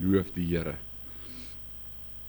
Loof 0.00 0.30
die 0.32 0.46
Here. 0.48 0.78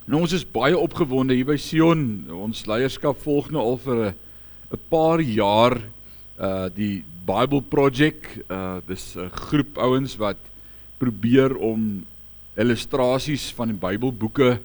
Nou 0.09 0.25
ons 0.25 0.33
is 0.35 0.43
baie 0.43 0.75
opgewonde 0.75 1.37
hier 1.37 1.47
by 1.47 1.55
Sion. 1.61 2.01
Ons 2.35 2.65
leierskap 2.67 3.21
volg 3.23 3.51
nou 3.53 3.61
al 3.63 3.77
vir 3.79 3.99
'n 4.11 4.79
paar 4.89 5.21
jaar 5.21 5.77
uh 6.39 6.67
die 6.67 7.03
Bible 7.25 7.61
Project. 7.61 8.41
Uh 8.49 8.81
dis 8.87 9.15
'n 9.15 9.29
groep 9.29 9.77
ouens 9.77 10.17
wat 10.17 10.37
probeer 10.97 11.55
om 11.55 12.03
illustrasies 12.57 13.53
van 13.55 13.67
die 13.71 13.79
Bybelboeke 13.79 14.59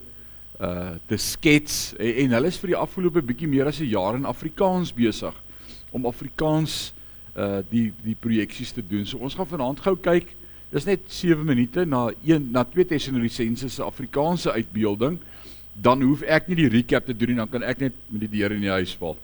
uh 0.60 0.98
te 1.06 1.16
skets 1.16 1.94
en, 1.98 2.14
en 2.14 2.30
hulle 2.30 2.48
is 2.48 2.58
vir 2.58 2.74
die 2.74 2.82
afgelope 2.82 3.22
bietjie 3.22 3.48
meer 3.48 3.66
as 3.66 3.78
'n 3.78 3.86
jaar 3.86 4.16
in 4.16 4.26
Afrikaans 4.26 4.92
besig 4.92 5.34
om 5.92 6.06
Afrikaans 6.06 6.92
uh 7.36 7.62
die 7.70 7.92
die 8.02 8.16
projeksies 8.18 8.72
te 8.72 8.82
doen. 8.82 9.06
So 9.06 9.18
ons 9.18 9.34
gaan 9.34 9.46
vanaand 9.46 9.80
gou 9.80 9.94
kyk 9.94 10.34
Dis 10.74 10.86
net 10.86 11.04
7 11.12 11.44
minute 11.46 11.84
na 11.86 12.08
1 12.26 12.50
na 12.52 12.64
2 12.66 12.88
Tessalonisense 12.90 13.68
se 13.70 13.82
Afrikaanse 13.82 14.52
uitbeelding. 14.52 15.20
Dan 15.72 16.02
hoef 16.02 16.22
ek 16.22 16.48
nie 16.48 16.58
die 16.62 16.70
recap 16.72 17.06
te 17.06 17.14
doen 17.14 17.34
nie, 17.34 17.38
dan 17.38 17.50
kan 17.52 17.62
ek 17.62 17.84
net 17.84 17.96
met 18.10 18.24
die 18.24 18.32
deur 18.38 18.56
in 18.56 18.64
die 18.64 18.72
huis 18.72 18.96
val. 18.98 19.18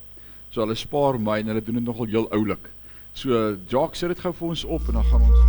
So 0.53 0.61
hulle 0.61 0.77
spaar 0.77 1.19
my 1.19 1.41
en 1.41 1.51
hulle 1.51 1.63
doen 1.65 1.81
dit 1.81 1.87
nogal 1.87 2.11
heel 2.13 2.29
oulik. 2.31 2.69
So 3.13 3.57
Jacques 3.69 3.99
sit 3.99 4.13
dit 4.13 4.21
gou 4.21 4.33
vir 4.33 4.53
ons 4.53 4.65
op 4.65 4.87
en 4.89 5.01
dan 5.01 5.09
gaan 5.11 5.27
ons 5.27 5.41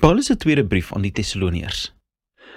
Paulus 0.00 0.30
se 0.30 0.36
tweede 0.36 0.64
brief 0.64 0.94
aan 0.96 1.04
die 1.04 1.12
Tessaloniërs. 1.12 1.90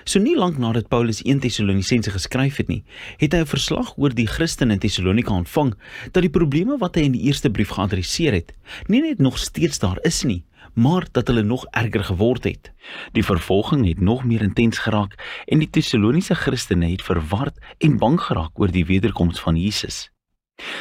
So 0.03 0.19
nie 0.19 0.35
lank 0.35 0.57
nadat 0.59 0.89
Paulus 0.91 1.21
1 1.23 1.39
Tessalonisense 1.39 2.11
geskryf 2.11 2.57
het 2.59 2.67
nie, 2.67 2.83
het 3.21 3.33
hy 3.33 3.39
'n 3.39 3.47
verslag 3.47 3.93
oor 3.97 4.11
die 4.11 4.27
Christene 4.27 4.73
in 4.73 4.79
Tessalonika 4.79 5.31
ontvang 5.31 5.73
dat 6.11 6.23
die 6.23 6.29
probleme 6.29 6.77
wat 6.77 6.95
hy 6.95 7.03
in 7.07 7.15
die 7.15 7.23
eerste 7.23 7.49
brief 7.49 7.69
geadresseer 7.69 8.33
het, 8.33 8.53
nie 8.87 9.01
net 9.01 9.19
nog 9.19 9.37
steeds 9.37 9.79
daar 9.79 9.99
is 10.03 10.23
nie, 10.23 10.43
maar 10.73 11.07
dat 11.11 11.27
hulle 11.27 11.43
nog 11.43 11.65
erger 11.71 12.03
geword 12.03 12.43
het. 12.43 12.71
Die 13.13 13.23
vervolging 13.23 13.87
het 13.87 14.01
nog 14.01 14.23
meer 14.23 14.41
intens 14.41 14.77
geraak 14.77 15.15
en 15.47 15.59
die 15.59 15.69
Tessaloniese 15.69 16.35
Christene 16.35 16.89
het 16.91 17.01
verward 17.01 17.55
en 17.79 17.97
bang 17.97 18.19
geraak 18.19 18.59
oor 18.59 18.71
die 18.71 18.85
wederkoms 18.85 19.39
van 19.39 19.55
Jesus. 19.55 20.11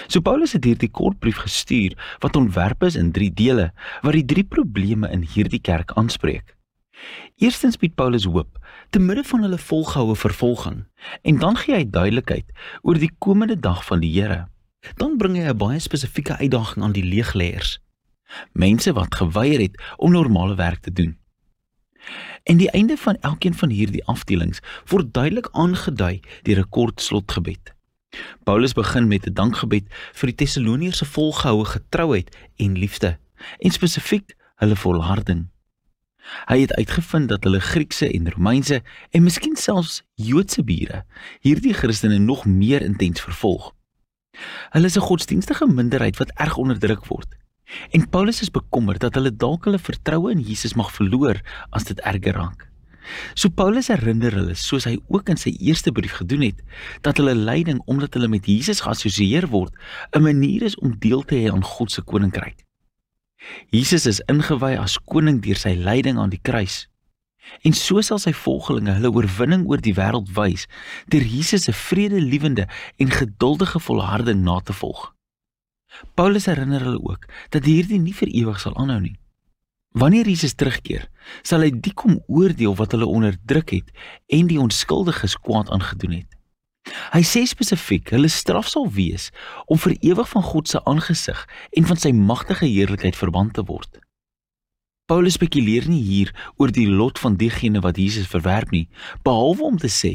So 0.06 0.20
Paulus 0.20 0.52
het 0.52 0.64
hierdie 0.64 0.90
kort 0.90 1.18
brief 1.18 1.36
gestuur 1.36 1.94
wat 2.18 2.36
ontwerp 2.36 2.82
is 2.82 2.96
in 2.96 3.12
3 3.12 3.32
dele 3.32 3.72
wat 4.02 4.12
die 4.12 4.24
drie 4.24 4.44
probleme 4.44 5.08
in 5.10 5.22
hierdie 5.22 5.60
kerk 5.60 5.92
aanspreek. 5.92 6.56
Eerstens 7.36 7.78
bied 7.80 7.94
Paulus 7.94 8.24
hoop 8.24 8.58
te 8.92 8.98
midde 8.98 9.24
van 9.24 9.42
hulle 9.42 9.58
volgehoue 9.58 10.16
vervolging 10.16 10.84
en 11.22 11.38
dan 11.38 11.56
gee 11.56 11.74
hy 11.74 11.84
duidelikheid 11.88 12.50
oor 12.82 12.98
die 13.00 13.10
komende 13.18 13.56
dag 13.56 13.84
van 13.88 14.02
die 14.04 14.10
Here. 14.12 14.44
Dan 15.00 15.16
bring 15.16 15.36
hy 15.36 15.48
'n 15.48 15.56
baie 15.56 15.78
spesifieke 15.80 16.36
uitdaging 16.36 16.84
aan 16.84 16.92
die 16.92 17.04
leegleiers. 17.04 17.78
Mense 18.52 18.92
wat 18.92 19.14
geweier 19.14 19.60
het 19.60 19.80
om 19.96 20.12
normale 20.12 20.54
werk 20.54 20.80
te 20.80 20.92
doen. 20.92 21.16
En 22.42 22.56
die 22.56 22.70
einde 22.70 22.96
van 22.96 23.16
elkeen 23.20 23.54
van 23.54 23.70
hierdie 23.70 24.04
afdelings 24.04 24.60
word 24.84 25.14
duidelik 25.14 25.48
aangedui 25.52 26.20
deur 26.42 26.58
'n 26.58 26.68
kort 26.68 27.00
slotgebed. 27.00 27.72
Paulus 28.44 28.72
begin 28.72 29.08
met 29.08 29.26
'n 29.26 29.32
dankgebed 29.32 29.84
vir 30.12 30.26
die 30.26 30.36
Tessaloniërs 30.44 30.98
se 30.98 31.04
volgehoue 31.04 31.64
getrouheid 31.64 32.36
en 32.56 32.78
liefde 32.78 33.18
en 33.58 33.70
spesifiek 33.70 34.36
hulle 34.56 34.76
volharding. 34.76 35.51
Hy 36.46 36.60
het 36.60 36.72
uitgevind 36.78 37.28
dat 37.28 37.44
hulle 37.44 37.60
Griekse 37.60 38.08
en 38.08 38.30
Romeinse 38.30 38.82
en 39.10 39.22
miskien 39.22 39.56
selfs 39.56 40.02
Joodse 40.14 40.64
bure 40.64 41.04
hierdie 41.40 41.74
Christene 41.74 42.18
nog 42.18 42.44
meer 42.46 42.82
intens 42.82 43.20
vervolg. 43.20 43.72
Hulle 44.70 44.86
is 44.86 44.96
'n 44.96 45.08
godsdienstige 45.08 45.66
minderheid 45.66 46.16
wat 46.16 46.32
erg 46.34 46.56
onderdruk 46.56 47.06
word. 47.06 47.28
En 47.90 48.08
Paulus 48.08 48.40
is 48.40 48.50
bekommerd 48.50 49.00
dat 49.00 49.14
hulle 49.14 49.36
dalk 49.36 49.64
hulle 49.64 49.78
vertroue 49.78 50.30
in 50.30 50.40
Jesus 50.40 50.74
mag 50.74 50.92
verloor 50.92 51.40
as 51.70 51.84
dit 51.84 52.00
erger 52.00 52.34
raak. 52.34 52.68
So 53.34 53.48
Paulus 53.48 53.88
herinner 53.88 54.32
hulle, 54.32 54.54
soos 54.54 54.84
hy 54.84 54.98
ook 55.08 55.28
in 55.28 55.40
sy 55.40 55.56
eerste 55.58 55.92
brief 55.92 56.12
gedoen 56.20 56.44
het, 56.46 56.60
dat 57.02 57.16
hulle 57.16 57.34
lyding 57.34 57.82
omdat 57.90 58.14
hulle 58.14 58.28
met 58.28 58.46
Jesus 58.46 58.80
geassosieer 58.80 59.48
word, 59.48 59.74
'n 60.14 60.22
manier 60.22 60.62
is 60.62 60.78
om 60.78 60.98
deel 60.98 61.22
te 61.22 61.34
hê 61.34 61.50
aan 61.50 61.64
God 61.64 61.90
se 61.90 62.02
koninkryk. 62.02 62.64
Jesus 63.70 64.06
is 64.06 64.22
ingewy 64.30 64.74
as 64.78 64.98
koning 64.98 65.40
deur 65.44 65.58
sy 65.58 65.74
lyding 65.78 66.18
aan 66.18 66.32
die 66.32 66.42
kruis. 66.42 66.86
En 67.66 67.74
so 67.74 68.00
sal 68.00 68.20
sy 68.22 68.32
volgelinge 68.36 68.94
hulle 68.96 69.10
oorwinning 69.10 69.64
oor 69.70 69.82
die 69.82 69.94
wêreld 69.96 70.30
wys 70.36 70.68
deur 71.10 71.24
Jesus 71.26 71.66
se 71.66 71.74
vredelewende 71.74 72.68
en 73.02 73.10
geduldige 73.10 73.82
volharding 73.82 74.44
na 74.46 74.60
te 74.60 74.76
volg. 74.76 75.10
Paulus 76.14 76.46
herinner 76.46 76.84
hulle 76.86 77.02
ook 77.02 77.26
dat 77.50 77.66
hierdie 77.68 78.00
nie 78.00 78.14
vir 78.16 78.30
ewig 78.30 78.60
sal 78.62 78.76
aanhou 78.80 79.00
nie. 79.02 79.16
Wanneer 79.92 80.28
Jesus 80.30 80.54
terugkeer, 80.56 81.08
sal 81.44 81.66
hy 81.66 81.72
die 81.84 81.92
kom 81.92 82.16
oordeel 82.32 82.72
wat 82.78 82.94
hulle 82.96 83.08
onderdruk 83.10 83.74
het 83.74 83.90
en 84.32 84.48
die 84.48 84.60
onskuldiges 84.60 85.36
kwaad 85.44 85.68
aangedoen 85.74 86.22
het. 86.22 86.38
Hy 87.12 87.22
sê 87.26 87.42
spesifiek, 87.46 88.10
hulle 88.14 88.30
straf 88.32 88.70
sal 88.72 88.88
wees 88.90 89.30
om 89.70 89.78
vir 89.78 89.94
ewig 90.00 90.28
van 90.30 90.44
God 90.46 90.70
se 90.70 90.80
aangesig 90.88 91.42
en 91.78 91.86
van 91.90 92.00
sy 92.00 92.12
magtige 92.16 92.66
heerlikheid 92.66 93.18
verbant 93.18 93.54
te 93.58 93.64
word. 93.68 94.00
Paulus 95.10 95.36
spekuleer 95.36 95.88
nie 95.90 96.00
hier 96.00 96.30
oor 96.56 96.72
die 96.72 96.86
lot 96.88 97.18
van 97.20 97.36
diegene 97.36 97.82
wat 97.84 97.98
Jesus 98.00 98.30
verwerp 98.30 98.70
nie, 98.72 98.86
behalwe 99.26 99.66
om 99.66 99.78
te 99.82 99.90
sê, 99.92 100.12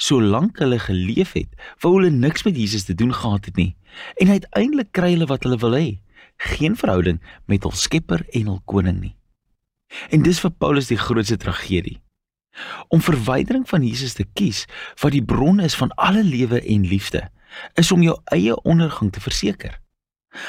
solank 0.00 0.62
hulle 0.62 0.78
geleef 0.80 1.34
het, 1.36 1.50
wou 1.82 1.98
hulle 1.98 2.10
niks 2.14 2.46
met 2.46 2.56
Jesus 2.56 2.88
te 2.88 2.96
doen 2.96 3.12
gehad 3.12 3.50
het 3.50 3.60
nie, 3.60 3.74
en 4.22 4.32
uiteindelik 4.32 4.94
kry 4.96 5.12
hulle 5.16 5.28
wat 5.28 5.44
hulle 5.44 5.60
wil 5.60 5.76
hê, 5.76 5.88
geen 6.54 6.78
verhouding 6.78 7.20
met 7.50 7.66
hul 7.66 7.74
Skepper 7.76 8.24
en 8.32 8.52
hul 8.54 8.60
koning 8.64 9.02
nie. 9.02 9.14
En 10.14 10.22
dis 10.22 10.40
vir 10.40 10.54
Paulus 10.54 10.88
die 10.88 11.00
grootste 11.00 11.36
tragedie 11.40 11.98
om 12.88 13.00
verwydering 13.00 13.68
van 13.68 13.84
Jesus 13.86 14.12
te 14.18 14.24
kies 14.32 14.64
wat 15.02 15.12
die 15.12 15.24
bron 15.24 15.60
is 15.60 15.74
van 15.74 15.92
alle 15.96 16.24
lewe 16.24 16.60
en 16.60 16.86
liefde 16.86 17.28
is 17.74 17.92
om 17.92 18.02
jou 18.02 18.16
eie 18.34 18.54
ondergang 18.62 19.12
te 19.12 19.20
verseker. 19.20 19.78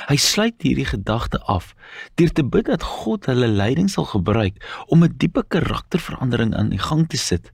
Hy 0.09 0.17
sluit 0.19 0.61
hierdie 0.61 0.87
gedagte 0.89 1.39
af 1.47 1.73
deur 2.19 2.31
te 2.35 2.43
bid 2.43 2.67
dat 2.67 2.83
God 2.83 3.29
hulle 3.31 3.47
leiding 3.47 3.89
sal 3.89 4.09
gebruik 4.11 4.59
om 4.87 5.03
'n 5.03 5.15
diepe 5.17 5.43
karakterverandering 5.47 6.55
aan 6.55 6.69
die 6.69 6.83
gang 6.89 7.07
te 7.07 7.17
sit 7.17 7.51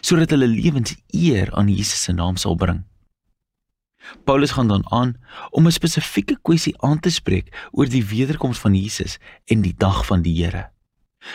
sodat 0.00 0.30
hulle 0.30 0.46
lewens 0.46 0.96
eer 1.06 1.48
aan 1.54 1.68
Jesus 1.68 2.02
se 2.02 2.12
naam 2.12 2.36
sal 2.36 2.54
bring. 2.54 2.84
Paulus 4.24 4.50
gaan 4.50 4.68
dan 4.68 4.84
aan 4.92 5.14
om 5.50 5.66
'n 5.66 5.72
spesifieke 5.72 6.36
kwessie 6.42 6.74
aan 6.82 7.00
te 7.00 7.10
spreek 7.10 7.68
oor 7.72 7.88
die 7.88 8.04
wederkoms 8.04 8.58
van 8.58 8.74
Jesus 8.74 9.18
en 9.44 9.60
die 9.60 9.74
dag 9.76 10.06
van 10.06 10.22
die 10.22 10.44
Here. 10.44 10.73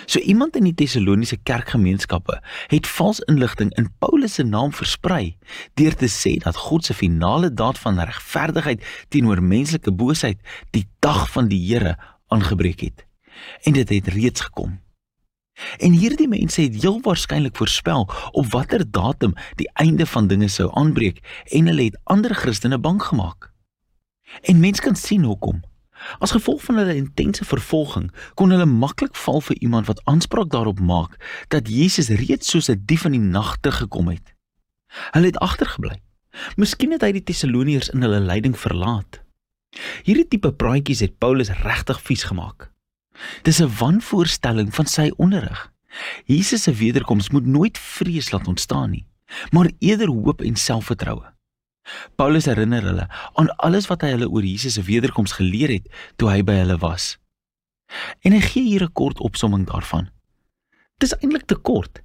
So 0.06 0.20
iemand 0.20 0.56
in 0.56 0.64
die 0.64 0.74
Tessaloniese 0.74 1.38
kerkgemeenskappe 1.38 2.40
het 2.68 2.88
vals 2.88 3.20
inligting 3.32 3.72
in 3.78 3.90
Paulus 4.00 4.34
se 4.34 4.44
naam 4.44 4.74
versprei 4.74 5.38
deur 5.80 5.96
te 5.96 6.10
sê 6.12 6.38
dat 6.44 6.56
God 6.56 6.86
se 6.86 6.94
finale 6.94 7.54
daad 7.54 7.80
van 7.80 8.00
regverdigheid 8.00 8.86
teenoor 9.10 9.42
menslike 9.44 9.92
boosheid 9.92 10.40
die 10.76 10.86
dag 11.00 11.26
van 11.32 11.50
die 11.50 11.62
Here 11.70 11.98
aangebreek 12.28 12.80
het. 12.80 13.06
En 13.64 13.74
dit 13.74 13.90
het 13.90 14.08
reeds 14.08 14.42
gekom. 14.42 14.80
En 15.78 15.92
hierdie 15.92 16.28
mense 16.28 16.62
het 16.62 16.82
heel 16.82 17.02
waarskynlik 17.04 17.58
voorspel 17.58 18.08
op 18.32 18.52
watter 18.54 18.86
datum 18.92 19.34
die 19.56 19.70
einde 19.74 20.06
van 20.06 20.28
dinge 20.28 20.48
sou 20.48 20.70
aanbreek 20.74 21.20
en 21.52 21.68
hulle 21.68 21.90
het 21.90 22.00
ander 22.04 22.36
Christene 22.36 22.80
bang 22.80 23.02
gemaak. 23.04 23.52
En 24.42 24.60
mense 24.60 24.82
kan 24.82 24.96
sien 24.96 25.24
hoekom. 25.24 25.62
As 26.18 26.32
gevolg 26.32 26.64
van 26.64 26.82
hulle 26.82 26.96
intense 26.96 27.46
vervolging, 27.46 28.10
kon 28.34 28.52
hulle 28.52 28.66
maklik 28.66 29.16
val 29.16 29.42
vir 29.42 29.58
iemand 29.62 29.88
wat 29.88 30.02
aanspraak 30.10 30.50
daarop 30.50 30.80
maak 30.80 31.18
dat 31.48 31.70
Jesus 31.70 32.10
reeds 32.10 32.50
soos 32.50 32.70
'n 32.70 32.82
dief 32.86 33.06
in 33.06 33.12
die 33.12 33.30
nag 33.38 33.58
te 33.62 33.72
gekom 33.72 34.08
het. 34.10 34.34
Hulle 35.12 35.26
het 35.26 35.38
agtergebly. 35.38 36.02
Miskien 36.56 36.92
het 36.92 37.02
hy 37.02 37.12
die 37.12 37.24
Tessaloniërs 37.24 37.90
in 37.90 38.02
hulle 38.02 38.20
lyding 38.20 38.58
verlaat. 38.58 39.22
Hierdie 40.04 40.28
tipe 40.28 40.52
praatjies 40.52 41.00
het 41.00 41.18
Paulus 41.18 41.50
regtig 41.50 42.02
vies 42.02 42.24
gemaak. 42.24 42.72
Dis 43.44 43.60
'n 43.62 43.76
wanvoorstelling 43.80 44.74
van 44.76 44.86
sy 44.86 45.12
onderrig. 45.18 45.72
Jesus 46.26 46.64
se 46.64 46.74
wederkoms 46.74 47.30
moet 47.30 47.46
nooit 47.46 47.78
vrees 47.78 48.32
laat 48.32 48.48
ontstaan 48.48 48.90
nie, 48.90 49.06
maar 49.50 49.72
eerder 49.80 50.08
hoop 50.08 50.42
en 50.42 50.56
selfvertroue. 50.56 51.39
Paulus 52.16 52.46
herinner 52.46 52.84
hulle 52.84 53.08
aan 53.34 53.50
alles 53.58 53.88
wat 53.88 54.02
hy 54.02 54.14
hulle 54.16 54.30
oor 54.30 54.46
Jesus 54.46 54.74
se 54.74 54.84
wederkoms 54.88 55.38
geleer 55.40 55.70
het 55.70 55.90
toe 56.16 56.30
hy 56.30 56.44
by 56.44 56.60
hulle 56.62 56.78
was. 56.78 57.18
En 58.22 58.36
hy 58.36 58.42
gee 58.42 58.64
hier 58.64 58.84
'n 58.84 58.94
kort 58.94 59.20
opsomming 59.20 59.66
daarvan. 59.68 60.10
Dit 60.98 61.12
is 61.12 61.18
eintlik 61.20 61.46
te 61.46 61.56
kort. 61.56 62.02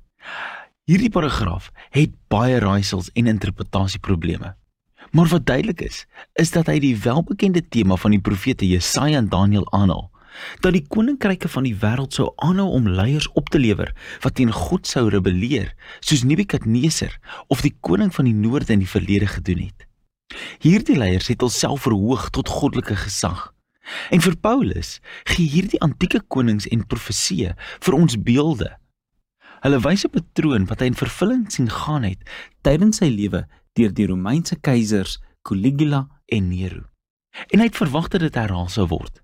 Hierdie 0.85 1.11
paragraaf 1.11 1.71
het 1.91 2.13
baie 2.29 2.59
raaisels 2.59 3.11
en 3.13 3.27
interpretasieprobleme. 3.27 4.55
Maar 5.11 5.27
wat 5.27 5.47
duidelik 5.47 5.81
is, 5.81 6.07
is 6.33 6.51
dat 6.51 6.67
hy 6.67 6.79
die 6.79 6.97
welbekende 6.99 7.69
tema 7.69 7.97
van 7.97 8.11
die 8.11 8.21
profete 8.21 8.69
Jesaja 8.69 9.19
en 9.19 9.29
Daniël 9.29 9.73
aanhaal 9.73 10.11
dat 10.61 10.73
die 10.73 10.85
koninkryke 10.89 11.49
van 11.49 11.67
die 11.67 11.77
wêreld 11.79 12.15
sou 12.17 12.33
aanhou 12.37 12.69
om 12.77 12.89
leiers 12.89 13.29
op 13.39 13.49
te 13.49 13.59
lewer 13.59 13.95
wat 14.25 14.35
teen 14.35 14.53
God 14.53 14.87
sou 14.87 15.09
rebelleer, 15.09 15.75
soos 16.01 16.25
Nebukadneser 16.25 17.19
of 17.49 17.65
die 17.65 17.75
koning 17.81 18.15
van 18.15 18.29
die 18.29 18.37
noorde 18.37 18.73
in 18.73 18.85
die 18.85 18.91
verlede 18.91 19.27
gedoen 19.27 19.67
het. 19.67 19.87
Hierdie 20.63 20.97
leiers 20.99 21.29
het 21.29 21.41
hulself 21.41 21.85
verhoog 21.87 22.31
tot 22.31 22.49
goddelike 22.49 22.97
gesag. 22.97 23.53
En 24.11 24.21
vir 24.25 24.37
Paulus 24.41 24.99
gee 25.29 25.49
hierdie 25.49 25.81
antieke 25.85 26.23
konings 26.33 26.67
en 26.73 26.87
profeseë 26.89 27.53
vir 27.85 27.97
ons 27.97 28.17
beelde. 28.17 28.71
Hulle 29.65 29.81
wys 29.81 30.05
'n 30.05 30.13
patroon 30.13 30.67
wat 30.69 30.81
hy 30.81 30.87
in 30.93 31.03
vervulling 31.03 31.45
sien 31.53 31.71
gaan 31.71 32.05
het 32.05 32.21
tydens 32.63 33.01
sy 33.01 33.09
lewe 33.09 33.47
deur 33.73 33.93
die 33.93 34.07
Romeinse 34.07 34.57
keisers 34.61 35.19
Caligula 35.43 36.09
en 36.27 36.49
Nero. 36.49 36.85
En 37.51 37.59
hy 37.59 37.67
het 37.67 37.77
verwag 37.77 38.09
dat 38.09 38.21
dit 38.21 38.35
herhaal 38.35 38.69
sou 38.69 38.87
word. 38.87 39.24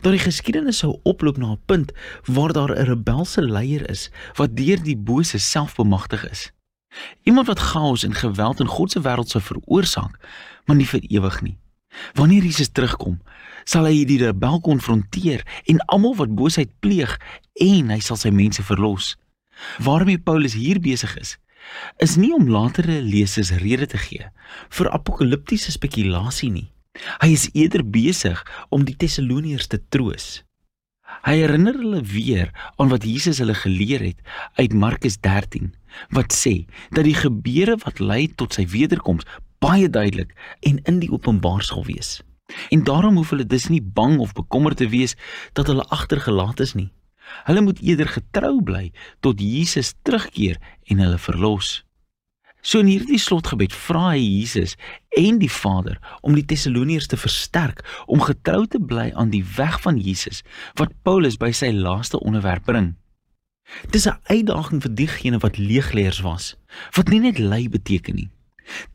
Dat 0.00 0.12
die 0.12 0.22
geskiedenis 0.22 0.78
sou 0.78 0.98
oploop 1.02 1.36
na 1.36 1.52
'n 1.52 1.60
punt 1.66 1.92
waar 2.24 2.52
daar 2.52 2.72
'n 2.76 2.86
rebelse 2.86 3.42
leier 3.42 3.90
is 3.90 4.10
wat 4.34 4.56
deur 4.56 4.82
die 4.82 4.96
bose 4.96 5.38
self 5.38 5.74
bemagtig 5.74 6.30
is. 6.30 6.52
Iemand 7.22 7.46
wat 7.46 7.58
chaos 7.58 8.04
en 8.04 8.14
geweld 8.14 8.60
in 8.60 8.66
God 8.66 8.90
se 8.90 9.00
wêreld 9.00 9.28
sou 9.28 9.42
veroorsaak, 9.42 10.18
maar 10.64 10.76
nie 10.76 10.88
vir 10.88 11.00
ewig 11.00 11.42
nie. 11.42 11.58
Wanneer 12.14 12.42
Jesus 12.42 12.68
terugkom, 12.68 13.20
sal 13.64 13.84
hy 13.84 14.04
die 14.04 14.18
rebel 14.18 14.60
konfronteer 14.60 15.44
en 15.64 15.84
almal 15.86 16.16
wat 16.16 16.34
boosheid 16.34 16.70
pleeg 16.80 17.20
en 17.52 17.90
hy 17.90 18.00
sal 18.00 18.16
sy 18.16 18.30
mense 18.34 18.62
verlos. 18.62 19.14
Waarmee 19.78 20.18
Paulus 20.18 20.56
hier 20.58 20.80
besig 20.80 21.16
is, 21.16 21.36
is 21.96 22.16
nie 22.20 22.34
om 22.34 22.50
latere 22.50 23.00
lesers 23.02 23.54
rede 23.62 23.86
te 23.86 23.98
gee 23.98 24.26
vir 24.68 24.90
apokaliptiese 24.90 25.72
spekulasie 25.72 26.50
nie. 26.50 26.73
Hy 27.22 27.30
is 27.34 27.48
eerder 27.52 27.82
besig 27.82 28.40
om 28.70 28.84
die 28.86 28.96
Tessaloniërs 28.96 29.66
te 29.66 29.80
troos. 29.90 30.44
Hy 31.24 31.36
herinner 31.40 31.76
hulle 31.78 32.02
weer 32.06 32.50
aan 32.76 32.90
wat 32.92 33.06
Jesus 33.06 33.40
hulle 33.42 33.56
geleer 33.56 34.02
het 34.04 34.20
uit 34.60 34.72
Markus 34.72 35.18
13 35.20 35.72
wat 36.16 36.34
sê 36.34 36.64
dat 36.90 37.06
die 37.06 37.16
gebeure 37.16 37.76
wat 37.84 38.00
lei 38.02 38.26
tot 38.40 38.56
sy 38.56 38.64
wederkoms 38.70 39.26
baie 39.62 39.88
duidelik 39.88 40.34
en 40.68 40.80
in 40.90 41.00
die 41.02 41.10
openbaar 41.12 41.62
sal 41.62 41.84
wees. 41.86 42.18
En 42.74 42.84
daarom 42.84 43.16
hoef 43.16 43.30
hulle 43.32 43.46
dus 43.46 43.70
nie 43.72 43.82
bang 43.82 44.18
of 44.20 44.34
bekommerd 44.36 44.82
te 44.82 44.88
wees 44.88 45.16
dat 45.52 45.70
hulle 45.70 45.86
agtergelaat 45.94 46.60
is 46.60 46.74
nie. 46.74 46.90
Hulle 47.48 47.62
moet 47.64 47.80
eerder 47.80 48.10
getrou 48.10 48.58
bly 48.62 48.90
tot 49.24 49.40
Jesus 49.40 49.94
terugkeer 50.02 50.60
en 50.90 51.00
hulle 51.00 51.18
verlos. 51.18 51.82
So 52.64 52.80
in 52.80 52.88
hierdie 52.88 53.20
slotgebed 53.20 53.74
vra 53.76 54.14
hy 54.14 54.22
Jesus 54.22 54.72
en 55.20 55.36
die 55.42 55.50
Vader 55.52 55.98
om 56.24 56.32
die 56.32 56.46
Tessaloniërs 56.48 57.10
te 57.12 57.18
versterk 57.20 57.82
om 58.08 58.24
getrou 58.24 58.62
te 58.64 58.80
bly 58.80 59.10
aan 59.12 59.34
die 59.34 59.44
weg 59.58 59.76
van 59.84 60.00
Jesus 60.00 60.40
wat 60.80 60.94
Paulus 61.04 61.36
by 61.36 61.52
sy 61.52 61.74
laaste 61.76 62.22
onderwerp 62.24 62.64
bring. 62.64 62.94
Dis 63.92 64.08
'n 64.08 64.16
uitdaging 64.32 64.80
vir 64.80 64.94
diegene 64.94 65.38
wat 65.44 65.60
leegleers 65.60 66.20
was, 66.24 66.56
wat 66.96 67.08
nie 67.12 67.20
net 67.20 67.38
lei 67.38 67.68
beteken 67.68 68.14
nie. 68.14 68.30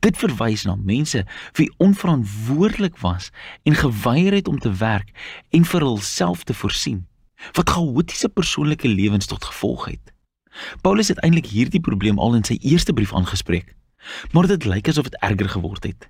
Dit 0.02 0.18
verwys 0.18 0.64
na 0.66 0.74
mense 0.74 1.24
wie 1.54 1.70
onverantwoordelik 1.78 2.98
was 2.98 3.30
en 3.62 3.74
geweier 3.74 4.32
het 4.32 4.48
om 4.48 4.58
te 4.58 4.72
werk 4.72 5.14
en 5.50 5.64
vir 5.64 5.80
hulself 5.80 6.42
te 6.44 6.54
voorsien, 6.54 7.06
wat 7.52 7.70
chaotiese 7.70 8.28
persoonlike 8.28 8.88
lewens 8.88 9.26
tot 9.26 9.44
gevolg 9.44 9.84
het. 9.84 10.14
Paulus 10.82 11.08
het 11.08 11.20
eintlik 11.24 11.46
hierdie 11.46 11.80
probleem 11.80 12.18
al 12.18 12.34
in 12.38 12.44
sy 12.44 12.58
eerste 12.60 12.92
brief 12.92 13.14
aangespreek, 13.14 13.74
maar 14.32 14.48
dit 14.50 14.64
lyk 14.64 14.88
asof 14.88 15.10
dit 15.10 15.20
erger 15.22 15.48
geword 15.48 15.84
het. 15.84 16.08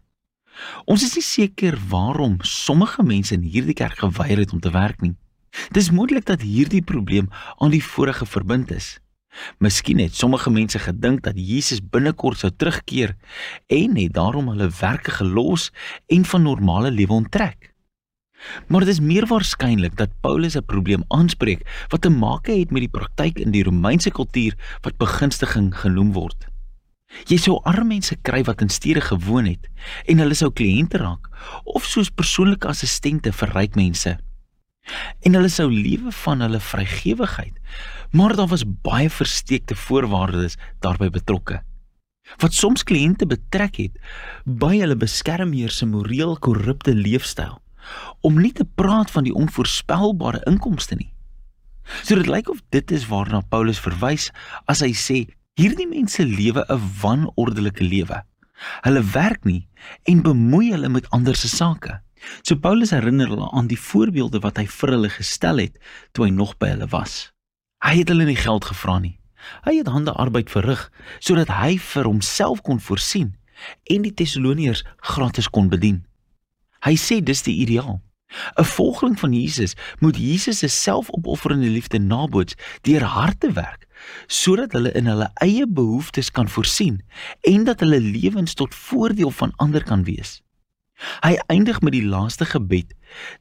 Ons 0.84 1.04
is 1.06 1.14
nie 1.16 1.24
seker 1.24 1.78
waarom 1.88 2.38
sommige 2.44 3.02
mense 3.02 3.34
in 3.34 3.44
hierdie 3.46 3.76
kerk 3.76 4.02
geweier 4.02 4.42
het 4.42 4.52
om 4.52 4.60
te 4.60 4.72
werk 4.74 5.00
nie. 5.00 5.14
Dis 5.74 5.90
moontlik 5.90 6.26
dat 6.28 6.44
hierdie 6.46 6.82
probleem 6.82 7.30
aan 7.58 7.72
die 7.74 7.84
vorige 7.84 8.26
verbind 8.26 8.70
is. 8.70 8.98
Miskien 9.58 9.98
het 10.02 10.14
sommige 10.14 10.50
mense 10.50 10.78
gedink 10.78 11.22
dat 11.22 11.38
Jesus 11.38 11.80
binnekort 11.80 12.38
sou 12.42 12.50
terugkeer 12.50 13.14
en 13.70 13.96
het 13.96 14.14
daarom 14.14 14.50
hulle 14.50 14.70
werke 14.80 15.10
gelos 15.10 15.70
en 16.06 16.24
van 16.24 16.42
normale 16.42 16.90
lewe 16.90 17.12
onttrek. 17.12 17.69
Maar 18.66 18.86
dit 18.86 18.88
is 18.88 19.00
meer 19.00 19.26
waarskynlik 19.26 19.96
dat 19.96 20.14
Paulus 20.20 20.56
'n 20.56 20.64
probleem 20.64 21.04
aanspreek 21.08 21.66
wat 21.88 22.00
te 22.00 22.10
maak 22.10 22.46
het 22.46 22.70
met 22.70 22.80
die 22.80 22.94
praktyk 22.98 23.38
in 23.38 23.50
die 23.50 23.62
Romeinse 23.62 24.10
kultuur 24.10 24.54
wat 24.80 24.96
begunstiging 24.96 25.74
genoem 25.76 26.12
word. 26.12 26.46
Jy 27.26 27.36
sou 27.36 27.58
arme 27.66 27.84
mense 27.98 28.16
kry 28.22 28.42
wat 28.46 28.60
in 28.60 28.68
stede 28.68 29.00
gewoon 29.00 29.44
het 29.44 29.68
en 30.06 30.18
hulle 30.22 30.34
sou 30.34 30.50
kliënte 30.50 30.98
raak 31.02 31.28
of 31.64 31.84
soos 31.84 32.10
persoonlike 32.10 32.68
assistente 32.68 33.32
vir 33.32 33.52
ryk 33.54 33.74
mense. 33.74 34.18
En 35.26 35.34
hulle 35.34 35.48
sou 35.48 35.68
lewe 35.70 36.12
van 36.24 36.40
hulle 36.40 36.60
vrygewigheid, 36.60 37.56
maar 38.10 38.36
daar 38.36 38.48
was 38.50 38.64
baie 38.66 39.10
versteekte 39.10 39.74
voorwaardes 39.74 40.56
daarbey 40.80 41.10
betrokke. 41.10 41.60
Wat 42.38 42.54
soms 42.54 42.84
kliënte 42.86 43.26
betrek 43.26 43.76
het 43.76 43.98
by 44.44 44.78
hulle 44.78 44.96
beskermheer 44.96 45.70
se 45.74 45.86
moreel 45.86 46.36
korrupte 46.38 46.94
leefstyl 46.94 47.58
om 48.20 48.40
nie 48.40 48.52
te 48.52 48.64
praat 48.64 49.10
van 49.10 49.24
die 49.24 49.34
onvoorspelbare 49.34 50.42
inkomste 50.50 50.94
nie. 50.94 51.12
So 52.02 52.14
dit 52.14 52.28
lyk 52.30 52.50
of 52.50 52.60
dit 52.68 52.90
is 52.90 53.06
waarna 53.10 53.40
Paulus 53.48 53.80
verwys 53.82 54.30
as 54.70 54.82
hy 54.84 54.92
sê 54.94 55.18
hierdie 55.58 55.88
mense 55.88 56.24
lewe 56.24 56.64
'n 56.68 56.82
wanordelike 57.02 57.84
lewe. 57.84 58.22
Hulle 58.84 59.02
werk 59.14 59.44
nie 59.44 59.66
en 60.04 60.22
bemoei 60.22 60.70
hulle 60.70 60.88
met 60.88 61.10
ander 61.10 61.36
se 61.36 61.48
sake. 61.48 62.00
So 62.42 62.56
Paulus 62.56 62.90
herinner 62.90 63.28
hulle 63.28 63.50
aan 63.50 63.66
die 63.66 63.80
voorbeelde 63.80 64.40
wat 64.40 64.56
hy 64.60 64.66
vir 64.66 64.90
hulle 64.90 65.10
gestel 65.10 65.58
het 65.58 65.78
toe 66.12 66.26
hy 66.26 66.30
nog 66.30 66.56
by 66.58 66.68
hulle 66.74 66.88
was. 66.92 67.32
Hy 67.80 67.96
het 68.02 68.08
hulle 68.12 68.24
nie 68.24 68.36
geld 68.36 68.64
gevra 68.64 68.98
nie. 68.98 69.16
Hy 69.64 69.78
het 69.80 69.88
hande 69.88 70.12
arbeid 70.12 70.50
verrig 70.52 70.90
sodat 71.18 71.48
hy 71.48 71.78
vir 71.78 72.04
homself 72.04 72.60
kon 72.62 72.80
voorsien 72.80 73.34
en 73.84 74.04
die 74.04 74.14
Tessaloniërs 74.14 74.84
gratis 74.96 75.48
kon 75.48 75.68
bedien. 75.68 76.04
Hy 76.84 76.96
sê 76.96 77.20
dis 77.24 77.42
die 77.42 77.56
ideaal. 77.64 78.00
'n 78.58 78.64
Volgeling 78.64 79.18
van 79.18 79.32
Jesus 79.32 79.74
moet 79.98 80.16
Jesus 80.16 80.58
se 80.58 80.68
selfopofferende 80.68 81.68
liefde 81.68 81.98
naboots 81.98 82.54
deur 82.80 83.02
hard 83.02 83.40
te 83.40 83.52
werk 83.52 83.88
sodat 84.26 84.72
hulle 84.72 84.92
in 84.92 85.06
hulle 85.06 85.30
eie 85.44 85.66
behoeftes 85.68 86.30
kan 86.30 86.48
voorsien 86.48 87.02
en 87.40 87.64
dat 87.64 87.80
hulle 87.80 88.00
lewens 88.00 88.54
tot 88.54 88.74
voordeel 88.74 89.30
van 89.30 89.52
ander 89.56 89.84
kan 89.84 90.04
wees. 90.04 90.40
Hy 91.24 91.36
eindig 91.48 91.80
met 91.80 91.92
die 91.96 92.04
laaste 92.04 92.44
gebed 92.44 92.92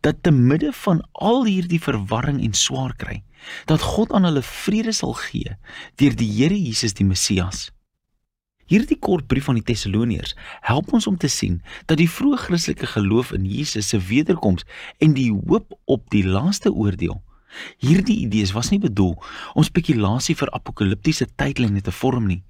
dat 0.06 0.24
te 0.24 0.32
midde 0.32 0.72
van 0.84 1.02
al 1.12 1.46
hierdie 1.46 1.82
verwarring 1.82 2.40
en 2.44 2.54
swaar 2.54 2.96
kry, 2.96 3.24
dat 3.66 3.84
God 3.84 4.14
aan 4.16 4.28
hulle 4.28 4.44
vrede 4.44 4.96
sal 4.96 5.14
gee 5.14 5.58
deur 6.00 6.16
die 6.16 6.32
Here 6.40 6.56
Jesus 6.56 6.96
die 6.96 7.08
Messias. 7.08 7.70
Hierdie 8.70 9.00
kort 9.02 9.28
brief 9.28 9.50
aan 9.50 9.58
die 9.58 9.66
Tessaloniërs 9.66 10.36
help 10.68 10.94
ons 10.94 11.08
om 11.10 11.18
te 11.18 11.28
sien 11.28 11.62
dat 11.90 11.98
die 11.98 12.10
vroeë 12.10 12.44
Christelike 12.46 12.92
geloof 12.94 13.34
in 13.34 13.48
Jesus 13.50 13.90
se 13.90 13.98
wederkoms 14.12 14.68
en 15.02 15.16
die 15.18 15.32
hoop 15.34 15.74
op 15.86 16.06
die 16.14 16.26
laaste 16.28 16.72
oordeel 16.74 17.18
Hierdie 17.82 18.20
idees 18.26 18.52
was 18.54 18.70
nie 18.70 18.80
bedoel 18.80 19.16
om 19.58 19.66
spekulasie 19.66 20.36
vir 20.38 20.52
apokaliptiese 20.54 21.28
tydlyne 21.40 21.82
te 21.82 21.94
vorm 21.96 22.28
nie. 22.30 22.42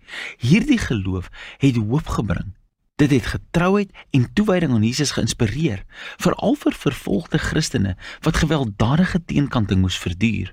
Hierdie 0.44 0.80
geloof 0.82 1.30
het 1.64 1.80
hoop 1.80 2.12
gebring. 2.20 2.54
Dit 3.00 3.14
het 3.16 3.30
getrouheid 3.32 3.94
en 4.12 4.28
toewyding 4.36 4.74
aan 4.76 4.84
Jesus 4.84 5.14
geïnspireer, 5.16 5.86
veral 6.20 6.58
vir 6.60 6.76
vervolgde 6.76 7.40
Christene 7.40 7.96
wat 8.26 8.42
gewelddadige 8.44 9.24
teenkanting 9.24 9.80
moes 9.86 9.98
verduur. 9.98 10.52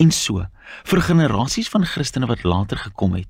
En 0.00 0.10
so, 0.10 0.46
vir 0.88 1.04
generasies 1.04 1.68
van 1.68 1.84
Christene 1.84 2.26
wat 2.26 2.46
later 2.48 2.80
gekom 2.80 3.12
het, 3.18 3.28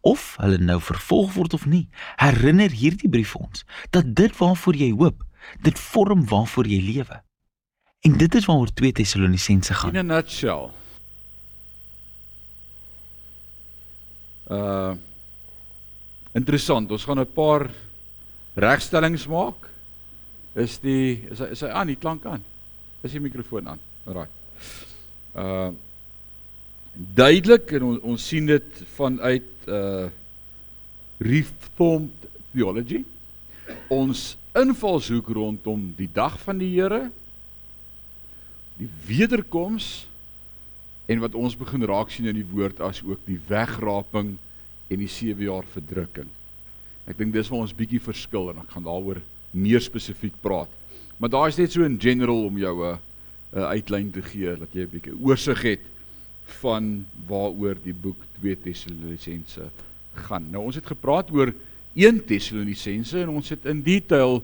of 0.00 0.36
hulle 0.40 0.58
nou 0.58 0.80
vervolg 0.80 1.34
word 1.34 1.54
of 1.54 1.66
nie, 1.66 1.88
herinner 2.16 2.70
hierdie 2.70 3.10
brief 3.10 3.36
ons 3.36 3.64
dat 3.90 4.14
dit 4.16 4.36
waarvoor 4.36 4.76
jy 4.76 4.90
hoop, 4.92 5.24
dit 5.62 5.78
vorm 5.78 6.24
waarvoor 6.28 6.66
jy 6.66 6.80
lewe. 6.94 7.20
En 8.00 8.16
dit 8.16 8.34
is 8.34 8.46
waaroor 8.48 8.72
2 8.72 8.92
Tessalonisense 8.92 9.74
gaan. 9.74 9.94
In 9.94 10.10
a 10.10 10.14
nutshell. 10.14 10.70
Uh 14.50 14.96
interessant, 16.32 16.90
ons 16.90 17.04
gaan 17.04 17.18
'n 17.18 17.32
paar 17.32 17.70
regstellings 18.54 19.26
maak. 19.26 19.68
Is 20.54 20.78
die 20.78 21.26
is 21.30 21.38
hy 21.38 21.46
is 21.54 21.60
hy 21.60 21.68
aan, 21.68 21.86
die 21.86 21.96
klank 21.96 22.24
aan. 22.26 22.44
Is 23.02 23.12
die 23.12 23.20
mikrofoon 23.20 23.68
aan? 23.68 23.80
Right. 24.04 24.30
Uh 25.34 25.70
duidelik 27.00 27.72
en 27.78 27.86
on, 27.86 28.00
ons 28.12 28.26
sien 28.32 28.46
dit 28.46 28.82
vanuit 28.96 29.68
uh 29.68 30.08
reformed 31.20 32.28
theology. 32.54 33.02
Ons 33.92 34.38
invalshoek 34.56 35.26
rondom 35.36 35.90
die 35.98 36.08
dag 36.08 36.38
van 36.40 36.56
die 36.56 36.70
Here, 36.72 37.10
die 38.80 38.88
wederkoms 39.04 40.06
en 41.12 41.20
wat 41.20 41.36
ons 41.36 41.58
begin 41.60 41.84
raak 41.84 42.08
sien 42.08 42.30
in 42.30 42.38
die 42.38 42.48
woord 42.48 42.80
as 42.80 43.02
ook 43.04 43.20
die 43.28 43.36
wegraping 43.50 44.32
en 44.88 45.04
die 45.04 45.10
7 45.12 45.44
jaar 45.44 45.68
verdrukking. 45.74 46.32
Ek 47.04 47.20
dink 47.20 47.36
dis 47.36 47.52
waar 47.52 47.66
ons 47.66 47.76
bietjie 47.76 48.00
verskil 48.00 48.48
en 48.54 48.64
ek 48.64 48.72
gaan 48.72 48.88
daaroor 48.88 49.20
meer 49.52 49.84
spesifiek 49.84 50.40
praat. 50.40 50.72
Maar 51.20 51.36
daar 51.36 51.52
is 51.52 51.60
net 51.60 51.76
so 51.76 51.84
in 51.84 52.00
general 52.00 52.46
om 52.48 52.58
jou 52.58 52.76
'n 52.80 52.98
'n 53.52 53.70
uitlyn 53.76 54.10
te 54.10 54.22
gee 54.22 54.56
dat 54.56 54.72
jy 54.72 54.88
'n 54.88 54.94
bietjie 54.96 55.20
oorsig 55.20 55.62
het 55.62 55.84
van 56.60 57.06
waaroor 57.26 57.76
die 57.82 57.94
boek 57.94 58.22
2 58.40 58.56
Tessalonisense 58.60 59.70
gaan. 60.14 60.48
Nou 60.50 60.64
ons 60.64 60.78
het 60.78 60.86
gepraat 60.86 61.30
oor 61.30 61.52
1 61.94 62.24
Tessalonisense 62.26 63.18
en 63.22 63.28
ons 63.28 63.48
het 63.48 63.66
in 63.70 63.82
detail 63.82 64.40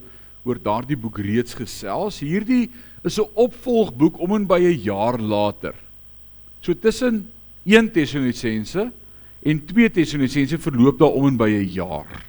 oor 0.47 0.59
daardie 0.63 0.99
boek 0.99 1.19
reeds 1.19 1.55
gesels. 1.59 2.21
Hierdie 2.21 2.71
is 3.05 3.19
'n 3.19 3.31
opvolgboek 3.35 4.19
om 4.19 4.35
en 4.35 4.47
by 4.47 4.61
'n 4.61 4.83
jaar 4.83 5.19
later. 5.19 5.75
So 6.61 6.75
tussen 6.75 7.31
1 7.65 7.93
Tessalonisense 7.93 8.93
en 9.43 9.65
2 9.67 9.91
Tessalonisense 9.91 10.59
verloop 10.59 10.99
daar 10.99 11.15
om 11.15 11.27
en 11.27 11.37
by 11.37 11.51
'n 11.51 11.73
jaar. 11.73 12.26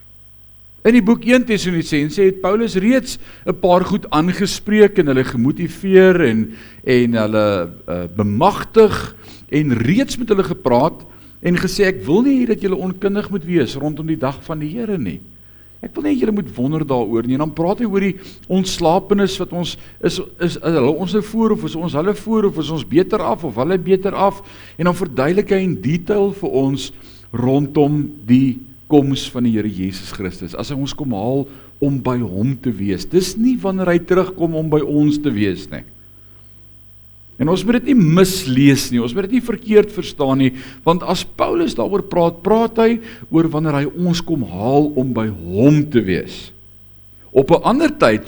In 0.87 0.95
die 0.95 1.03
boek 1.03 1.25
1 1.27 1.43
Tessalonisense 1.43 2.21
het 2.23 2.37
Paulus 2.39 2.77
reeds 2.79 3.17
'n 3.43 3.59
paar 3.59 3.83
goed 3.83 4.05
aangespreek 4.09 4.99
en 4.99 5.07
hulle 5.11 5.23
gemotiveer 5.23 6.21
en 6.21 6.53
en 6.83 7.13
hulle 7.13 7.69
uh, 7.89 8.03
bemagtig 8.15 9.15
en 9.49 9.73
reeds 9.73 10.17
met 10.17 10.29
hulle 10.29 10.43
gepraat 10.47 11.03
en 11.41 11.59
gesê 11.59 11.91
ek 11.91 12.05
wil 12.05 12.23
nie 12.23 12.39
hê 12.39 12.47
dat 12.47 12.61
julle 12.61 12.79
onkundig 12.79 13.29
moet 13.29 13.43
wees 13.43 13.75
rondom 13.75 14.07
die 14.07 14.15
dag 14.15 14.39
van 14.43 14.59
die 14.59 14.69
Here 14.69 14.97
nie. 14.97 15.19
Ek 15.81 15.91
wil 15.93 16.03
net 16.03 16.19
julle 16.21 16.31
moet 16.31 16.55
wonder 16.55 16.87
daaroor 16.87 17.27
nie. 17.27 17.35
En 17.35 17.43
dan 17.43 17.53
praat 17.53 17.79
hy 17.79 17.85
oor 17.85 17.99
die 18.07 18.15
ontslapenis 18.47 19.37
wat 19.37 19.51
ons 19.51 19.77
is, 19.99 20.21
is 20.39 20.55
hulle 20.63 20.87
ons 20.87 21.13
nou 21.13 21.23
voor 21.23 21.51
of 21.51 21.65
is 21.65 21.75
ons 21.75 21.93
hulle 21.93 22.15
voor 22.15 22.45
of 22.45 22.57
is 22.63 22.71
ons 22.71 22.87
beter 22.87 23.19
af 23.19 23.43
of 23.43 23.59
hulle 23.59 23.77
beter 23.77 24.15
af 24.15 24.39
en 24.77 24.85
dan 24.85 24.95
verduidelik 24.95 25.51
hy 25.51 25.61
in 25.67 25.81
detail 25.81 26.31
vir 26.31 26.49
ons 26.49 26.93
rondom 27.35 28.05
die 28.23 28.55
koms 28.87 29.27
van 29.31 29.45
die 29.47 29.53
Here 29.55 29.69
Jesus 29.69 30.13
Christus. 30.15 30.55
As 30.55 30.71
hy 30.71 30.77
ons 30.79 30.95
kom 30.95 31.13
haal 31.15 31.45
om 31.83 31.99
by 32.01 32.17
hom 32.21 32.55
te 32.59 32.71
wees. 32.73 33.05
Dis 33.05 33.35
nie 33.37 33.57
wanneer 33.61 33.91
hy 33.93 33.99
terugkom 33.99 34.55
om 34.57 34.71
by 34.71 34.81
ons 34.81 35.19
te 35.21 35.33
wees 35.33 35.67
nie. 35.71 35.83
En 37.37 37.51
ons 37.53 37.63
moet 37.67 37.77
dit 37.77 37.91
nie 37.91 38.13
mislees 38.17 38.87
nie. 38.89 39.01
Ons 39.03 39.13
moet 39.13 39.27
dit 39.27 39.37
nie 39.37 39.45
verkeerd 39.45 39.91
verstaan 39.93 40.41
nie, 40.41 40.51
want 40.85 41.05
as 41.05 41.21
Paulus 41.37 41.75
daaroor 41.77 42.07
praat, 42.09 42.39
praat 42.41 42.81
hy 42.81 42.97
oor 43.29 43.49
wanneer 43.53 43.83
hy 43.83 43.85
ons 43.93 44.23
kom 44.25 44.47
haal 44.49 44.89
om 44.97 45.13
by 45.13 45.27
hom 45.29 45.83
te 45.93 46.01
wees. 46.01 46.47
Op 47.29 47.51
'n 47.53 47.61
ander 47.63 47.93
tyd 47.93 48.25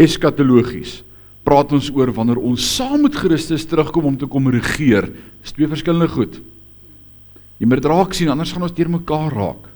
eskatologies 0.00 1.02
praat 1.44 1.72
ons 1.72 1.90
oor 1.90 2.12
wanneer 2.12 2.38
ons 2.38 2.76
saam 2.76 3.02
met 3.02 3.14
Christus 3.14 3.66
terugkom 3.66 4.04
om 4.04 4.16
te 4.16 4.26
kom 4.26 4.48
regeer. 4.48 5.10
Dis 5.42 5.52
twee 5.52 5.68
verskillende 5.68 6.08
goed. 6.08 6.40
Jy 7.60 7.68
moet 7.68 7.82
dit 7.82 7.90
raak 7.92 8.16
sien 8.16 8.30
anders 8.32 8.52
gaan 8.54 8.64
ons 8.64 8.74
deurmekaar 8.76 9.34
raak. 9.36 9.68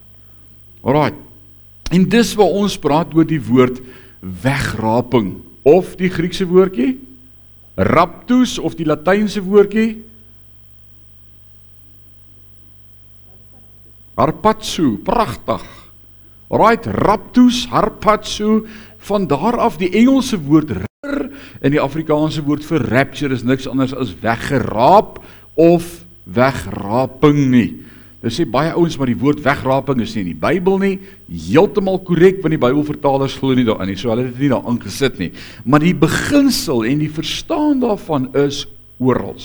Alraai. 0.84 1.12
En 1.92 2.06
dis 2.08 2.30
waar 2.38 2.56
ons 2.64 2.78
praat 2.80 3.12
oor 3.14 3.26
die 3.28 3.42
woord 3.44 3.82
wegraping 4.24 5.36
of 5.68 5.94
die 6.00 6.08
Griekse 6.12 6.46
woordjie 6.48 6.94
raptus 7.74 8.56
of 8.62 8.76
die 8.78 8.86
Latynse 8.86 9.42
woordjie 9.42 9.98
harpazo, 14.14 14.94
pragtig. 15.02 15.64
Alraai, 16.54 16.78
raptus, 17.02 17.64
harpazo 17.72 18.62
van 19.08 19.26
daar 19.26 19.58
af 19.58 19.76
die 19.80 19.90
Engelse 19.90 20.38
woord 20.38 20.70
en 21.04 21.72
die 21.74 21.82
Afrikaanse 21.82 22.44
woord 22.46 22.64
vir 22.64 22.86
rapture 22.92 23.34
is 23.34 23.44
niks 23.44 23.66
anders 23.68 23.92
as 23.96 24.14
weggeraap 24.22 25.18
of 25.60 26.04
wegraping 26.24 27.40
nie. 27.52 27.68
Dit 28.24 28.32
sê 28.32 28.46
baie 28.48 28.72
ouens 28.72 28.96
maar 28.96 29.10
die 29.10 29.18
woord 29.20 29.42
wegraping 29.44 30.00
is 30.00 30.14
nie 30.16 30.22
in 30.24 30.30
die 30.30 30.40
Bybel 30.46 30.78
nie 30.80 30.94
heeltemal 31.28 31.98
korrek 32.06 32.38
want 32.40 32.56
die 32.56 32.62
Bybelvertalers 32.62 33.36
glo 33.40 33.56
nie 33.56 33.66
daarin 33.68 33.92
nie. 33.92 33.98
So 34.00 34.08
hulle 34.12 34.24
het 34.24 34.32
dit 34.32 34.46
nie 34.46 34.54
daar 34.54 34.70
ingesit 34.70 35.20
nie. 35.20 35.30
Maar 35.64 35.84
die 35.84 35.96
beginsel 36.06 36.86
en 36.88 37.04
die 37.04 37.12
verstaan 37.12 37.84
daarvan 37.84 38.30
is 38.46 38.64
oral. 39.02 39.36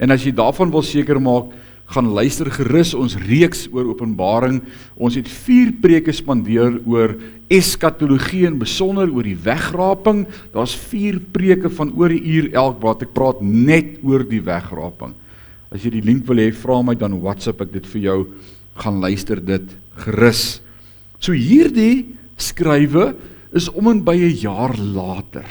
En 0.00 0.14
as 0.14 0.24
jy 0.24 0.32
daarvan 0.34 0.72
wil 0.72 0.82
seker 0.82 1.20
maak, 1.22 1.52
gaan 1.92 2.08
luister 2.16 2.48
gerus 2.50 2.94
ons 2.96 3.16
reeks 3.26 3.66
oor 3.68 3.90
Openbaring. 3.92 4.62
Ons 4.96 5.18
het 5.20 5.28
4 5.28 5.74
preke 5.82 6.14
spandeer 6.16 6.78
oor 6.88 7.12
eskatologie 7.52 8.46
en 8.48 8.56
besonder 8.58 9.12
oor 9.12 9.26
die 9.26 9.36
wegraping. 9.36 10.24
Daar's 10.54 10.74
4 10.88 11.20
preke 11.34 11.68
van 11.68 11.92
oor 11.92 12.10
'n 12.10 12.24
uur 12.24 12.52
elk 12.54 12.80
wat 12.80 13.02
ek 13.02 13.12
praat 13.12 13.42
net 13.42 14.00
oor 14.02 14.24
die 14.24 14.40
wegraping. 14.40 15.14
As 15.74 15.82
jy 15.82 15.96
die 15.96 16.04
link 16.06 16.22
wil 16.28 16.38
hê, 16.38 16.52
vra 16.54 16.78
my 16.86 16.94
dan 16.94 17.16
WhatsApp 17.18 17.64
ek 17.64 17.72
dit 17.74 17.86
vir 17.96 18.04
jou. 18.04 18.18
Gaan 18.78 19.00
luister 19.02 19.40
dit 19.42 19.72
gerus. 20.04 20.60
So 21.18 21.34
hierdie 21.34 22.14
skrywe 22.38 23.10
is 23.54 23.66
om 23.74 23.90
en 23.90 24.04
by 24.06 24.14
'n 24.14 24.38
jaar 24.38 24.76
later. 24.78 25.46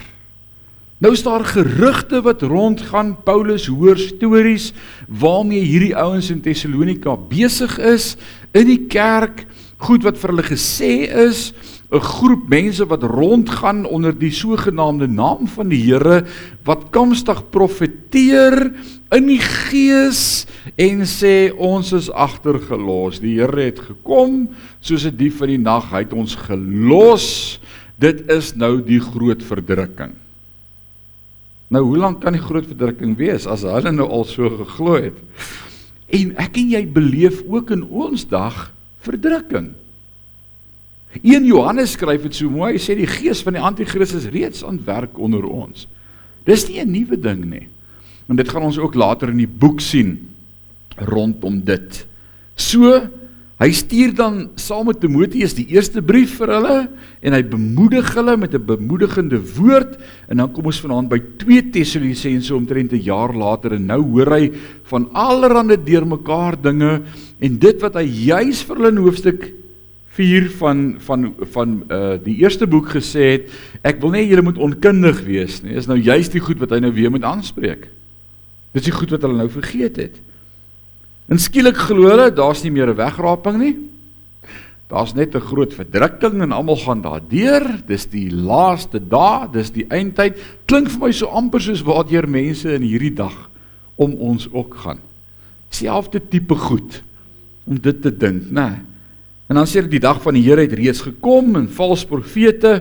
Nou 1.03 1.11
is 1.11 1.23
daar 1.23 1.43
gerugte 1.43 2.21
wat 2.23 2.41
rondgaan. 2.41 3.17
Paulus 3.25 3.67
hoor 3.67 3.97
stories 3.97 4.71
waarmee 5.09 5.59
hierdie 5.59 5.95
ouens 5.95 6.29
in 6.31 6.39
Tessalonika 6.39 7.17
besig 7.17 7.77
is 7.79 8.15
in 8.53 8.67
die 8.67 8.87
kerk, 8.87 9.45
goed 9.77 10.03
wat 10.03 10.17
vir 10.17 10.29
hulle 10.29 10.47
gesê 10.47 11.11
is, 11.27 11.51
'n 11.93 12.01
groep 12.01 12.49
mense 12.49 12.85
wat 12.89 13.03
rondgaan 13.05 13.85
onder 13.85 14.15
die 14.17 14.31
sogenaamde 14.33 15.07
naam 15.07 15.45
van 15.47 15.69
die 15.69 15.83
Here 15.85 16.23
wat 16.65 16.89
komstig 16.89 17.43
profeteer 17.53 18.73
in 19.13 19.27
die 19.29 19.41
gees 19.41 20.47
en 20.73 21.05
sê 21.05 21.53
ons 21.53 21.91
is 21.93 22.09
agtergelos. 22.09 23.21
Die 23.21 23.37
Here 23.37 23.69
het 23.69 23.79
gekom 23.79 24.49
soos 24.81 25.05
'n 25.05 25.15
dief 25.15 25.41
in 25.41 25.53
die 25.53 25.61
nag, 25.61 25.91
hy 25.91 26.01
het 26.01 26.13
ons 26.13 26.35
gelos. 26.35 27.59
Dit 27.99 28.25
is 28.31 28.55
nou 28.55 28.81
die 28.81 28.99
groot 28.99 29.43
verdrukking. 29.43 30.17
Nou 31.69 31.83
hoe 31.83 31.97
lank 31.97 32.21
kan 32.21 32.33
die 32.33 32.41
groot 32.41 32.65
verdrukking 32.65 33.15
wees 33.17 33.45
as 33.45 33.61
hulle 33.61 33.91
nou 33.91 34.09
al 34.09 34.25
so 34.25 34.49
geglo 34.49 34.97
het? 34.97 35.17
En 36.09 36.33
ek 36.37 36.57
en 36.57 36.69
jy 36.69 36.87
beleef 36.87 37.43
ook 37.45 37.69
in 37.69 37.83
ons 37.83 38.25
dag 38.25 38.73
verdrukking. 39.05 39.73
1 41.21 41.45
Johannes 41.45 41.93
skryf 41.93 42.23
dit 42.25 42.35
so 42.35 42.49
mooi, 42.49 42.73
hy 42.73 42.81
sê 42.81 42.95
die 42.97 43.09
gees 43.09 43.43
van 43.45 43.53
die 43.53 43.61
anti-kristus 43.61 44.25
reeds 44.33 44.63
aan 44.65 44.81
werk 44.85 45.19
onder 45.21 45.45
ons. 45.45 45.87
Dis 46.47 46.67
nie 46.67 46.81
'n 46.81 46.91
nuwe 46.91 47.17
ding 47.17 47.45
nie. 47.45 47.67
En 48.29 48.35
dit 48.35 48.49
gaan 48.49 48.63
ons 48.63 48.77
ook 48.77 48.95
later 48.95 49.29
in 49.29 49.37
die 49.37 49.47
boek 49.47 49.79
sien 49.79 50.29
rondom 50.97 51.61
dit. 51.63 52.05
So 52.55 53.09
hy 53.59 53.71
stuur 53.71 54.15
dan 54.15 54.49
saam 54.55 54.87
met 54.87 54.99
Timoteus 54.99 55.53
die 55.53 55.67
eerste 55.71 56.01
brief 56.01 56.37
vir 56.37 56.47
hulle 56.47 56.89
en 57.21 57.33
hy 57.33 57.43
bemoedig 57.43 58.13
hulle 58.15 58.35
met 58.37 58.53
'n 58.53 58.65
bemoedigende 58.65 59.39
woord 59.39 59.97
en 60.27 60.37
dan 60.37 60.51
kom 60.51 60.65
ons 60.65 60.81
vanaand 60.81 61.09
by 61.09 61.19
2 61.37 61.71
Tessalonisense 61.71 62.53
omtrent 62.55 62.91
'n 62.91 63.03
jaar 63.03 63.33
later 63.33 63.73
en 63.73 63.85
nou 63.85 64.01
hoor 64.01 64.31
hy 64.31 64.51
van 64.83 65.07
allerlei 65.13 65.77
deurmekaar 65.77 66.61
dinge 66.61 67.03
en 67.39 67.57
dit 67.57 67.81
wat 67.81 67.93
hy 67.95 68.03
juis 68.03 68.63
vir 68.63 68.75
hulle 68.75 68.89
in 68.89 68.97
hoofstuk 68.97 69.62
4 70.13 70.49
van 70.59 70.95
van 70.99 71.33
van 71.55 71.83
uh 71.89 72.15
die 72.21 72.37
eerste 72.43 72.67
boek 72.67 72.93
gesê 72.95 73.31
het 73.31 73.49
ek 73.81 74.01
wil 74.01 74.11
nie 74.11 74.27
julle 74.27 74.45
moet 74.45 74.57
onkundig 74.57 75.23
wees 75.25 75.61
nie 75.63 75.75
is 75.79 75.89
nou 75.89 75.97
juist 75.97 76.31
die 76.31 76.43
goed 76.43 76.59
wat 76.59 76.71
hy 76.71 76.79
nou 76.79 76.93
weer 76.93 77.11
moet 77.11 77.23
aanspreek 77.23 77.89
Dis 78.73 78.87
die 78.87 78.93
goed 78.93 79.11
wat 79.13 79.23
hulle 79.25 79.37
nou 79.37 79.49
vergeet 79.53 79.99
het. 80.01 80.15
En 81.31 81.39
skielik 81.39 81.77
glo 81.87 82.09
hulle 82.09 82.31
daar's 82.33 82.63
nie 82.65 82.73
meer 82.73 82.89
'n 82.89 82.97
wegraping 82.97 83.57
nie. 83.57 83.75
Daar's 84.89 85.13
net 85.13 85.35
'n 85.35 85.41
groot 85.41 85.73
verdrukking 85.73 86.41
en 86.41 86.51
almal 86.51 86.77
gaan 86.77 87.01
daardeur. 87.01 87.81
Dis 87.87 88.05
die 88.05 88.29
laaste 88.29 88.99
dae, 88.99 89.47
dis 89.51 89.69
die 89.69 89.85
eindtyd. 89.89 90.37
Klink 90.65 90.89
vir 90.89 90.99
my 90.99 91.11
so 91.11 91.27
amper 91.27 91.61
soos 91.61 91.83
waardeur 91.83 92.27
mense 92.27 92.73
in 92.73 92.81
hierdie 92.81 93.13
dag 93.13 93.49
om 93.95 94.13
ons 94.13 94.49
ook 94.51 94.75
gaan. 94.75 94.99
Selfde 95.69 96.21
tipe 96.29 96.55
goed 96.55 97.03
om 97.65 97.79
dit 97.79 98.01
te 98.01 98.17
dink, 98.17 98.51
né? 98.51 98.81
En 99.53 99.61
dan 99.61 99.69
sê 99.69 99.83
dit 99.85 99.99
die 99.99 100.01
dag 100.01 100.17
van 100.23 100.33
die 100.33 100.41
Here 100.41 100.65
het 100.65 100.73
reeds 100.73 101.03
gekom 101.05 101.53
en 101.59 101.69
valse 101.69 102.09
profete 102.09 102.79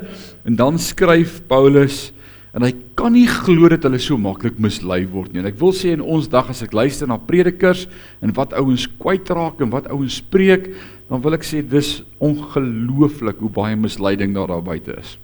en 0.48 0.56
dan 0.56 0.78
skryf 0.80 1.42
Paulus 1.46 2.12
En 2.52 2.66
hy 2.66 2.72
kan 2.98 3.14
nie 3.16 3.28
glo 3.28 3.68
dat 3.72 3.86
hulle 3.88 4.00
so 4.02 4.20
maklik 4.20 4.58
mislei 4.60 5.06
word 5.08 5.32
nie. 5.32 5.40
En 5.40 5.48
ek 5.48 5.56
wil 5.60 5.72
sê 5.76 5.94
in 5.96 6.04
ons 6.04 6.28
dag 6.28 6.50
as 6.52 6.60
ek 6.64 6.74
luister 6.76 7.08
na 7.08 7.16
predikers 7.16 7.86
en 8.20 8.34
wat 8.36 8.52
ouens 8.60 8.84
kwytraak 9.00 9.62
en 9.64 9.72
wat 9.72 9.88
ouens 9.92 10.18
spreek, 10.20 10.68
dan 11.08 11.24
wil 11.24 11.36
ek 11.36 11.46
sê 11.48 11.62
dis 11.64 12.00
ongelooflik 12.22 13.40
hoe 13.40 13.52
baie 13.52 13.78
misleiding 13.80 14.36
daar 14.36 14.52
daar 14.52 14.64
buite 14.64 14.98
is. 15.00 15.16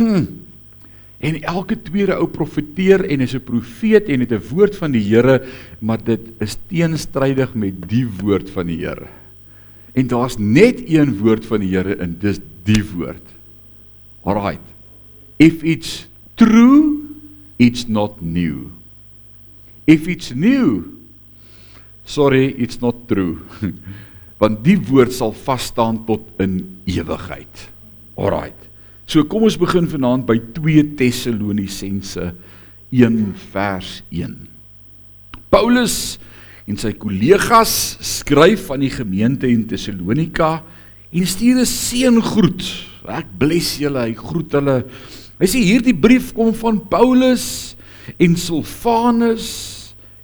Hm. 0.00 0.26
En 1.22 1.38
elke 1.54 1.78
tweede 1.78 2.18
ou 2.18 2.26
profeteer 2.26 3.06
en 3.06 3.22
is 3.22 3.34
'n 3.38 3.46
profeet 3.46 4.10
en 4.10 4.26
het 4.26 4.32
'n 4.32 4.42
woord 4.50 4.74
van 4.74 4.90
die 4.90 5.06
Here, 5.06 5.46
maar 5.78 6.02
dit 6.02 6.20
is 6.40 6.58
teenstrydig 6.66 7.54
met 7.54 7.88
die 7.88 8.06
woord 8.06 8.50
van 8.50 8.66
die 8.66 8.82
Here. 8.82 9.21
En 9.92 10.06
daar's 10.08 10.38
net 10.38 10.80
een 10.88 11.18
woord 11.18 11.46
van 11.46 11.60
die 11.60 11.72
Here 11.74 11.96
en 12.00 12.16
dis 12.20 12.40
die 12.64 12.82
woord. 12.94 13.24
Alraight. 14.24 14.64
If 15.36 15.62
it's 15.62 16.06
true, 16.34 17.02
it's 17.56 17.86
not 17.88 18.20
new. 18.20 18.70
If 19.84 20.06
it's 20.06 20.32
new, 20.34 20.86
sorry, 22.04 22.54
it's 22.54 22.80
not 22.80 23.08
true. 23.10 23.42
Want 24.42 24.62
die 24.64 24.78
woord 24.78 25.12
sal 25.14 25.34
vas 25.44 25.68
staan 25.70 26.00
tot 26.06 26.24
in 26.42 26.60
ewigheid. 26.88 27.68
Alraight. 28.18 28.58
So 29.06 29.26
kom 29.28 29.44
ons 29.46 29.58
begin 29.60 29.88
vanaand 29.90 30.24
by 30.26 30.38
2 30.56 30.94
Tessalonisense 30.98 32.30
1 32.94 33.20
vers 33.52 34.00
1. 34.08 34.36
Paulus 35.52 35.96
en 36.66 36.78
sy 36.78 36.92
kollegas 36.94 37.98
skryf 38.00 38.70
aan 38.70 38.84
die 38.84 38.92
gemeente 38.92 39.48
in 39.50 39.66
Tessalonika 39.66 40.62
en 41.12 41.26
stuur 41.26 41.60
'n 41.60 41.66
seëngroet 41.66 42.92
Ek 43.08 43.26
bless 43.38 43.80
julle, 43.82 44.04
hy 44.06 44.14
groet 44.14 44.54
hulle. 44.54 44.76
Hy 45.42 45.48
sê 45.50 45.62
hierdie 45.62 45.96
brief 45.96 46.30
kom 46.36 46.52
van 46.54 46.78
Paulus 46.90 47.74
en 48.14 48.36
Silvanus 48.38 49.48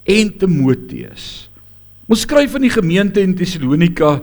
en 0.07 0.31
Timoteus. 0.39 1.49
Ons 2.09 2.23
skryf 2.25 2.55
aan 2.55 2.65
die 2.65 2.73
gemeente 2.73 3.21
in 3.21 3.35
Tessalonika 3.37 4.17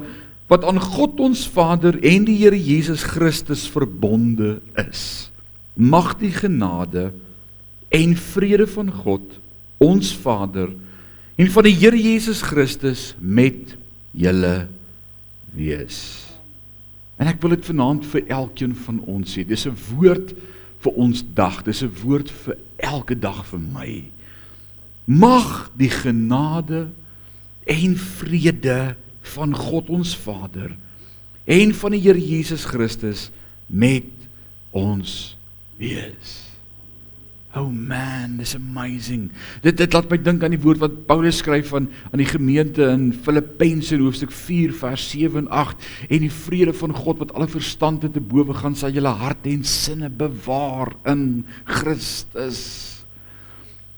wat 0.50 0.64
aan 0.66 0.80
God 0.80 1.20
ons 1.26 1.44
Vader 1.52 1.98
en 2.00 2.26
die 2.26 2.38
Here 2.40 2.56
Jesus 2.56 3.04
Christus 3.06 3.66
verbonde 3.70 4.56
is. 4.80 5.28
Mag 5.76 6.14
die 6.22 6.32
genade 6.32 7.10
en 7.92 8.16
vrede 8.32 8.66
van 8.70 8.88
God, 9.04 9.24
ons 9.82 10.14
Vader, 10.16 10.70
en 11.36 11.50
van 11.52 11.66
die 11.68 11.74
Here 11.76 11.98
Jesus 12.00 12.42
Christus 12.42 13.14
met 13.18 13.76
julle 14.16 14.68
wees. 15.56 15.98
En 17.16 17.28
ek 17.30 17.40
wil 17.40 17.56
dit 17.56 17.68
vanaand 17.70 18.04
vir 18.08 18.26
elkeen 18.32 18.74
van 18.86 19.00
ons 19.08 19.36
sê. 19.36 19.44
Dis 19.44 19.66
'n 19.66 19.76
woord 19.92 20.34
vir 20.84 20.92
ons 20.92 21.24
dag. 21.34 21.62
Dis 21.62 21.82
'n 21.82 21.92
woord 22.02 22.30
vir 22.30 22.56
elke 22.76 23.18
dag 23.18 23.46
vir 23.46 23.60
my. 23.60 24.04
Mag 25.04 25.70
die 25.76 25.90
genade 25.90 26.88
en 27.64 27.96
vrede 27.96 28.96
van 29.22 29.54
God 29.54 29.88
ons 29.88 30.16
Vader 30.16 30.76
en 31.44 31.74
van 31.74 31.90
die 31.90 32.00
Here 32.00 32.20
Jesus 32.20 32.64
Christus 32.64 33.30
met 33.66 34.10
ons 34.70 35.36
wees. 35.78 36.45
Oh 37.56 37.72
man, 37.72 38.36
this 38.36 38.52
amazing. 38.54 39.30
Dit 39.64 39.78
dit 39.80 39.94
laat 39.96 40.10
my 40.12 40.18
dink 40.20 40.42
aan 40.44 40.52
die 40.52 40.60
woord 40.60 40.82
wat 40.82 40.98
Paulus 41.08 41.38
skryf 41.40 41.70
van 41.72 41.86
aan 42.10 42.20
die 42.20 42.28
gemeente 42.28 42.84
in 42.92 43.06
Filippense 43.16 43.96
hoofstuk 43.96 44.34
4 44.34 44.74
vers 44.76 45.06
7 45.14 45.46
en 45.46 45.48
8 45.48 45.86
en 46.10 46.26
die 46.26 46.32
vrede 46.32 46.74
van 46.76 46.92
God 46.92 47.22
wat 47.24 47.32
alle 47.32 47.48
verstand 47.48 48.04
te 48.04 48.20
bowe 48.20 48.52
gaan 48.60 48.76
sal 48.76 48.92
julle 48.92 49.14
harte 49.22 49.48
en 49.54 49.64
sinne 49.64 50.12
bewaar 50.12 50.92
in 51.08 51.46
Christus. 51.64 52.60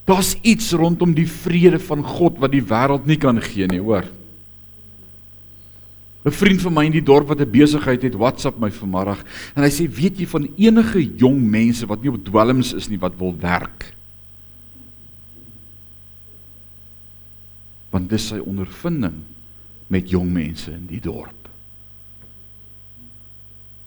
Daar's 0.06 0.36
iets 0.46 0.70
rondom 0.78 1.16
die 1.18 1.26
vrede 1.28 1.82
van 1.82 2.06
God 2.06 2.38
wat 2.38 2.54
die 2.54 2.62
wêreld 2.62 3.10
nie 3.10 3.18
kan 3.18 3.42
gee 3.42 3.66
nie, 3.66 3.82
hoor. 3.82 4.06
'n 6.24 6.30
Vriend 6.30 6.60
van 6.60 6.72
my 6.72 6.84
in 6.84 6.92
die 6.92 7.02
dorp 7.02 7.28
wat 7.28 7.40
'n 7.40 7.50
besigheid 7.50 8.02
het, 8.02 8.14
WhatsApp 8.14 8.58
my 8.58 8.70
vanmiddag 8.70 9.24
en 9.54 9.62
hy 9.62 9.70
sê, 9.70 9.88
"Weet 9.88 10.18
jy 10.18 10.26
van 10.26 10.48
enige 10.56 11.16
jong 11.16 11.40
mense 11.40 11.86
wat 11.86 12.02
nie 12.02 12.10
op 12.10 12.24
dwelms 12.24 12.72
is 12.72 12.88
nie 12.88 12.98
wat 12.98 13.16
wil 13.18 13.36
werk?" 13.38 13.94
Want 17.90 18.10
dis 18.10 18.26
sy 18.26 18.38
ondervinding 18.38 19.22
met 19.86 20.10
jong 20.10 20.32
mense 20.32 20.70
in 20.70 20.86
die 20.86 21.00
dorp. 21.00 21.48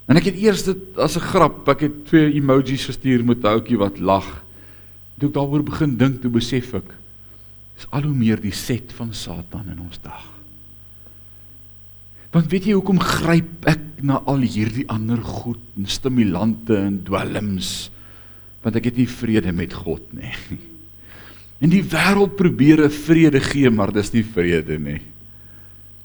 En 0.05 0.17
ek 0.17 0.23
het 0.23 0.35
eers 0.35 0.63
dit 0.63 0.97
as 0.97 1.15
'n 1.15 1.19
grap, 1.19 1.67
ek 1.69 1.79
het 1.79 2.05
twee 2.05 2.33
emojis 2.33 2.85
gestuur 2.85 3.23
met 3.23 3.43
'n 3.43 3.47
ouetjie 3.47 3.77
wat 3.77 3.99
lag. 3.99 4.43
Toe 5.19 5.29
ek 5.29 5.33
daaroor 5.33 5.63
begin 5.63 5.97
dink, 5.97 6.21
toe 6.21 6.31
besef 6.31 6.73
ek 6.73 6.95
is 7.77 7.85
al 7.89 8.01
hoe 8.01 8.13
meer 8.13 8.41
die 8.41 8.51
set 8.51 8.93
van 8.93 9.13
Satan 9.13 9.69
in 9.69 9.79
ons 9.79 9.99
dag. 10.01 10.30
Want 12.31 12.51
weet 12.51 12.69
jy 12.69 12.75
hoekom 12.77 13.01
gryp 13.03 13.67
ek 13.67 14.03
na 14.07 14.21
al 14.29 14.43
hierdie 14.47 14.87
ander 14.91 15.19
goed 15.19 15.61
en 15.77 15.87
stimulante 15.91 16.77
en 16.79 17.01
dwelms? 17.05 17.89
Want 18.63 18.77
ek 18.79 18.91
het 18.91 18.99
nie 19.01 19.09
vrede 19.09 19.51
met 19.55 19.73
God 19.75 20.11
nie. 20.15 20.35
En 21.61 21.69
die 21.69 21.83
wêreld 21.85 22.39
probeer 22.39 22.79
'n 22.81 22.89
vrede 22.89 23.37
gee, 23.37 23.69
maar 23.69 23.91
dis 23.93 24.09
nie 24.15 24.23
vrede 24.25 24.79
nie. 24.81 24.97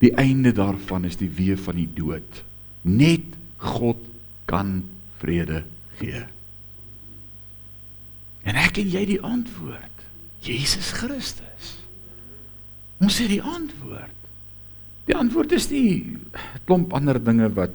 Die 0.04 0.12
einde 0.12 0.52
daarvan 0.52 1.08
is 1.08 1.16
die 1.16 1.32
weë 1.32 1.56
van 1.56 1.78
die 1.80 1.88
dood. 1.88 2.42
Net 2.84 3.24
God 3.56 3.96
kan 4.44 4.84
vrede 5.16 5.64
gee. 5.96 6.26
En 8.44 8.54
ek 8.60 8.78
en 8.78 8.90
jy 8.92 9.04
die 9.08 9.20
antwoord. 9.24 10.04
Jesus 10.44 10.92
Christus. 10.92 11.72
Ons 13.00 13.18
het 13.18 13.32
die 13.32 13.42
antwoord. 13.42 14.15
Die 15.06 15.14
antwoord 15.14 15.52
is 15.52 15.70
nie 15.70 16.02
'n 16.02 16.62
klomp 16.66 16.92
ander 16.92 17.18
dinge 17.22 17.48
wat 17.54 17.74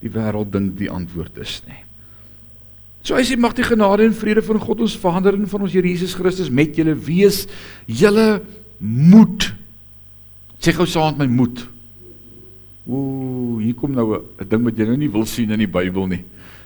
die 0.00 0.10
wêreld 0.10 0.52
dink 0.52 0.76
die 0.76 0.90
antwoord 0.90 1.38
is 1.38 1.62
nie. 1.66 1.84
So 3.02 3.16
hy 3.16 3.24
sê 3.24 3.36
mag 3.36 3.54
die 3.56 3.64
genade 3.64 4.04
en 4.04 4.12
vrede 4.12 4.42
van 4.42 4.60
God 4.60 4.80
ons 4.80 4.96
Vader 4.96 5.34
en 5.34 5.48
van 5.48 5.62
ons 5.62 5.72
Here 5.72 5.88
Jesus 5.88 6.14
Christus 6.14 6.50
met 6.50 6.76
julle 6.76 6.94
wees. 6.94 7.46
Julle 7.86 8.42
moed. 8.78 9.54
Sê 10.60 10.72
gou 10.72 10.86
saam 10.86 11.16
met 11.16 11.28
my 11.28 11.34
moed. 11.34 11.64
Ooh, 12.88 13.60
hier 13.60 13.74
kom 13.74 13.92
nou 13.92 14.20
'n 14.20 14.48
ding 14.48 14.64
wat 14.64 14.76
jy 14.76 14.84
nou 14.84 14.96
nie 14.96 15.08
wil 15.08 15.24
sien 15.24 15.50
in 15.50 15.58
die 15.58 15.66
Bybel 15.66 16.06
nie. 16.06 16.24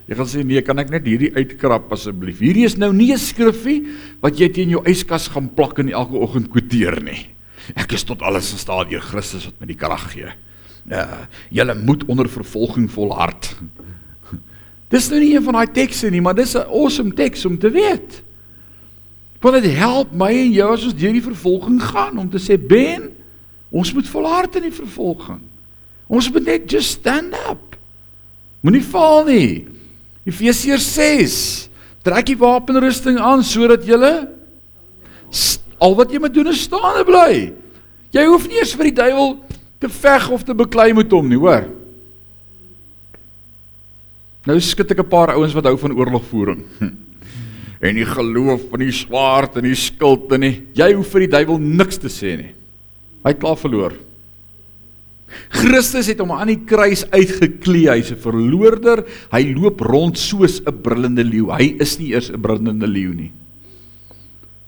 Jy 0.08 0.14
gaan 0.16 0.26
sê 0.26 0.44
nee, 0.44 0.60
kan 0.62 0.78
ek 0.78 0.90
net 0.90 1.06
hierdie 1.06 1.32
uitkrap 1.34 1.92
asseblief? 1.92 2.40
Hierdie 2.40 2.64
is 2.64 2.76
nou 2.76 2.92
nie 2.92 3.12
'n 3.12 3.18
skriffie 3.18 3.86
wat 4.20 4.38
jy 4.38 4.48
teen 4.48 4.70
jou 4.70 4.82
yskas 4.84 5.28
gaan 5.28 5.48
plak 5.54 5.78
en 5.78 5.88
elke 5.88 6.18
oggend 6.18 6.50
kwoteer 6.50 7.02
nie. 7.02 7.33
Ek 7.72 7.94
is 7.96 8.04
tot 8.04 8.22
alles 8.22 8.52
in 8.52 8.60
staat 8.60 8.90
deur 8.90 9.04
Christus 9.04 9.46
wat 9.48 9.60
my 9.62 9.68
die 9.70 9.78
krag 9.78 10.10
gee. 10.12 10.32
Ja, 10.90 11.28
julle 11.48 11.74
moet 11.74 12.04
onder 12.12 12.28
vervolging 12.28 12.90
volhard. 12.92 13.54
Dis 14.92 15.08
nou 15.10 15.20
nie 15.22 15.32
een 15.32 15.42
van 15.46 15.56
daai 15.56 15.72
tekste 15.72 16.10
nie, 16.12 16.20
maar 16.20 16.36
dis 16.36 16.54
'n 16.54 16.68
awesome 16.68 17.14
teks 17.14 17.44
om 17.44 17.58
te 17.58 17.70
weet. 17.70 18.22
Want 19.40 19.62
dit 19.62 19.76
help 19.76 20.12
my 20.12 20.30
en 20.32 20.52
jou 20.52 20.72
as 20.72 20.84
ons 20.84 20.94
deur 20.94 21.12
die 21.12 21.22
vervolging 21.22 21.82
gaan 21.82 22.18
om 22.18 22.30
te 22.30 22.38
sê 22.38 22.56
Ben, 22.56 23.10
ons 23.70 23.92
moet 23.92 24.08
volhard 24.08 24.56
in 24.56 24.62
die 24.62 24.72
vervolging. 24.72 25.40
Ons 26.06 26.30
moet 26.30 26.44
net 26.44 26.70
just 26.70 27.00
stand 27.00 27.34
up. 27.50 27.76
Moenie 28.60 28.84
val 28.84 29.24
nie. 29.24 29.66
Efesiërs 30.24 30.94
6. 30.94 31.68
Trek 32.02 32.26
die 32.26 32.38
wapenrusting 32.38 33.18
aan 33.18 33.42
sodat 33.44 33.84
jy 33.84 34.28
al 35.78 35.94
wat 35.94 36.10
jy 36.12 36.18
moet 36.18 36.34
doen 36.34 36.50
is 36.52 36.62
staan 36.62 37.00
en 37.00 37.06
bly. 37.08 37.52
Jy 38.14 38.24
hoef 38.26 38.46
nie 38.48 38.58
eers 38.60 38.74
vir 38.74 38.90
die 38.90 38.98
duiwel 39.00 39.38
te 39.82 39.88
veg 39.88 40.28
of 40.30 40.44
te 40.46 40.54
beklei 40.54 40.92
met 40.94 41.10
hom 41.12 41.28
nie, 41.28 41.38
hoor. 41.40 41.66
Nou 44.44 44.58
skud 44.60 44.90
ek 44.90 45.00
'n 45.00 45.08
paar 45.08 45.34
ouens 45.34 45.54
wat 45.54 45.64
hou 45.64 45.76
van 45.76 45.96
oorlogvoering. 45.96 46.64
En 47.84 47.94
die 47.94 48.06
geloof 48.06 48.70
van 48.70 48.80
die 48.80 48.92
swaard 48.92 49.56
en 49.56 49.64
die 49.64 49.76
skild 49.76 50.32
en 50.32 50.40
nie. 50.40 50.62
Jy 50.72 50.94
hoef 50.94 51.10
vir 51.12 51.26
die 51.26 51.34
duiwel 51.36 51.58
niks 51.58 51.98
te 52.00 52.08
sê 52.08 52.36
nie. 52.36 52.54
Hy 53.24 53.32
het 53.34 53.40
klaar 53.40 53.58
verloor. 53.60 53.92
Christus 55.52 56.08
het 56.08 56.20
hom 56.22 56.32
aan 56.32 56.48
die 56.48 56.62
kruis 56.64 57.04
uitgeklee. 57.10 57.90
Hy's 57.90 58.12
'n 58.12 58.16
verloorder. 58.16 59.04
Hy 59.32 59.52
loop 59.52 59.80
rond 59.80 60.16
soos 60.16 60.60
'n 60.64 60.82
brullende 60.82 61.24
leeu. 61.24 61.50
Hy 61.50 61.76
is 61.80 61.98
nie 61.98 62.12
eers 62.12 62.30
'n 62.30 62.40
brullende 62.40 62.86
leeu 62.86 63.12
nie. 63.12 63.32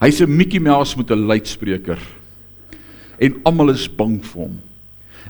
Hy's 0.00 0.20
'n 0.20 0.36
Mickey 0.36 0.60
Mouse 0.60 0.96
met 0.96 1.10
'n 1.10 1.26
luidspreker. 1.26 1.98
En 3.18 3.40
almal 3.42 3.70
is 3.70 3.88
bang 3.88 4.24
vir 4.24 4.40
hom. 4.40 4.60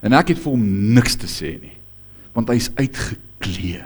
En 0.02 0.12
ek 0.12 0.29
het 0.29 0.38
vir 0.38 0.52
hom 0.52 0.92
niks 0.94 1.14
te 1.14 1.26
sê 1.26 1.61
nie. 1.61 1.76
Want 2.33 2.48
hy's 2.48 2.70
uitgeklee. 2.74 3.85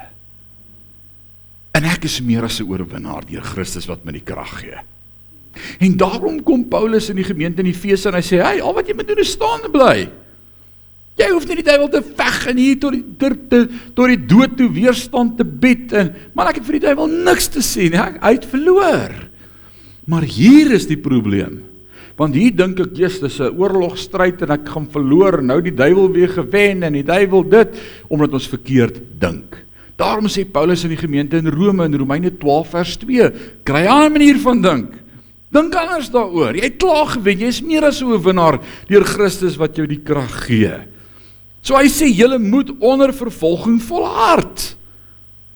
En 1.73 1.85
ek 1.85 2.05
is 2.05 2.21
meer 2.21 2.45
as 2.45 2.61
'n 2.61 2.69
oorwinnaar 2.69 3.27
deur 3.27 3.43
Christus 3.43 3.87
wat 3.87 4.05
my 4.05 4.13
die 4.13 4.25
krag 4.25 4.61
gee. 4.61 4.79
En 5.79 5.97
daarom 5.97 6.43
kom 6.43 6.69
Paulus 6.69 7.11
in 7.11 7.17
die 7.17 7.25
gemeente 7.25 7.61
in 7.61 7.67
Efese 7.67 8.09
en 8.09 8.15
hy 8.15 8.23
sê: 8.23 8.43
"Hey, 8.43 8.63
al 8.63 8.75
wat 8.75 8.87
jy 8.87 8.95
moet 8.95 9.09
doen 9.09 9.19
is 9.19 9.31
staan 9.31 9.71
bly. 9.71 10.09
Jy 11.17 11.31
hoef 11.31 11.47
nie 11.47 11.57
die 11.57 11.65
duiwel 11.65 11.89
te 11.89 12.03
veg 12.03 12.47
en 12.47 12.57
hier 12.57 12.79
tot 12.79 12.93
die 12.93 13.05
tot 13.19 13.51
die, 13.51 13.69
tot 13.95 14.07
die 14.07 14.27
dood 14.27 14.57
toe 14.57 14.71
weerstand 14.73 15.37
te 15.37 15.45
bied 15.45 15.93
en 15.93 16.15
maar 16.35 16.49
ek 16.49 16.55
het 16.57 16.65
vir 16.65 16.79
die 16.79 16.87
duiwel 16.87 17.07
niks 17.07 17.49
te 17.49 17.61
sê 17.61 17.91
nie. 17.91 17.99
Hy 17.99 18.33
het 18.33 18.47
verloor." 18.47 19.30
Maar 20.11 20.27
hier 20.27 20.73
is 20.75 20.89
die 20.91 20.99
probleem. 20.99 21.61
Want 22.19 22.35
hier 22.37 22.53
dink 22.53 22.81
ek, 22.81 22.97
"Jesus, 22.97 23.21
dis 23.21 23.41
'n 23.41 23.57
oorlogstryd 23.57 24.43
en 24.43 24.51
ek 24.51 24.69
gaan 24.69 24.89
verloor 24.91 25.39
en 25.39 25.47
nou 25.47 25.61
die 25.63 25.75
duiwel 25.75 26.11
weer 26.13 26.29
gewen 26.29 26.83
en 26.83 26.93
die 26.93 27.05
duiwel 27.05 27.49
dit 27.49 27.69
omdat 28.09 28.33
ons 28.33 28.49
verkeerd 28.49 29.01
dink." 29.19 29.65
Daarom 29.97 30.27
sê 30.27 30.45
Paulus 30.45 30.85
in 30.85 30.91
die 30.91 30.97
gemeente 30.97 31.37
in 31.37 31.49
Rome 31.49 31.85
in 31.85 31.95
Romeine 31.95 32.31
12 32.31 32.71
vers 32.71 32.97
2, 32.97 33.31
kry 33.65 33.87
aan 33.87 34.11
'n 34.11 34.13
manier 34.13 34.39
van 34.39 34.61
dink. 34.63 34.95
Dink 35.51 35.75
anders 35.75 36.11
daaroor. 36.11 36.55
Jy 36.55 36.63
het 36.63 36.79
klaar 36.79 37.07
gewen. 37.07 37.39
Jy 37.39 37.47
is 37.47 37.63
meer 37.63 37.85
as 37.85 38.01
'n 38.01 38.07
oorwinnaar 38.07 38.61
deur 38.89 39.05
Christus 39.05 39.57
wat 39.57 39.77
jou 39.77 39.87
die 39.87 40.01
krag 40.03 40.47
gee. 40.47 40.75
So 41.63 41.75
hy 41.75 41.89
sê 41.89 42.07
julle 42.07 42.39
moet 42.39 42.71
onder 42.81 43.13
vervolging 43.13 43.81
volhard. 43.83 44.77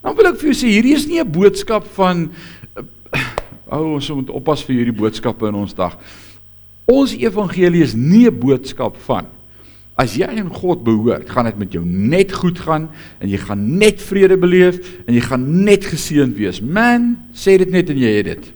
Dan 0.03 0.17
wil 0.17 0.27
ek 0.27 0.41
vir 0.41 0.53
jou 0.53 0.67
sê 0.67 0.69
hierdie 0.69 0.95
is 0.95 1.07
nie 1.07 1.21
'n 1.21 1.31
boodskap 1.31 1.87
van 1.95 2.31
ou 3.71 3.95
ons 3.95 4.11
moet 4.11 4.31
oppas 4.31 4.63
vir 4.65 4.77
hierdie 4.77 4.97
boodskappe 4.97 5.49
in 5.49 5.55
ons 5.55 5.75
dag. 5.75 5.97
Ons 6.87 7.15
evangelie 7.17 7.83
is 7.83 7.95
nie 7.95 8.27
'n 8.27 8.39
boodskap 8.39 8.97
van 9.07 9.27
As 9.95 10.17
jy 10.19 10.27
aan 10.27 10.51
God 10.51 10.83
behoort, 10.83 11.29
gaan 11.31 11.47
dit 11.47 11.59
met 11.61 11.75
jou 11.77 11.85
net 11.87 12.33
goed 12.35 12.59
gaan 12.59 12.89
en 13.23 13.31
jy 13.31 13.39
gaan 13.39 13.63
net 13.79 14.03
vrede 14.03 14.37
beleef 14.43 14.81
en 15.07 15.15
jy 15.15 15.23
gaan 15.23 15.45
net 15.63 15.87
geseënd 15.87 16.35
wees. 16.35 16.59
Man, 16.59 17.13
sê 17.31 17.55
dit 17.63 17.71
net 17.71 17.93
en 17.95 18.01
jy 18.03 18.11
het 18.17 18.31
dit. 18.33 18.49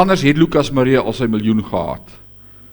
Anders 0.00 0.24
het 0.24 0.40
Lukas 0.40 0.72
Maria 0.72 1.02
al 1.04 1.16
sy 1.16 1.28
miljoen 1.28 1.60
gehad. 1.64 2.08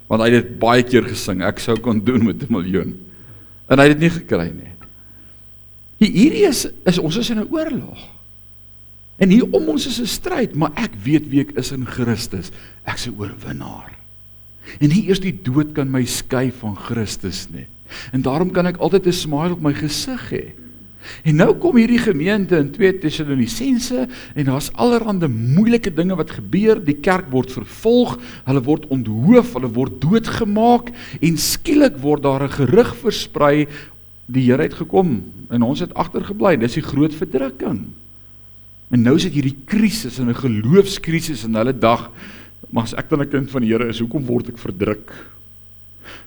Want 0.07 0.23
hy 0.23 0.29
het 0.31 0.38
dit 0.39 0.55
baie 0.62 0.86
keer 0.88 1.03
gesing. 1.09 1.43
Ek 1.43 1.59
sou 1.63 1.75
kon 1.83 1.99
doen 2.03 2.23
met 2.23 2.43
'n 2.43 2.53
miljoen. 2.53 2.95
En 3.67 3.79
hy 3.79 3.88
het 3.88 3.99
dit 3.99 4.07
nie 4.07 4.15
gekry 4.19 4.51
nie. 4.55 4.71
Hierdie 5.99 6.47
is 6.47 6.67
is 6.86 6.99
ons 6.99 7.17
is 7.17 7.29
in 7.29 7.39
'n 7.39 7.51
oorlog. 7.51 7.99
En 9.23 9.31
hier 9.31 9.47
om 9.55 9.69
ons 9.71 9.88
is 9.88 10.01
'n 10.01 10.09
stryd, 10.09 10.55
maar 10.55 10.71
ek 10.75 10.99
weet 11.03 11.29
wie 11.31 11.39
ek 11.39 11.55
is 11.55 11.71
in 11.71 11.86
Christus. 11.88 12.51
Ek's 12.83 13.07
'n 13.07 13.15
oorwinnaar. 13.17 13.91
En 14.79 14.89
nie 14.89 15.07
eers 15.07 15.19
die 15.19 15.39
dood 15.43 15.71
kan 15.73 15.91
my 15.91 16.05
skei 16.05 16.51
van 16.51 16.75
Christus 16.75 17.47
nie. 17.51 17.67
En 18.12 18.21
daarom 18.21 18.51
kan 18.51 18.65
ek 18.65 18.77
altyd 18.77 19.07
'n 19.07 19.12
smile 19.12 19.53
op 19.53 19.62
my 19.62 19.73
gesig 19.73 20.31
hê. 20.31 20.51
En 21.23 21.36
nou 21.36 21.53
kom 21.55 21.75
hierdie 21.75 21.99
gemeente 21.99 22.57
in 22.57 22.71
2 22.71 22.99
Tessalonisense 22.99 24.07
en 24.36 24.45
daar's 24.45 24.71
allerlei 24.73 25.27
moeilike 25.27 25.93
dinge 25.93 26.15
wat 26.15 26.31
gebeur. 26.31 26.83
Die 26.83 26.99
kerk 26.99 27.31
word 27.31 27.51
vervolg, 27.51 28.19
hulle 28.45 28.63
word 28.63 28.88
onthoof, 28.88 29.53
hulle 29.53 29.71
word 29.71 30.01
doodgemaak 30.01 30.91
en 31.21 31.38
skielik 31.38 31.97
word 31.97 32.23
daar 32.23 32.43
'n 32.43 32.49
gerug 32.49 32.95
versprei 32.95 33.67
die 34.25 34.51
Here 34.51 34.63
het 34.63 34.73
gekom 34.73 35.23
en 35.49 35.62
ons 35.62 35.79
het 35.79 35.93
agtergebly. 35.93 36.57
Dis 36.57 36.73
die 36.73 36.81
groot 36.81 37.13
verdrukking. 37.13 38.02
En 38.93 39.01
nou 39.01 39.15
sit 39.17 39.34
hierdie 39.34 39.58
krisis 39.65 40.19
en 40.21 40.29
'n 40.29 40.38
geloofskrisis 40.38 41.45
in 41.45 41.56
hulle 41.56 41.73
dag. 41.73 42.12
Maar 42.69 42.84
as 42.84 42.93
ek 42.93 43.10
dan 43.10 43.21
'n 43.21 43.29
kind 43.29 43.49
van 43.51 43.62
die 43.62 43.71
Here 43.71 43.89
is, 43.89 43.99
hoekom 43.99 44.25
word 44.25 44.49
ek 44.49 44.58
verdruk? 44.58 45.12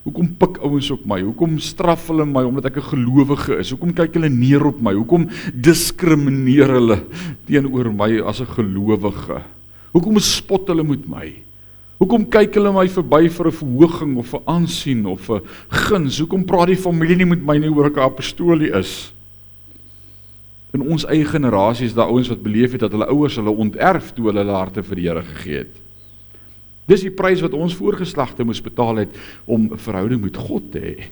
Hoekom 0.03 0.37
pik 0.39 0.59
ouens 0.59 0.91
op 0.91 1.07
my? 1.07 1.21
Hoekom 1.21 1.59
straf 1.59 2.09
hulle 2.09 2.25
my 2.25 2.43
omdat 2.43 2.67
ek 2.67 2.77
'n 2.77 2.91
gelowige 2.91 3.59
is? 3.59 3.71
Hoekom 3.71 3.93
kyk 3.93 4.15
hulle 4.15 4.29
neer 4.29 4.67
op 4.67 4.81
my? 4.81 4.95
Hoekom 4.95 5.29
diskrimineer 5.55 6.69
hulle 6.69 7.03
teenoor 7.47 7.93
my 7.93 8.21
as 8.21 8.41
'n 8.41 8.47
gelowige? 8.47 9.43
Hoekom 9.93 10.19
spot 10.19 10.69
hulle 10.69 10.83
met 10.85 11.09
my? 11.09 11.35
Hoekom 11.99 12.29
kyk 12.29 12.55
hulle 12.55 12.73
my 12.73 12.89
verby 12.89 13.29
vir 13.29 13.47
'n 13.47 13.53
verhoging 13.53 14.17
of 14.17 14.35
'n 14.35 14.43
aansien 14.47 15.07
of 15.07 15.31
'n 15.31 15.41
guns? 15.69 16.19
Hoekom 16.19 16.45
praat 16.45 16.69
die 16.69 16.77
familie 16.77 17.17
nie 17.17 17.27
met 17.27 17.43
my 17.43 17.59
nie 17.59 17.71
oor 17.71 17.87
ek 17.87 17.97
'n 17.97 18.11
apostolie 18.11 18.73
is? 18.75 19.16
In 20.75 20.83
ons 20.83 21.07
eie 21.07 21.25
generasie 21.25 21.87
is 21.87 21.95
daar 21.95 22.11
ouens 22.11 22.29
wat 22.33 22.43
beleef 22.43 22.73
het 22.73 22.81
dat 22.87 22.95
hulle 22.95 23.09
ouers 23.13 23.37
hulle 23.39 23.55
onterf 23.55 24.13
toe 24.17 24.29
hulle 24.31 24.43
hulle 24.43 24.57
harte 24.57 24.83
vir 24.83 24.99
die 24.99 25.07
Here 25.07 25.23
gegee 25.23 25.61
het. 25.65 25.83
Dis 26.87 27.03
die 27.03 27.15
prys 27.15 27.43
wat 27.43 27.55
ons 27.55 27.75
voorgeslagte 27.75 28.47
moes 28.47 28.63
betaal 28.63 29.03
het 29.05 29.15
om 29.45 29.71
'n 29.73 29.79
verhouding 29.79 30.23
met 30.23 30.37
God 30.37 30.71
te 30.73 30.79
hê. 30.79 31.11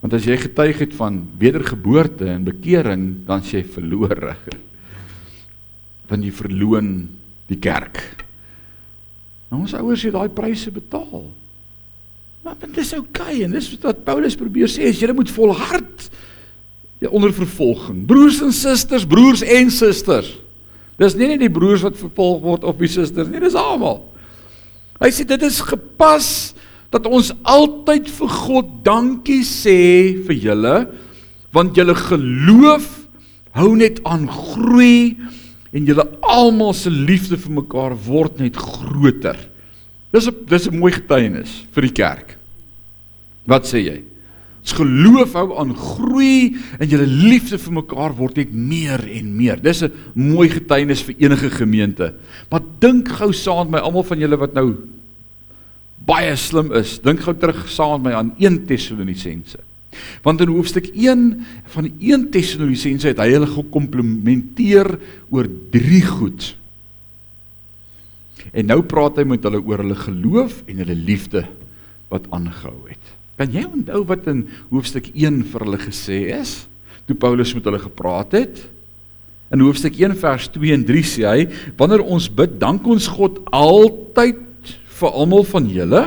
Want 0.00 0.14
as 0.14 0.24
jy 0.24 0.36
getuig 0.36 0.78
het 0.78 0.94
van 0.94 1.28
wedergeboorte 1.38 2.26
en 2.26 2.44
bekering, 2.44 3.26
dan 3.26 3.42
s'jy 3.42 3.62
verlore. 3.62 4.34
Want 6.08 6.24
jy 6.24 6.32
verloon 6.32 7.08
die 7.46 7.58
kerk. 7.58 8.24
Nou 9.50 9.60
ons 9.62 9.74
ouers 9.74 10.02
het 10.02 10.12
daai 10.12 10.28
pryse 10.28 10.70
betaal. 10.70 11.30
Maar 12.42 12.56
dit 12.58 12.78
is 12.82 12.92
oukei 12.96 13.36
okay, 13.36 13.42
en 13.44 13.52
dis 13.54 13.68
wat 13.82 14.04
Paulus 14.04 14.34
probeer 14.34 14.66
sê, 14.66 14.88
is 14.90 15.00
jy 15.00 15.12
moet 15.14 15.30
volhard 15.30 16.10
ja, 17.02 17.10
onder 17.10 17.32
vervolging. 17.34 18.04
Broers 18.06 18.40
en 18.44 18.52
susters, 18.54 19.06
broers 19.08 19.42
en 19.42 19.70
susters. 19.74 20.30
Dis 21.00 21.16
nie 21.18 21.32
net 21.32 21.42
die 21.42 21.50
broers 21.50 21.82
wat 21.82 21.98
vervolg 21.98 22.42
word 22.44 22.66
of 22.68 22.78
die 22.78 22.90
susters 22.90 23.30
nie, 23.30 23.40
dis 23.42 23.58
almal. 23.58 24.04
Hy 25.02 25.10
sê 25.10 25.26
dit 25.26 25.42
is 25.42 25.58
gepas 25.66 26.52
dat 26.92 27.08
ons 27.08 27.32
altyd 27.48 28.10
vir 28.12 28.34
God 28.44 28.74
dankie 28.86 29.42
sê 29.48 29.78
vir 30.28 30.36
julle 30.46 30.76
want 31.52 31.76
julle 31.76 31.96
geloof 31.96 32.86
hou 33.58 33.72
net 33.76 33.98
aan 34.08 34.28
groei 34.30 35.16
en 35.72 35.88
julle 35.88 36.04
almal 36.28 36.72
se 36.76 36.92
liefde 36.92 37.38
vir 37.40 37.56
mekaar 37.58 37.96
word 38.06 38.38
net 38.44 38.56
groter. 38.60 39.36
Dis 40.12 40.28
'n 40.28 40.46
dis 40.46 40.68
'n 40.68 40.78
mooi 40.78 40.92
getuienis 40.92 41.64
vir 41.72 41.82
die 41.82 41.96
kerk. 41.96 42.36
Wat 43.46 43.64
sê 43.64 43.80
jy? 43.80 44.11
Ons 44.62 44.76
geloof 44.78 45.32
hou 45.34 45.48
aan 45.58 45.72
groei 45.74 46.54
en 46.78 46.86
julle 46.86 47.06
liefde 47.06 47.58
vir 47.58 47.74
mekaar 47.80 48.14
word 48.14 48.38
net 48.38 48.52
meer 48.54 49.02
en 49.10 49.32
meer. 49.36 49.58
Dis 49.58 49.82
'n 49.82 49.92
mooi 50.14 50.48
getuienis 50.48 51.02
vir 51.02 51.16
enige 51.18 51.50
gemeente. 51.50 52.14
Maar 52.48 52.62
dink 52.78 53.08
gou 53.08 53.32
saam 53.32 53.70
met 53.70 53.80
my 53.80 53.86
almal 53.86 54.04
van 54.04 54.18
julle 54.18 54.38
wat 54.38 54.54
nou 54.54 54.76
baie 56.06 56.36
slim 56.36 56.72
is. 56.72 56.98
Dink 56.98 57.20
gou 57.20 57.34
terug 57.34 57.68
saam 57.68 58.02
met 58.02 58.12
my 58.12 58.18
aan 58.18 58.34
1 58.38 58.66
Tessalonisense. 58.66 59.58
Want 60.22 60.40
in 60.40 60.48
hoofstuk 60.48 60.86
1 60.94 61.44
van 61.66 61.90
1 61.98 62.30
Tessalonisense 62.30 63.08
het 63.08 63.18
hy 63.18 63.32
hulle 63.32 63.46
gekomplimenteer 63.46 64.98
oor 65.30 65.48
drie 65.70 66.04
goed. 66.06 66.56
En 68.52 68.66
nou 68.66 68.82
praat 68.82 69.16
hy 69.16 69.24
met 69.24 69.42
hulle 69.42 69.60
oor 69.60 69.78
hulle 69.78 69.98
geloof 69.98 70.62
en 70.66 70.76
hulle 70.76 70.94
liefde 70.94 71.46
wat 72.08 72.30
aangehou 72.30 72.88
het. 72.88 73.21
Kan 73.42 73.50
jy 73.50 73.64
onthou 73.66 74.04
wat 74.06 74.28
in 74.30 74.44
hoofstuk 74.70 75.08
1 75.18 75.40
vir 75.50 75.62
hulle 75.66 75.78
gesê 75.82 76.18
is 76.36 76.60
toe 77.08 77.16
Paulus 77.18 77.50
met 77.56 77.64
hulle 77.66 77.80
gepraat 77.82 78.36
het? 78.38 78.60
In 79.50 79.64
hoofstuk 79.64 79.96
1 79.98 80.14
vers 80.20 80.44
2 80.54 80.70
en 80.76 80.84
3 80.86 81.02
sê 81.02 81.24
hy: 81.26 81.48
"Wanneer 81.74 82.04
ons 82.06 82.28
bid, 82.30 82.54
dank 82.60 82.86
ons 82.86 83.08
God 83.10 83.40
altyd 83.50 84.38
vir 85.00 85.10
almal 85.10 85.42
van 85.42 85.66
julle. 85.66 86.02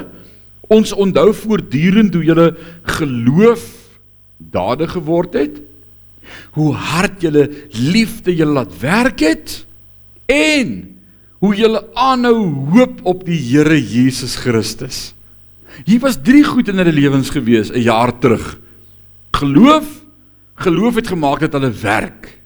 Ons 0.71 0.95
onthou 0.95 1.33
voortdurend 1.35 2.15
hoe 2.15 2.23
julle 2.23 2.47
geloof 2.87 3.67
dade 4.39 4.87
geword 4.87 5.35
het. 5.35 5.59
Hoe 6.55 6.71
hard 6.71 7.19
julle 7.19 7.49
liefde 7.75 8.31
julle 8.31 8.63
laat 8.63 8.79
werk 8.79 9.19
het 9.19 9.65
en 10.31 10.95
hoe 11.43 11.51
julle 11.53 11.83
aanhou 11.99 12.71
hoop 12.71 13.03
op 13.03 13.27
die 13.27 13.43
Here 13.43 13.75
Jesus 13.75 14.39
Christus." 14.39 15.14
Hier 15.83 15.99
was 15.99 16.21
drie 16.23 16.43
goed 16.43 16.69
in 16.71 16.79
hulle 16.79 16.93
lewens 16.95 17.29
gewees 17.29 17.71
'n 17.71 17.81
jaar 17.81 18.17
terug. 18.19 18.59
Geloof, 19.35 19.85
geloof 20.55 20.95
het 20.95 21.07
gemaak 21.07 21.39
dat 21.39 21.53
hulle 21.53 21.71
werk. 21.71 22.39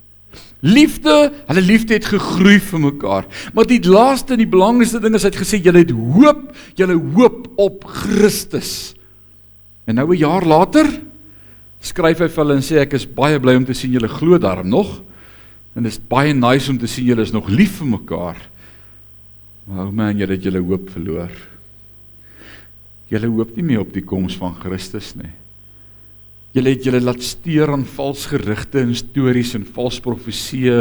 Liefde, 0.60 1.32
hulle 1.48 1.62
liefde 1.62 1.94
het 1.94 2.06
gegroei 2.06 2.60
vir 2.60 2.80
mekaar. 2.80 3.26
Maar 3.54 3.66
die 3.66 3.80
laaste 3.88 4.34
en 4.34 4.42
die 4.44 4.50
belangrikste 4.50 5.00
ding 5.00 5.16
is 5.16 5.24
hy 5.24 5.30
het 5.32 5.40
gesê 5.40 5.62
julle 5.64 5.86
het 5.86 5.92
hoop, 5.92 6.56
julle 6.76 6.98
hoop 7.16 7.48
op 7.56 7.86
Christus. 7.86 8.96
En 9.86 9.96
nou 9.96 10.10
'n 10.12 10.18
jaar 10.18 10.46
later 10.46 10.86
skryf 11.80 12.20
hy 12.20 12.28
vir 12.28 12.44
hulle 12.44 12.56
en 12.56 12.66
sê 12.66 12.82
ek 12.82 12.94
is 12.94 13.06
baie 13.06 13.40
bly 13.40 13.56
om 13.56 13.66
te 13.66 13.74
sien 13.74 13.92
julle 13.92 14.08
glo 14.08 14.38
daarom 14.38 14.68
nog. 14.68 15.02
En 15.76 15.84
dit 15.84 15.92
is 15.92 16.00
baie 16.00 16.34
nice 16.34 16.70
om 16.72 16.78
te 16.78 16.88
sien 16.88 17.06
julle 17.06 17.22
is 17.22 17.32
nog 17.32 17.48
lief 17.48 17.78
vir 17.80 17.88
mekaar. 17.88 18.38
Maar 19.68 19.86
ou 19.86 19.92
man, 19.92 20.18
julle 20.18 20.34
het 20.34 20.44
julle 20.44 20.60
hoop 20.60 20.90
verloor. 20.90 21.30
Julle 23.10 23.30
hoop 23.34 23.56
nie 23.58 23.66
meer 23.66 23.84
op 23.84 23.94
die 23.94 24.06
koms 24.06 24.38
van 24.38 24.56
Christus 24.60 25.16
nie. 25.18 25.32
Julle 26.54 26.74
het 26.74 26.86
julle 26.86 27.02
laat 27.04 27.22
steur 27.22 27.70
aan 27.76 27.86
vals 27.86 28.24
gerugte 28.32 28.82
en 28.82 28.96
stories 28.98 29.54
en 29.58 29.68
vals 29.76 30.00
profeseë 30.02 30.80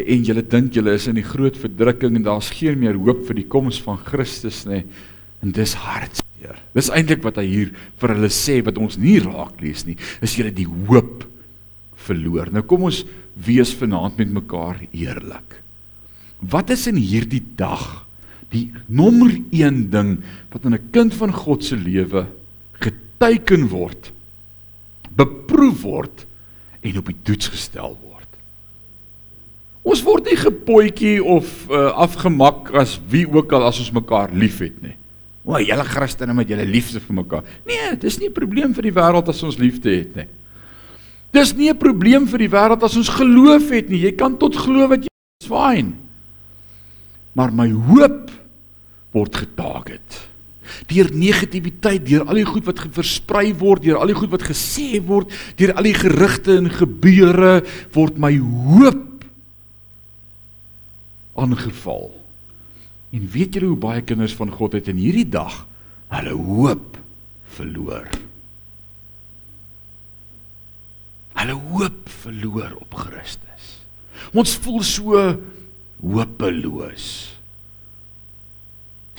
en 0.00 0.22
julle 0.24 0.44
dink 0.54 0.72
julle 0.76 0.94
is 0.96 1.08
in 1.10 1.18
die 1.20 1.26
groot 1.26 1.58
verdrukking 1.60 2.16
en 2.16 2.24
daar's 2.30 2.48
geen 2.56 2.80
meer 2.80 2.96
hoop 2.96 3.26
vir 3.28 3.42
die 3.42 3.48
koms 3.48 3.80
van 3.84 4.00
Christus 4.06 4.62
nie. 4.68 4.86
En 5.44 5.52
dis 5.52 5.74
hartseer. 5.76 6.60
Dis 6.72 6.88
eintlik 6.94 7.24
wat 7.26 7.40
hy 7.40 7.44
hier 7.48 7.74
vir 8.00 8.14
hulle 8.14 8.30
sê 8.32 8.60
wat 8.64 8.80
ons 8.80 8.96
nie 9.00 9.18
raak 9.20 9.60
lees 9.60 9.84
nie. 9.84 9.98
Is 10.24 10.38
julle 10.38 10.54
die 10.54 10.68
hoop 10.68 11.26
verloor. 12.06 12.48
Nou 12.52 12.64
kom 12.64 12.88
ons 12.88 13.02
wees 13.36 13.72
vanaand 13.76 14.16
met 14.20 14.32
mekaar 14.32 14.80
eerlik. 14.92 15.58
Wat 16.40 16.72
is 16.74 16.88
in 16.90 16.96
hierdie 16.98 17.44
dag 17.58 18.02
die 18.52 18.68
nommer 18.86 19.32
1 19.50 19.90
ding 19.90 20.16
wat 20.52 20.64
in 20.64 20.74
'n 20.74 20.90
kind 20.92 21.14
van 21.14 21.32
God 21.32 21.64
se 21.64 21.76
lewe 21.76 22.26
geteken 22.80 23.68
word, 23.68 24.12
beproef 25.16 25.82
word 25.82 26.26
en 26.80 26.98
op 26.98 27.06
die 27.06 27.22
toets 27.22 27.48
gestel 27.48 27.96
word. 28.02 28.28
Ons 29.82 30.02
word 30.02 30.28
nie 30.30 30.38
gepotjie 30.38 31.18
of 31.24 31.66
uh, 31.70 31.90
afgemak 31.96 32.70
as 32.74 33.00
wie 33.08 33.26
ook 33.26 33.52
al 33.52 33.66
as 33.66 33.78
ons 33.78 33.90
mekaar 33.90 34.30
liefhet 34.30 34.82
nie. 34.82 34.96
O, 35.42 35.58
julle 35.58 35.84
Christene 35.84 36.34
met 36.34 36.48
julle 36.48 36.64
liefde 36.64 37.00
vir 37.02 37.16
mekaar. 37.18 37.42
Nee, 37.66 37.96
dis 37.98 38.18
nie 38.18 38.28
'n 38.28 38.32
probleem 38.32 38.74
vir 38.74 38.82
die 38.82 38.94
wêreld 38.94 39.28
as 39.28 39.42
ons 39.42 39.58
liefde 39.58 39.90
het 39.90 40.14
nie. 40.16 40.28
Dis 41.32 41.54
nie 41.54 41.70
'n 41.70 41.78
probleem 41.78 42.28
vir 42.28 42.38
die 42.38 42.52
wêreld 42.52 42.82
as 42.82 42.96
ons 42.96 43.08
geloof 43.08 43.70
het 43.70 43.88
nie. 43.88 44.04
Jy 44.04 44.12
kan 44.12 44.38
tot 44.38 44.54
glo 44.54 44.86
wat 44.88 45.02
jy 45.02 45.08
fyn. 45.48 45.96
Maar 47.34 47.50
my 47.52 47.70
hoop 47.70 48.30
word 49.12 49.36
getarget. 49.36 50.18
Deur 50.88 51.10
negativiteit, 51.12 52.04
deur 52.06 52.24
al 52.24 52.40
die 52.40 52.48
goed 52.48 52.66
wat 52.68 52.80
versprei 52.94 53.50
word, 53.58 53.84
deur 53.84 54.00
al 54.00 54.12
die 54.12 54.16
goed 54.16 54.32
wat 54.32 54.46
gesê 54.46 55.02
word, 55.04 55.32
deur 55.58 55.74
al 55.76 55.88
die 55.88 55.96
gerugte 55.96 56.56
en 56.60 56.70
gebeure 56.72 57.60
word 57.96 58.20
my 58.22 58.32
hoop 58.40 59.26
aangeval. 61.42 62.10
En 63.12 63.28
weet 63.28 63.58
julle 63.58 63.72
hoe 63.74 63.80
baie 63.80 64.04
kinders 64.06 64.36
van 64.38 64.52
God 64.52 64.78
het 64.78 64.88
in 64.92 65.00
hierdie 65.00 65.28
dag 65.28 65.64
hulle 66.12 66.36
hoop 66.36 66.96
verloor? 67.56 68.08
Hulle 71.36 71.56
hoop 71.72 72.08
verloor 72.22 72.76
op 72.80 72.96
Christus. 73.04 73.76
Ons 74.32 74.54
voel 74.62 74.82
so 74.86 75.20
hopeloos. 76.00 77.31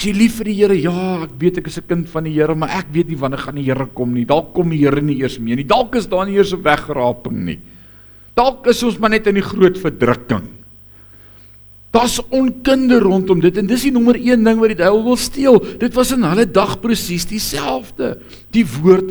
As 0.03 0.09
jy 0.09 0.17
lief 0.19 0.33
vir 0.41 0.49
die 0.49 0.53
Here, 0.57 0.75
ja, 0.75 1.23
ek 1.23 1.37
weet 1.39 1.61
ek 1.61 1.67
is 1.69 1.77
'n 1.79 1.87
kind 1.87 2.09
van 2.11 2.25
die 2.25 2.35
Here, 2.35 2.53
maar 2.53 2.75
ek 2.75 2.91
weet 2.91 3.07
nie 3.07 3.15
wanneer 3.15 3.39
gaan 3.39 3.55
die 3.55 3.63
Here 3.63 3.85
kom 3.95 4.13
nie. 4.13 4.25
Dalk 4.25 4.53
kom 4.53 4.67
die 4.69 4.83
Here 4.83 4.99
nie 4.99 5.15
eers 5.21 5.39
meer 5.39 5.55
nie. 5.55 5.63
Dalk 5.63 5.95
is 5.95 6.07
daar 6.07 6.25
nie 6.25 6.35
eers 6.35 6.51
'n 6.51 6.61
wegraping 6.61 7.45
nie. 7.45 7.59
Dalk 8.35 8.67
is 8.67 8.83
ons 8.83 8.99
maar 8.99 9.11
net 9.11 9.27
in 9.27 9.35
die 9.35 9.41
groot 9.41 9.77
verdrukking. 9.77 10.43
Daar's 11.93 12.19
onkunde 12.19 12.99
rondom 12.99 13.39
dit 13.39 13.57
en 13.57 13.65
dis 13.65 13.83
die 13.83 13.91
nommer 13.91 14.15
1 14.15 14.43
ding 14.43 14.59
wat 14.59 14.75
die 14.75 14.83
duiwel 14.83 15.03
wil 15.05 15.15
steel. 15.15 15.59
Dit 15.79 15.93
was 15.93 16.11
in 16.11 16.23
hulle 16.23 16.51
dag 16.51 16.81
presies 16.81 17.25
dieselfde. 17.25 18.19
Die 18.51 18.65
woord 18.65 19.09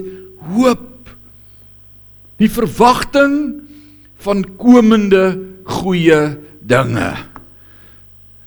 hoop. 0.52 1.08
Die 2.36 2.50
verwagting 2.50 3.62
van 4.18 4.44
komende 4.58 5.40
goeie 5.64 6.36
dinge. 6.60 7.31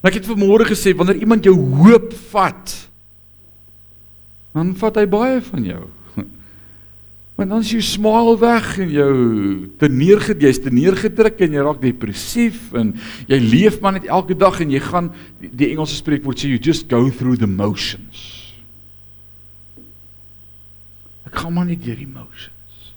Ek 0.05 0.19
het 0.19 0.27
vanmôre 0.29 0.67
gesê 0.69 0.93
wanneer 0.93 1.23
iemand 1.23 1.45
jou 1.47 1.55
hoop 1.79 2.11
vat, 2.29 2.73
dan 4.53 4.75
vat 4.77 4.99
hy 5.01 5.05
baie 5.09 5.39
van 5.49 5.65
jou. 5.65 5.81
Want 7.35 7.51
dan 7.51 7.65
is 7.65 7.73
jou 7.73 7.81
smile 7.83 8.35
weg 8.39 8.69
en 8.85 8.93
jou 8.93 9.15
te 9.81 9.89
neergedruk, 9.89 10.45
jy's 10.45 10.61
te 10.61 10.71
neergedruk 10.71 11.41
en 11.47 11.57
jy 11.57 11.65
raak 11.65 11.81
depressief 11.81 12.69
en 12.77 12.93
jy 13.31 13.41
leef 13.41 13.81
maar 13.81 13.97
net 13.97 14.05
elke 14.05 14.37
dag 14.37 14.61
en 14.63 14.71
jy 14.71 14.83
gaan 14.85 15.09
die, 15.41 15.71
Engelse 15.73 15.97
spreekwoord 15.97 16.39
sê 16.39 16.53
you 16.53 16.61
just 16.61 16.87
go 16.91 17.09
through 17.09 17.41
the 17.41 17.49
motions. 17.49 18.53
Ek 21.25 21.41
gaan 21.41 21.57
maar 21.57 21.67
net 21.67 21.81
deur 21.83 21.97
die 21.97 22.07
motions. 22.07 22.91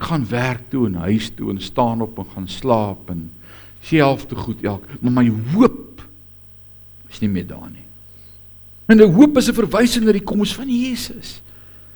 Ek 0.00 0.08
gaan 0.08 0.24
werk 0.32 0.66
toe 0.72 0.88
en 0.88 1.02
huis 1.04 1.28
toe 1.36 1.52
en 1.52 1.62
staan 1.62 2.02
op 2.02 2.16
en 2.18 2.32
gaan 2.32 2.50
slaap 2.50 3.12
en 3.12 3.28
self 3.84 4.24
te 4.26 4.34
goed 4.40 4.64
elke 4.64 5.02
maar 5.04 5.20
my 5.20 5.28
hoop 5.52 5.93
is 7.14 7.22
nie 7.22 7.30
meer 7.30 7.46
daar 7.46 7.70
nie. 7.70 7.86
En 8.90 9.00
die 9.00 9.08
hoop 9.08 9.38
is 9.38 9.48
'n 9.48 9.54
verwysing 9.54 10.04
na 10.04 10.12
die 10.12 10.24
koms 10.24 10.54
van 10.54 10.68
Jesus. 10.68 11.40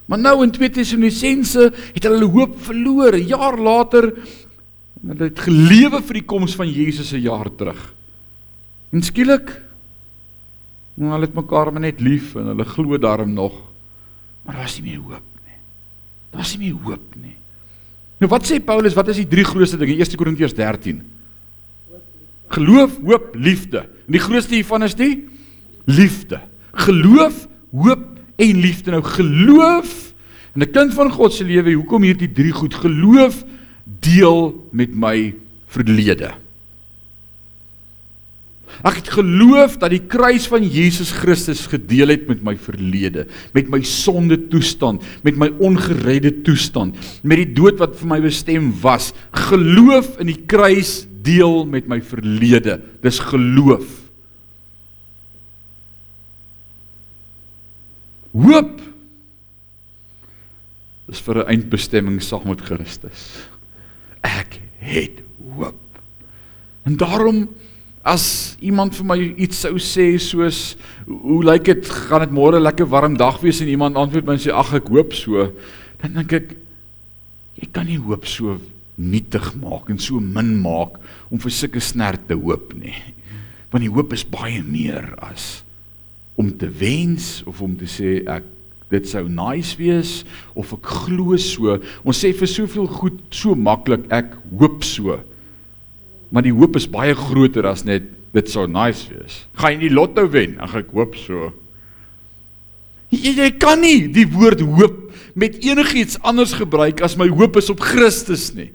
Maar 0.06 0.18
nou 0.18 0.42
in 0.42 0.50
2 0.50 0.70
Tessalonisense 0.70 1.72
het 1.92 2.02
hulle 2.02 2.18
hulle 2.18 2.32
hoop 2.32 2.56
verloor. 2.62 3.14
'n 3.14 3.26
Jaar 3.26 3.58
later 3.58 4.14
hulle 5.06 5.24
het 5.24 5.38
gelewe 5.38 6.02
vir 6.02 6.14
die 6.14 6.26
koms 6.26 6.54
van 6.54 6.68
Jesus 6.70 7.12
'n 7.12 7.20
jaar 7.20 7.50
terug. 7.54 7.94
En 8.90 9.02
skielik 9.02 9.62
nou 10.94 11.12
hulle 11.12 11.26
het 11.26 11.34
mekaar 11.34 11.72
maar 11.72 11.80
net 11.80 12.00
lief 12.00 12.34
en 12.34 12.46
hulle 12.46 12.64
glo 12.64 12.98
daarom 12.98 13.32
nog. 13.32 13.52
Maar 14.42 14.56
daar's 14.56 14.80
nie 14.80 14.90
meer 14.90 15.00
hoop 15.00 15.28
nie. 15.44 15.58
Daar's 16.30 16.56
nie 16.56 16.66
meer 16.66 16.82
hoop 16.82 17.14
nie. 17.14 17.36
Nou 18.18 18.30
wat 18.30 18.46
sê 18.46 18.58
Paulus, 18.64 18.94
wat 18.94 19.08
is 19.08 19.16
die 19.16 19.28
drie 19.28 19.44
grootste 19.44 19.76
dinge? 19.76 19.94
1 19.94 20.16
Korintiërs 20.16 20.54
13. 20.54 21.02
Geloof, 22.48 22.98
hoop, 23.04 23.34
liefde. 23.36 23.78
En 23.78 24.16
die 24.16 24.22
grootste 24.22 24.54
hiervan 24.54 24.82
is 24.82 24.96
die 24.96 25.28
liefde. 25.84 26.40
Geloof, 26.72 27.46
hoop 27.72 28.06
en 28.36 28.60
liefde. 28.60 28.90
Nou 28.90 29.02
geloof 29.02 30.12
in 30.54 30.62
'n 30.62 30.70
kind 30.70 30.94
van 30.94 31.10
God 31.10 31.32
se 31.32 31.44
lewe, 31.44 31.72
hoekom 31.72 32.02
hierdie 32.02 32.32
drie 32.32 32.52
goed? 32.52 32.74
Geloof 32.74 33.44
deel 33.84 34.68
met 34.72 34.94
my 34.94 35.34
verlede. 35.66 36.32
Ek 38.86 39.00
het 39.00 39.08
geloof 39.10 39.74
dat 39.82 39.90
die 39.90 40.04
kruis 40.06 40.46
van 40.46 40.62
Jesus 40.62 41.10
Christus 41.10 41.66
gedeel 41.66 42.12
het 42.12 42.28
met 42.28 42.44
my 42.46 42.54
verlede, 42.54 43.26
met 43.52 43.68
my 43.68 43.80
sonde 43.82 44.38
toestand, 44.52 45.02
met 45.26 45.34
my 45.36 45.50
ongeredde 45.58 46.30
toestand, 46.46 46.94
met 47.22 47.42
die 47.42 47.52
dood 47.58 47.80
wat 47.82 47.96
vir 47.98 48.06
my 48.06 48.20
bestem 48.22 48.70
was. 48.82 49.10
Geloof 49.50 50.20
in 50.22 50.30
die 50.30 50.46
kruis 50.46 51.07
deel 51.22 51.66
met 51.66 51.88
my 51.88 52.00
verlede. 52.02 52.78
Dis 53.02 53.18
geloof. 53.18 53.86
Hoop 58.38 58.80
is 61.08 61.20
vir 61.24 61.42
'n 61.44 61.48
eindbestemming 61.48 62.22
saam 62.22 62.48
met 62.48 62.60
Christus. 62.60 63.48
Ek 64.20 64.60
het 64.78 65.22
hoop. 65.56 65.80
En 66.84 66.96
daarom 66.96 67.48
as 68.02 68.56
iemand 68.60 68.96
vir 68.96 69.06
my 69.06 69.18
iets 69.36 69.60
sou 69.64 69.76
sê 69.82 70.18
soos 70.18 70.76
hoe 71.06 71.42
lyk 71.44 71.64
dit 71.64 71.90
gaan 72.08 72.24
dit 72.24 72.32
môre 72.32 72.60
lekker 72.60 72.88
warm 72.88 73.16
dag 73.16 73.40
wees 73.40 73.60
en 73.60 73.68
iemand 73.68 73.96
antwoord 73.96 74.26
my 74.26 74.36
en 74.38 74.42
sê 74.44 74.54
ag 74.54 74.72
ek 74.74 74.88
hoop 74.88 75.12
so, 75.12 75.52
dan 76.00 76.14
dink 76.14 76.32
ek 76.32 76.56
jy 77.58 77.68
kan 77.72 77.86
nie 77.86 77.98
hoop 77.98 78.24
so 78.24 78.56
nietig 78.98 79.52
maak 79.62 79.88
en 79.92 80.00
so 80.02 80.18
min 80.20 80.56
maak 80.58 80.98
om 81.30 81.38
vir 81.40 81.54
sulke 81.54 81.80
snert 81.82 82.26
te 82.28 82.36
hoop 82.36 82.74
nie. 82.76 82.96
Want 83.70 83.84
die 83.86 83.92
hoop 83.92 84.12
is 84.16 84.26
baie 84.26 84.60
meer 84.66 85.12
as 85.22 85.62
om 86.38 86.50
te 86.58 86.68
wens 86.80 87.42
of 87.50 87.62
om 87.62 87.74
te 87.78 87.86
sê 87.90 88.18
ek 88.30 88.46
dit 88.88 89.04
sou 89.04 89.26
nice 89.28 89.76
wees 89.78 90.22
of 90.58 90.72
ek 90.74 90.90
glo 91.04 91.36
so. 91.40 91.76
Ons 92.02 92.22
sê 92.24 92.32
vir 92.34 92.50
soveel 92.50 92.88
goed 92.90 93.20
so 93.34 93.54
maklik 93.54 94.06
ek 94.14 94.34
hoop 94.58 94.82
so. 94.86 95.18
Maar 96.34 96.48
die 96.48 96.54
hoop 96.54 96.78
is 96.80 96.88
baie 96.90 97.14
groter 97.16 97.68
as 97.70 97.84
net 97.86 98.08
dit 98.34 98.50
sou 98.50 98.66
nice 98.70 99.06
wees. 99.12 99.44
Gaan 99.60 99.76
jy 99.76 99.86
die 99.86 99.94
lotto 99.94 100.26
wen? 100.30 100.56
Ag 100.62 100.78
ek 100.82 100.90
hoop 100.96 101.14
so. 101.20 101.52
Jy, 103.14 103.36
jy 103.38 103.52
kan 103.60 103.80
nie 103.80 104.08
die 104.12 104.26
woord 104.28 104.64
hoop 104.64 105.04
met 105.38 105.60
enigiets 105.64 106.18
anders 106.26 106.56
gebruik 106.58 107.00
as 107.04 107.14
my 107.16 107.28
hoop 107.30 107.56
is 107.60 107.70
op 107.72 107.84
Christus 107.84 108.50
nie 108.56 108.72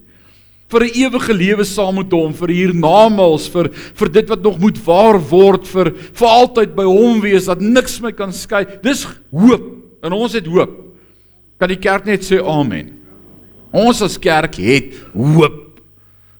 vir 0.69 0.83
'n 0.83 0.95
ewige 0.95 1.33
lewe 1.33 1.65
saam 1.65 1.95
met 1.95 2.11
hom, 2.11 2.33
vir 2.33 2.49
hiernamaals, 2.49 3.47
vir 3.49 3.69
vir 3.73 4.09
dit 4.09 4.29
wat 4.29 4.41
nog 4.41 4.59
moet 4.59 4.77
waar 4.85 5.19
word, 5.19 5.67
vir 5.67 5.91
vir 5.91 6.27
altyd 6.27 6.75
by 6.75 6.83
hom 6.83 7.21
wees 7.21 7.45
dat 7.45 7.61
niks 7.61 8.01
my 8.01 8.11
kan 8.11 8.31
skei. 8.31 8.65
Dis 8.81 9.05
hoop. 9.31 9.63
En 10.03 10.11
ons 10.11 10.33
het 10.33 10.45
hoop. 10.45 10.95
Kan 11.59 11.69
die 11.69 11.79
kerk 11.79 12.05
net 12.05 12.21
sê 12.21 12.41
amen. 12.43 12.91
Ons 13.71 14.01
as 14.01 14.17
kerk 14.17 14.55
het 14.55 14.93
hoop. 15.13 15.79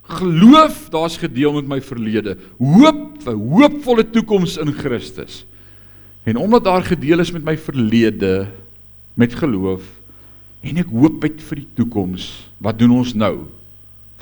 Geloof, 0.04 0.90
daar's 0.92 1.18
gedeel 1.18 1.54
met 1.54 1.68
my 1.68 1.80
verlede. 1.82 2.38
Hoop 2.60 3.24
vir 3.24 3.34
hoopvolle 3.34 4.04
toekoms 4.04 4.58
in 4.58 4.74
Christus. 4.74 5.46
En 6.24 6.38
omdat 6.38 6.64
daar 6.64 6.84
gedeel 6.84 7.20
is 7.20 7.32
met 7.32 7.44
my 7.44 7.58
verlede 7.58 8.48
met 9.14 9.34
geloof 9.38 9.84
en 10.64 10.80
ek 10.80 10.90
hoop 10.90 11.24
uit 11.26 11.42
vir 11.44 11.60
die 11.60 11.68
toekoms, 11.76 12.28
wat 12.64 12.80
doen 12.80 12.96
ons 12.96 13.12
nou? 13.14 13.46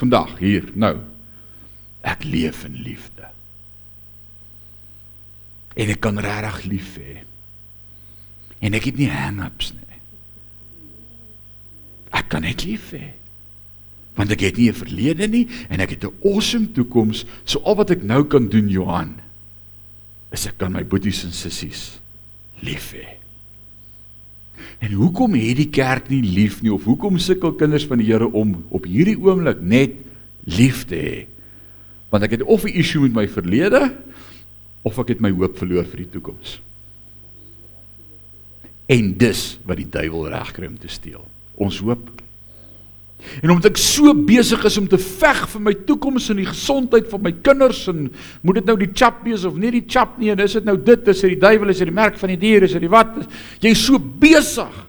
Vandag 0.01 0.37
hier 0.41 0.65
nou. 0.73 0.95
Ek 2.01 2.25
leef 2.25 2.63
in 2.65 2.79
liefde. 2.81 3.29
En 5.77 5.93
ek 5.93 6.01
kan 6.03 6.19
regtig 6.19 6.63
lief 6.71 6.95
hê. 6.97 7.21
En 8.61 8.77
ek 8.77 8.89
het 8.89 8.99
nie 8.99 9.09
hang-ups 9.11 9.71
nie. 9.77 9.99
Ek 12.17 12.27
kan 12.33 12.43
net 12.45 12.65
lief 12.65 12.91
hê. 12.95 13.13
Want 14.17 14.33
ek 14.33 14.43
het 14.43 14.57
nie 14.57 14.69
'n 14.69 14.81
verlede 14.81 15.27
nie 15.27 15.47
en 15.69 15.79
ek 15.79 15.95
het 15.95 16.03
'n 16.03 16.17
awesome 16.25 16.71
toekoms. 16.71 17.25
So 17.45 17.61
al 17.63 17.75
wat 17.75 17.91
ek 17.91 18.03
nou 18.03 18.25
kan 18.25 18.49
doen 18.49 18.69
Johan 18.69 19.21
is 20.31 20.45
ek 20.47 20.57
kan 20.57 20.71
my 20.71 20.83
boeties 20.83 21.23
en 21.23 21.31
sissies 21.31 21.99
lief 22.61 22.93
hê 22.93 23.20
En 24.79 24.91
hoekom 24.91 25.35
het 25.37 25.57
die 25.57 25.69
kerk 25.69 26.09
nie 26.09 26.21
lief 26.23 26.61
nie 26.61 26.73
of 26.73 26.83
hoekom 26.83 27.19
sukkel 27.21 27.53
kinders 27.59 27.85
van 27.89 28.01
die 28.01 28.09
Here 28.09 28.27
om 28.31 28.63
op 28.69 28.87
hierdie 28.89 29.17
oomblik 29.19 29.61
net 29.61 29.97
lief 30.43 30.85
te 30.89 30.95
hê? 30.95 31.19
Want 32.11 32.23
ek 32.23 32.37
het 32.37 32.43
of 32.43 32.65
'n 32.65 32.75
issue 32.75 33.01
met 33.01 33.13
my 33.13 33.27
verlede 33.27 33.95
of 34.81 34.97
ek 34.99 35.07
het 35.07 35.21
my 35.21 35.31
hoop 35.31 35.57
verloor 35.57 35.85
vir 35.85 35.97
die 35.97 36.09
toekoms. 36.09 36.61
En 38.91 39.13
dis 39.17 39.59
wat 39.63 39.77
die 39.77 39.89
duiwel 39.89 40.29
regkry 40.29 40.67
om 40.67 40.77
te 40.77 40.89
steel. 40.91 41.23
Ons 41.55 41.79
hoop 41.79 42.09
En 43.41 43.53
omdat 43.53 43.71
ek 43.71 43.79
so 43.81 44.13
besig 44.13 44.63
is 44.65 44.77
om 44.81 44.87
te 44.89 44.97
veg 44.97 45.41
vir 45.53 45.61
my 45.61 45.73
toekoms 45.87 46.29
en 46.33 46.39
die 46.41 46.49
gesondheid 46.49 47.09
van 47.11 47.21
my 47.21 47.31
kinders 47.45 47.83
en 47.91 48.07
moet 48.41 48.61
dit 48.61 48.69
nou 48.71 48.77
die 48.81 48.91
chap 48.93 49.21
wees 49.25 49.45
of 49.47 49.59
nie 49.61 49.71
die 49.71 49.85
chap 49.87 50.17
nie 50.19 50.31
en 50.33 50.41
is 50.41 50.55
dit 50.57 50.65
nou 50.65 50.77
dit 50.77 51.11
is 51.13 51.21
dit 51.21 51.35
die 51.35 51.41
duiwel 51.41 51.69
is 51.73 51.81
dit 51.83 51.91
die 51.91 51.95
merk 51.95 52.17
van 52.21 52.33
die 52.33 52.39
dier 52.41 52.65
is 52.65 52.73
dit 52.77 52.81
die 52.81 52.91
wat 52.91 53.13
jy 53.61 53.73
is 53.75 53.85
so 53.85 53.99
besig 53.99 54.79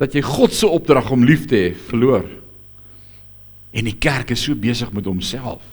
dat 0.00 0.12
jy 0.12 0.22
God 0.24 0.52
se 0.52 0.68
opdrag 0.68 1.08
om 1.14 1.24
lief 1.24 1.46
te 1.48 1.56
hê 1.56 1.70
verloor. 1.88 2.26
En 3.76 3.88
die 3.88 3.96
kerk 4.00 4.34
is 4.34 4.44
so 4.44 4.56
besig 4.56 4.92
met 4.92 5.08
homself 5.08 5.64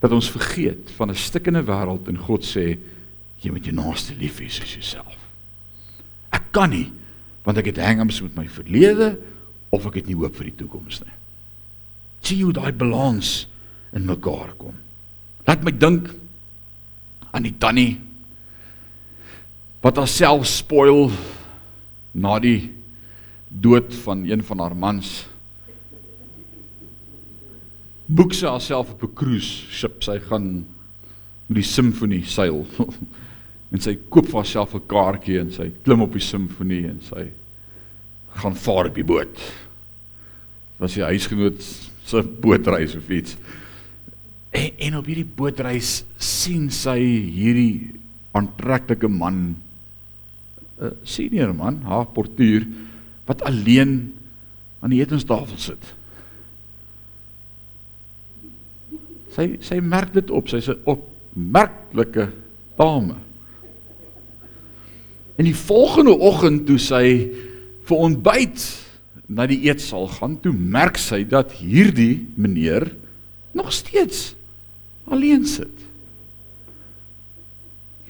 dat 0.00 0.12
ons 0.12 0.30
vergeet 0.30 0.92
van 0.96 1.10
'n 1.10 1.16
stikkende 1.16 1.64
wêreld 1.64 2.08
en 2.08 2.16
God 2.16 2.44
sê 2.44 2.78
jy 3.40 3.50
moet 3.50 3.64
jou 3.64 3.74
naaste 3.74 4.14
lief 4.18 4.40
hê 4.40 4.48
soos 4.48 4.72
jouself. 4.72 5.16
Ek 6.32 6.52
kan 6.52 6.70
nie 6.70 6.92
want 7.44 7.58
ek 7.58 7.66
het 7.70 7.78
hang-ups 7.78 8.22
met 8.22 8.36
my 8.36 8.48
verlede 8.48 9.18
of 9.70 9.86
ek 9.86 10.00
het 10.00 10.10
nie 10.10 10.16
hoop 10.18 10.36
vir 10.38 10.50
die 10.50 10.58
toekoms 10.62 11.00
nie. 11.04 11.14
Sien 12.26 12.42
hoe 12.44 12.54
daai 12.56 12.72
balans 12.72 13.46
in 13.96 14.06
mekaar 14.08 14.54
kom. 14.58 14.74
Laat 15.46 15.62
my 15.64 15.72
dink 15.74 16.10
aan 17.32 17.46
die 17.46 17.54
tannie 17.60 17.96
wat 19.84 20.00
haarself 20.00 20.48
spoil 20.50 21.10
na 22.16 22.38
die 22.42 22.72
dood 23.48 23.92
van 24.02 24.24
een 24.26 24.42
van 24.42 24.62
haar 24.64 24.74
mans. 24.74 25.10
Boek 28.06 28.34
sy 28.34 28.48
haarself 28.50 28.90
op 28.94 29.02
'n 29.02 29.14
cruise 29.14 29.66
ship. 29.70 30.02
Sy 30.02 30.18
gaan 30.18 30.66
met 31.46 31.62
die 31.62 31.62
simfonie 31.62 32.24
seil. 32.24 32.66
en 33.72 33.82
sy 33.82 33.96
koop 34.10 34.26
vir 34.26 34.40
haarself 34.40 34.74
'n 34.74 34.86
kaartjie 34.86 35.40
en 35.40 35.50
sy 35.52 35.70
klim 35.84 36.02
op 36.02 36.12
die 36.12 36.22
simfonie 36.22 36.86
en 36.88 37.00
sy 37.02 37.30
gaan 38.36 38.56
vaar 38.56 38.90
op 38.90 38.94
die 38.94 39.06
boot. 39.06 39.42
Was 40.80 40.96
sy 40.96 41.04
huisgenoot 41.08 41.62
se 42.06 42.22
bootreis 42.22 42.96
of 42.96 43.08
iets. 43.10 43.36
En 44.56 44.70
en 44.88 44.98
op 45.00 45.08
hierdie 45.08 45.28
bootreis 45.38 46.02
sien 46.22 46.68
sy 46.72 46.98
hierdie 47.00 47.96
aantreklike 48.36 49.08
man 49.08 49.56
'n 50.76 50.84
uh, 50.84 50.92
senior 51.02 51.54
man, 51.56 51.80
haar 51.88 52.06
portuur 52.12 52.66
wat 53.24 53.42
alleen 53.42 54.12
aan 54.80 54.92
die 54.92 55.00
etenstafel 55.00 55.56
sit. 55.58 55.94
Sy 59.32 59.56
sy 59.64 59.80
merk 59.80 60.12
dit 60.12 60.30
op, 60.30 60.48
sy's 60.48 60.68
'n 60.68 60.80
opmerklike 60.84 62.28
dame. 62.76 63.16
En 65.36 65.44
die 65.44 65.56
volgende 65.56 66.16
oggend 66.18 66.66
toe 66.66 66.78
sy 66.78 67.28
vir 67.86 68.02
ontbyt 68.08 68.62
na 69.26 69.46
die 69.50 69.64
eetsaal 69.66 70.08
gaan, 70.18 70.36
toe 70.42 70.52
merk 70.54 70.98
sy 71.00 71.22
dat 71.28 71.54
hierdie 71.58 72.26
meneer 72.38 72.88
nog 73.56 73.72
steeds 73.74 74.34
alleen 75.10 75.46
sit. 75.48 75.72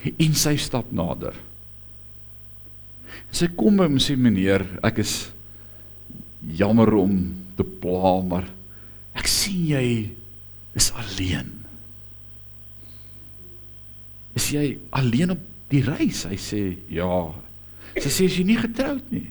En 0.07 0.37
sy 0.39 0.55
stap 0.61 0.93
nader. 0.95 1.35
Sy 3.35 3.49
kom 3.59 3.81
by 3.81 3.89
hom 3.89 3.99
sê 4.01 4.17
meneer, 4.19 4.65
ek 4.87 5.01
is 5.03 5.15
jammer 6.57 6.93
om 6.97 7.17
te 7.59 7.65
pla, 7.67 8.21
maar 8.25 8.47
ek 9.17 9.29
sien 9.31 9.65
jy 9.73 9.87
is 10.77 10.91
alleen. 11.01 11.51
Is 14.37 14.51
jy 14.53 14.77
alleen 14.95 15.33
op 15.33 15.43
die 15.73 15.83
reis? 15.85 16.27
Hy 16.29 16.37
sê 16.41 16.63
ja. 16.93 17.25
Sy 17.97 18.13
sê 18.13 18.29
is 18.29 18.37
jy 18.37 18.45
nie 18.47 18.61
getroud 18.61 19.09
nie? 19.11 19.31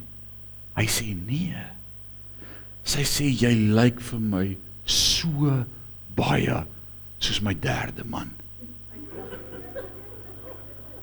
Hy 0.75 0.85
sê 0.91 1.11
nee. 1.15 1.65
Sy 2.85 3.05
sê 3.07 3.29
jy 3.31 3.53
lyk 3.75 4.01
vir 4.11 4.21
my 4.21 4.45
so 4.85 5.63
baie 6.17 6.63
soos 7.19 7.41
my 7.41 7.55
derde 7.57 8.03
man. 8.07 8.29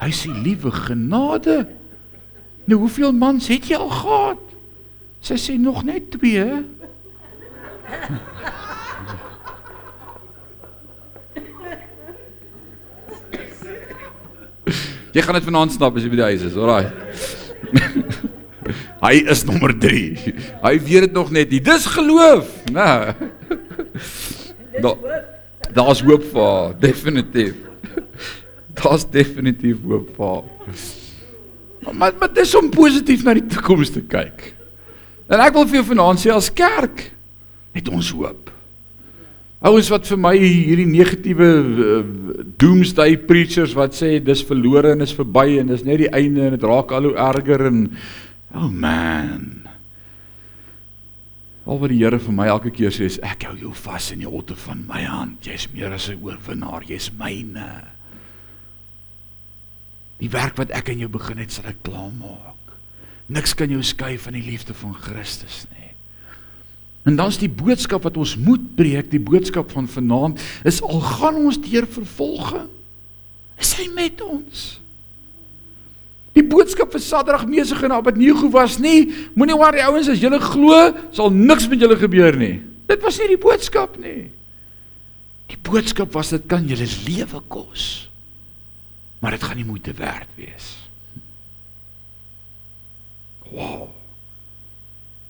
Hy 0.03 0.11
sê 0.15 0.31
liewe 0.35 0.71
genade. 0.75 1.63
Nou 2.67 2.85
hoeveel 2.85 3.15
mans 3.15 3.49
het 3.51 3.67
jy 3.71 3.79
al 3.79 3.91
gehad? 3.91 4.43
Sy 5.23 5.39
sê 5.39 5.59
nog 5.59 5.83
net 5.87 6.11
2. 6.15 6.47
Jy 15.13 15.21
gaan 15.21 15.37
dit 15.37 15.45
vanaand 15.45 15.75
snap 15.75 15.97
as 15.97 16.07
jy 16.07 16.11
by 16.13 16.19
die 16.23 16.29
huis 16.31 16.45
is, 16.49 16.55
alraai. 16.57 16.89
Hy 19.03 19.17
is 19.33 19.43
nommer 19.49 19.73
3. 19.75 20.35
Hy 20.63 20.75
weet 20.79 21.09
dit 21.09 21.15
nog 21.17 21.33
net 21.35 21.51
nie. 21.51 21.61
Dis 21.65 21.89
geloof, 21.91 22.47
né? 22.71 23.15
Daar 24.83 25.21
daar's 25.73 26.03
hoop 26.05 26.25
vir 26.29 26.43
haar, 26.45 26.73
definitief. 26.79 27.57
Daar's 28.79 29.07
definitief 29.09 29.81
hoop 29.89 30.13
vir 30.17 30.27
haar. 30.29 31.93
Maar 31.93 32.15
maar 32.21 32.33
dis 32.35 32.55
om 32.55 32.71
positief 32.71 33.25
na 33.27 33.35
die 33.35 33.47
toekoms 33.51 33.91
te 33.91 34.05
kyk. 34.07 34.53
En 35.33 35.41
ek 35.43 35.57
wil 35.57 35.67
vir 35.67 35.81
jou 35.81 35.87
vanaand 35.95 36.23
sê 36.23 36.31
as 36.35 36.53
kerk 36.55 37.09
het 37.75 37.89
ons 37.91 38.13
hoop. 38.15 38.51
Ouens 39.63 39.89
wat 39.91 40.09
vir 40.11 40.19
my 40.19 40.35
hierdie 40.39 40.89
negatiewe 40.91 41.49
uh, 41.63 42.01
doomsday 42.59 43.17
preachers 43.29 43.75
wat 43.79 43.95
sê 43.99 44.17
dis 44.23 44.43
verlore 44.47 44.95
en 44.95 45.07
is 45.07 45.15
verby 45.15 45.59
en 45.61 45.71
dis 45.71 45.87
net 45.87 46.03
die 46.03 46.11
einde 46.11 46.49
en 46.49 46.57
dit 46.57 46.67
raak 46.67 46.93
al 46.95 47.11
hoe 47.11 47.17
erger 47.31 47.67
en 47.71 47.85
oh 48.55 48.69
man. 48.69 49.63
Al 51.63 51.79
wat 51.79 51.93
die 51.93 52.01
Here 52.01 52.19
vir 52.19 52.35
my 52.35 52.49
elke 52.51 52.73
keer 52.75 52.91
sê 52.95 53.07
is 53.07 53.21
ek 53.23 53.47
hou 53.47 53.55
jou 53.59 53.73
vas 53.85 54.11
in 54.15 54.25
die 54.25 54.29
holte 54.29 54.57
van 54.59 54.83
my 54.89 55.05
hand. 55.07 55.47
Jy's 55.47 55.69
meer 55.73 55.93
as 55.95 56.09
'n 56.11 56.19
oorwinnaar, 56.23 56.83
jy's 56.83 57.11
myne. 57.13 57.87
Die 60.19 60.31
werk 60.31 60.57
wat 60.57 60.71
ek 60.71 60.91
aan 60.91 60.99
jou 60.99 61.09
begin 61.09 61.39
het, 61.39 61.53
sal 61.53 61.67
ek 61.67 61.83
klaarmaak. 61.83 62.75
Niks 63.29 63.55
kan 63.55 63.71
jou 63.71 63.83
skei 63.83 64.19
van 64.19 64.33
die 64.33 64.43
liefde 64.43 64.75
van 64.75 64.95
Christus 64.95 65.67
nie. 65.71 65.91
En 67.05 67.17
dan's 67.17 67.39
die 67.39 67.51
boodskap 67.51 68.03
wat 68.03 68.17
ons 68.17 68.37
moet 68.37 68.77
preek, 68.77 69.11
die 69.11 69.23
boodskap 69.23 69.71
van 69.71 69.89
vanaand 69.89 70.43
is 70.65 70.83
al 70.83 71.01
gaan 71.01 71.35
ons 71.35 71.59
deur 71.59 71.87
vervolging, 71.87 72.69
is 73.59 73.75
hy 73.75 73.89
met 73.95 74.21
ons. 74.21 74.82
Die 76.33 76.45
boodskap 76.45 76.95
vir 76.95 77.03
Sadrag, 77.05 77.45
Mesig 77.49 77.83
en 77.85 77.93
Abednego 77.93 78.49
was 78.53 78.79
nie 78.81 79.11
moenie 79.37 79.57
worry 79.59 79.83
ouens 79.85 80.09
as 80.09 80.21
julle 80.23 80.41
glo, 80.41 80.79
sal 81.13 81.33
niks 81.33 81.69
met 81.69 81.83
julle 81.85 81.99
gebeur 82.01 82.39
nie. 82.41 82.55
Dit 82.89 83.05
was 83.05 83.19
nie 83.21 83.35
die 83.35 83.41
boodskap 83.41 83.99
nie. 84.01 84.31
Die 85.53 85.61
boodskap 85.61 86.15
was 86.17 86.33
dit 86.33 86.47
kan 86.49 86.65
julle 86.69 86.89
lewe 87.05 87.43
kos. 87.53 88.09
Maar 89.21 89.37
dit 89.37 89.45
gaan 89.45 89.61
nie 89.61 89.69
moeite 89.69 89.93
werd 89.99 90.31
wees. 90.39 90.71
Wow. 93.53 93.91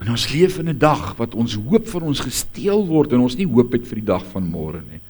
En 0.03 0.11
ons 0.15 0.29
leef 0.31 0.59
in 0.59 0.69
'n 0.71 0.79
dag 0.79 1.17
wat 1.19 1.35
ons 1.35 1.55
hoop 1.55 1.89
van 1.89 2.03
ons 2.03 2.21
gesteel 2.21 2.87
word 2.87 3.13
en 3.13 3.21
ons 3.21 3.37
nie 3.37 3.47
hoop 3.47 3.73
het 3.73 3.87
vir 3.87 3.99
die 3.99 4.11
dag 4.11 4.25
van 4.33 4.47
môre 4.51 4.83
nie. 4.91 5.01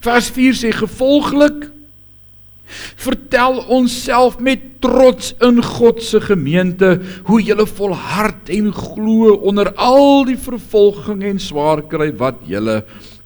Vers 0.00 0.30
4 0.30 0.54
sê 0.54 0.72
gevolglik 0.72 1.70
vertel 3.00 3.60
ons 3.72 3.94
self 4.04 4.38
met 4.42 4.80
trots 4.82 5.32
in 5.44 5.60
God 5.62 6.02
se 6.02 6.20
gemeente 6.22 6.94
hoe 7.28 7.40
julle 7.42 7.66
volhard 7.68 8.50
en 8.52 8.72
glo 8.74 9.36
onder 9.46 9.72
al 9.76 10.24
die 10.28 10.38
vervolging 10.40 11.22
en 11.30 11.42
swaar 11.42 11.84
kry 11.90 12.10
wat 12.18 12.42
julle 12.50 12.82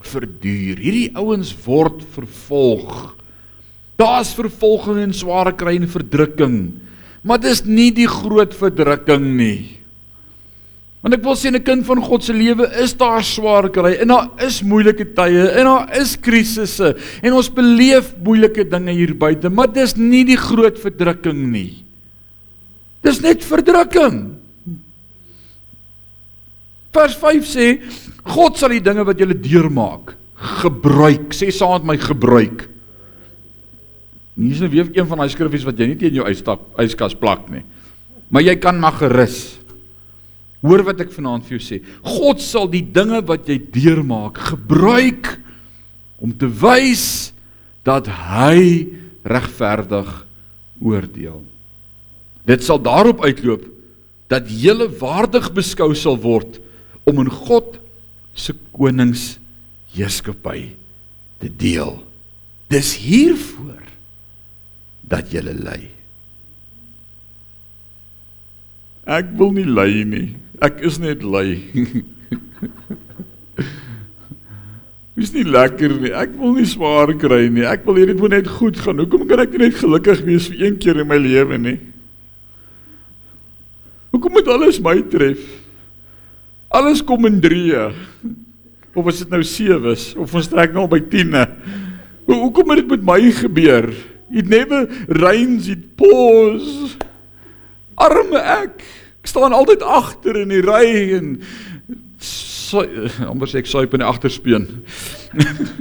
verduur. 0.07 0.81
Hierdie 0.81 1.11
ouens 1.19 1.53
word 1.67 2.05
vervolg. 2.15 3.15
Daar's 3.97 4.35
vervolging 4.37 5.01
en 5.07 5.15
swaar 5.17 5.55
kry 5.57 5.79
en 5.81 5.89
verdrukking. 5.89 6.59
Maar 7.27 7.41
dis 7.43 7.65
nie 7.67 7.91
die 7.95 8.09
groot 8.11 8.53
verdrukking 8.55 9.25
nie. 9.39 9.61
Want 11.05 11.15
ek 11.15 11.23
wil 11.23 11.37
sê 11.37 11.53
'n 11.53 11.63
kind 11.63 11.85
van 11.87 12.03
God 12.03 12.23
se 12.25 12.33
lewe 12.33 12.67
is 12.83 12.95
daar 12.95 13.23
swaar 13.23 13.69
kry 13.71 14.01
en 14.01 14.09
daar 14.09 14.31
is 14.43 14.63
moeilike 14.63 15.15
tye 15.15 15.51
en 15.55 15.65
daar 15.65 15.97
is 16.01 16.17
krisisse 16.17 16.97
en 17.23 17.33
ons 17.33 17.49
beleef 17.49 18.15
moeilike 18.19 18.65
dinge 18.65 18.93
hier 18.93 19.15
buite, 19.15 19.49
maar 19.51 19.69
dis 19.69 19.97
nie 19.97 20.25
die 20.25 20.37
groot 20.37 20.79
verdrukking 20.79 21.53
nie. 21.53 21.85
Dis 23.03 23.21
net 23.21 23.45
verdrukking. 23.45 24.35
Vers 26.93 27.15
5 27.15 27.45
sê 27.45 27.67
God 28.25 28.57
sal 28.57 28.73
die 28.75 28.81
dinge 28.83 29.05
wat 29.05 29.21
jy 29.21 29.27
deurmaak 29.27 30.17
gebruik. 30.63 31.33
Sê 31.37 31.53
saam 31.53 31.85
met 31.85 31.93
my 31.93 31.97
gebruik. 32.01 32.67
Nie 34.37 34.53
is 34.53 34.61
nou 34.61 34.69
weer 34.73 34.91
een 34.93 35.07
van 35.09 35.23
daai 35.23 35.31
skriffies 35.33 35.65
wat 35.65 35.79
jy 35.79 35.87
nie 35.93 36.01
teen 36.01 36.19
jou 36.19 36.27
ysstap 36.29 36.61
yskas 36.83 37.15
plak 37.17 37.47
nie. 37.53 37.63
Maar 38.29 38.43
jy 38.43 38.57
kan 38.61 38.81
maar 38.81 38.99
gerus 38.99 39.59
Hoor 40.65 40.83
wat 40.87 41.03
ek 41.05 41.13
vanaand 41.15 41.45
vir 41.47 41.59
jou 41.59 41.65
sê. 41.65 41.81
God 42.05 42.41
sal 42.43 42.69
die 42.71 42.85
dinge 42.85 43.21
wat 43.29 43.49
jy 43.51 43.59
deurmaak 43.61 44.41
gebruik 44.53 45.37
om 46.23 46.33
te 46.33 46.49
wys 46.49 47.33
dat 47.87 48.09
hy 48.09 48.89
regverdig 49.27 50.09
oordeel. 50.83 51.43
Dit 52.47 52.63
sal 52.65 52.81
daarop 52.83 53.25
uitloop 53.25 53.65
dat 54.31 54.49
jy 54.51 54.75
waardig 55.01 55.51
beskou 55.55 55.93
sal 55.99 56.19
word 56.23 56.59
om 57.07 57.21
in 57.23 57.31
God 57.31 57.79
se 58.37 58.55
konings 58.75 59.37
heerskappy 59.95 60.73
te 61.43 61.51
deel. 61.51 62.01
Dis 62.73 62.97
hiervoor 62.99 63.85
dat 65.07 65.31
jy 65.31 65.45
lei. 65.47 65.83
Ek 69.07 69.31
wil 69.39 69.55
nie 69.55 69.67
lei 69.67 70.03
nie. 70.03 70.29
Ek 70.65 70.81
is 70.87 70.97
net 71.03 71.25
lui. 71.25 71.61
Dis 75.17 75.33
nie 75.33 75.47
lekker 75.49 75.95
nie. 76.01 76.13
Ek 76.13 76.33
wil 76.37 76.57
nie 76.59 76.69
swaar 76.69 77.13
kry 77.17 77.47
nie. 77.49 77.65
Ek 77.65 77.85
wil 77.89 78.01
hierdie 78.01 78.17
moet 78.19 78.35
net 78.37 78.49
goed 78.59 78.77
gaan. 78.81 79.01
Hoekom 79.01 79.25
kan 79.29 79.41
ek 79.45 79.55
net 79.61 79.79
gelukkig 79.81 80.21
wees 80.27 80.49
vir 80.53 80.67
een 80.67 80.77
keer 80.81 81.01
in 81.01 81.09
my 81.09 81.17
lewe 81.21 81.57
nie? 81.61 81.79
Hoekom 84.13 84.37
moet 84.37 84.49
alles 84.53 84.81
my 84.81 84.99
tref? 85.13 85.41
Alles 86.73 87.01
kom 87.05 87.29
in 87.29 87.41
3. 87.41 87.89
Of 88.97 89.09
as 89.13 89.23
dit 89.25 89.33
nou 89.33 89.43
7s 89.45 90.13
of 90.21 90.37
ons 90.37 90.53
trek 90.53 90.73
nou 90.77 90.87
by 90.89 91.01
10e. 91.05 91.45
Hoekom 92.29 92.69
moet 92.69 92.81
dit 92.81 92.93
met 92.97 93.09
my 93.09 93.21
gebeur? 93.41 93.93
It 94.33 94.49
never 94.51 94.89
rains, 95.09 95.69
it 95.73 95.95
pours. 95.97 96.97
Arme 97.97 98.41
ek. 98.41 98.85
Ek 99.27 99.33
staan 99.33 99.51
altyd 99.51 99.81
agter 99.83 100.37
in 100.39 100.53
die 100.55 100.63
ry 100.63 100.87
en 101.17 101.33
so, 102.23 102.85
anders 103.27 103.57
ek 103.59 103.67
suip 103.67 103.97
in 103.97 104.05
die 104.05 104.07
agterspeen. 104.07 104.69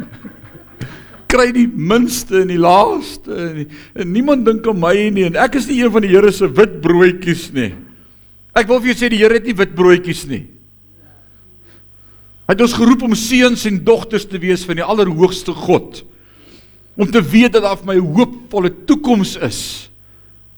Kry 1.30 1.52
die 1.54 1.68
minste 1.70 2.40
en 2.42 2.50
die 2.50 2.58
laaste 2.58 3.30
en, 3.30 3.60
die, 3.60 3.68
en 4.02 4.10
niemand 4.16 4.48
dink 4.50 4.66
aan 4.66 4.82
my 4.82 4.96
nie 5.14 5.28
en 5.28 5.38
ek 5.46 5.60
is 5.62 5.70
nie 5.70 5.78
een 5.84 5.94
van 5.94 6.02
die 6.08 6.10
Here 6.16 6.34
se 6.34 6.50
wit 6.58 6.80
broodjies 6.82 7.52
nie. 7.54 7.70
Ek 8.58 8.66
wil 8.72 8.82
vir 8.82 8.96
jou 8.96 8.98
sê 9.04 9.14
die 9.14 9.22
Here 9.22 9.38
het 9.38 9.46
nie 9.46 9.58
wit 9.62 9.78
broodjies 9.78 10.26
nie. 10.32 10.42
Hy 12.50 12.58
het 12.58 12.66
ons 12.66 12.78
geroep 12.82 13.06
om 13.06 13.14
seuns 13.14 13.70
en 13.70 13.78
dogters 13.86 14.26
te 14.26 14.42
wees 14.42 14.66
van 14.66 14.82
die 14.82 14.90
Allerhoogste 14.90 15.54
God. 15.54 16.02
Om 16.98 17.14
te 17.14 17.22
weet 17.22 17.60
dat 17.60 17.70
daar 17.70 17.78
vir 17.78 17.94
my 17.94 18.02
'n 18.02 18.14
hoopvolle 18.18 18.74
toekoms 18.90 19.38
is. 19.38 19.62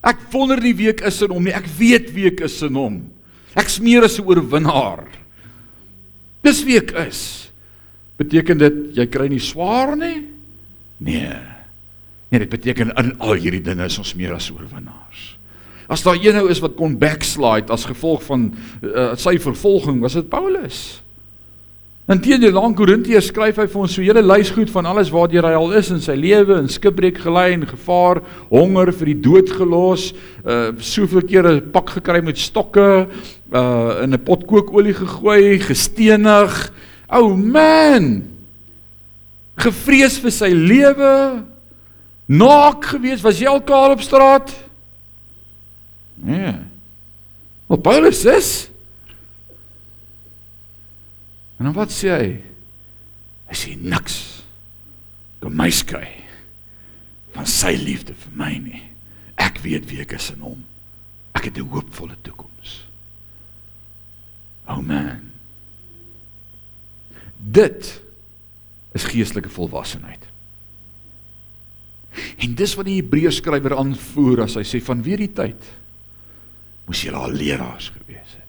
Ek 0.05 0.19
wonder 0.31 0.61
nie 0.61 0.75
wie 0.77 0.89
ek 0.91 1.01
is 1.09 1.21
in 1.25 1.33
hom 1.33 1.43
nie, 1.43 1.55
ek 1.55 1.67
weet 1.77 2.11
wie 2.15 2.27
ek 2.29 2.43
is 2.47 2.61
in 2.65 2.77
hom. 2.77 2.99
Ek 3.57 3.69
smeer 3.69 4.05
as 4.05 4.19
'n 4.19 4.25
oorwinnaar. 4.25 5.07
Dis 6.43 6.63
wie 6.63 6.77
ek 6.77 6.93
is. 7.07 7.49
Beteken 8.17 8.57
dit 8.57 8.95
jy 8.97 9.05
kry 9.05 9.27
nie 9.27 9.39
swaar 9.39 9.95
nie? 9.95 10.27
Nee. 10.99 11.37
Nee, 12.29 12.39
dit 12.39 12.49
beteken 12.49 12.91
in 12.97 13.19
al 13.19 13.37
hierdie 13.39 13.63
dinge 13.63 13.85
is 13.85 13.97
ons 13.97 14.15
meer 14.15 14.33
as 14.33 14.51
oorwinnaars. 14.51 15.37
As 15.87 16.03
daar 16.03 16.19
een 16.19 16.35
nou 16.35 16.49
is 16.51 16.59
wat 16.59 16.75
kon 16.75 16.97
backslide 16.99 17.71
as 17.71 17.85
gevolg 17.87 18.23
van 18.27 18.49
uh, 18.83 19.15
sy 19.15 19.37
vervolging, 19.39 20.01
was 20.03 20.17
dit 20.19 20.29
Paulus. 20.29 21.01
In 22.07 22.21
teenoor 22.23 22.55
aan 22.61 22.71
Korintiërs 22.71 23.33
skryf 23.33 23.57
hy 23.59 23.65
vir 23.67 23.81
ons 23.83 23.91
so 23.97 23.99
'n 23.99 24.07
hele 24.07 24.21
lys 24.23 24.49
goed 24.55 24.69
van 24.71 24.85
alles 24.87 25.09
waartoe 25.11 25.43
hy 25.43 25.51
al 25.51 25.73
is 25.75 25.89
in 25.91 25.99
sy 25.99 26.15
lewe, 26.15 26.55
in 26.55 26.69
skipbreek 26.69 27.17
gelei 27.19 27.51
en 27.51 27.67
gevaar, 27.67 28.21
honger 28.49 28.93
vir 28.93 29.07
die 29.11 29.21
dood 29.21 29.49
gelos, 29.51 30.13
uh 30.45 30.71
soveel 30.79 31.27
kere 31.27 31.59
pak 31.59 31.89
gekry 31.89 32.23
met 32.23 32.37
stokke, 32.37 33.07
uh 33.51 34.03
in 34.03 34.13
'n 34.13 34.23
pot 34.23 34.47
kookolie 34.47 34.93
gegooi, 34.93 35.59
gestenig. 35.59 36.71
O 37.11 37.19
oh 37.19 37.35
man. 37.35 38.23
Gevrees 39.57 40.17
vir 40.17 40.31
sy 40.31 40.53
lewe. 40.53 41.43
Naak 42.27 42.85
gewees, 42.85 43.21
was 43.21 43.39
jy 43.39 43.47
al 43.47 43.61
kaal 43.61 43.91
op 43.91 44.01
straat? 44.01 44.55
Nee. 46.15 46.55
Wat 47.67 47.81
Paulus 47.81 48.23
sê? 48.23 48.71
En 51.57 51.65
dan 51.65 51.73
wat 51.73 51.93
sê 51.93 52.11
hy? 52.13 52.29
Hy 53.47 53.55
sê 53.57 53.75
niks 53.79 54.17
kan 55.41 55.53
my 55.55 55.69
skei 55.73 56.09
van 57.35 57.47
sy 57.49 57.75
liefde 57.77 58.15
vir 58.17 58.33
my 58.37 58.53
nie. 58.61 58.81
Ek 59.37 59.61
weet 59.63 59.85
wie 59.89 60.01
ek 60.01 60.15
is 60.17 60.31
in 60.33 60.41
hom. 60.45 60.63
Ek 61.37 61.49
het 61.49 61.57
'n 61.57 61.69
hoopvolle 61.69 62.17
toekoms. 62.21 62.87
Oh 64.67 64.81
man. 64.81 65.31
Dit 67.37 68.01
is 68.93 69.03
geestelike 69.03 69.49
volwassenheid. 69.49 70.25
En 72.37 72.55
dis 72.55 72.73
wat 72.75 72.85
die 72.85 73.01
Hebreërs 73.01 73.35
skrywer 73.35 73.77
aanvoer 73.77 74.43
as 74.47 74.55
hy 74.55 74.63
sê 74.65 74.81
van 74.81 75.03
weer 75.05 75.17
die 75.17 75.33
tyd 75.33 75.61
moes 76.87 77.01
julle 77.03 77.17
al 77.17 77.31
leraars 77.31 77.89
gewees 77.89 78.33
het. 78.33 78.47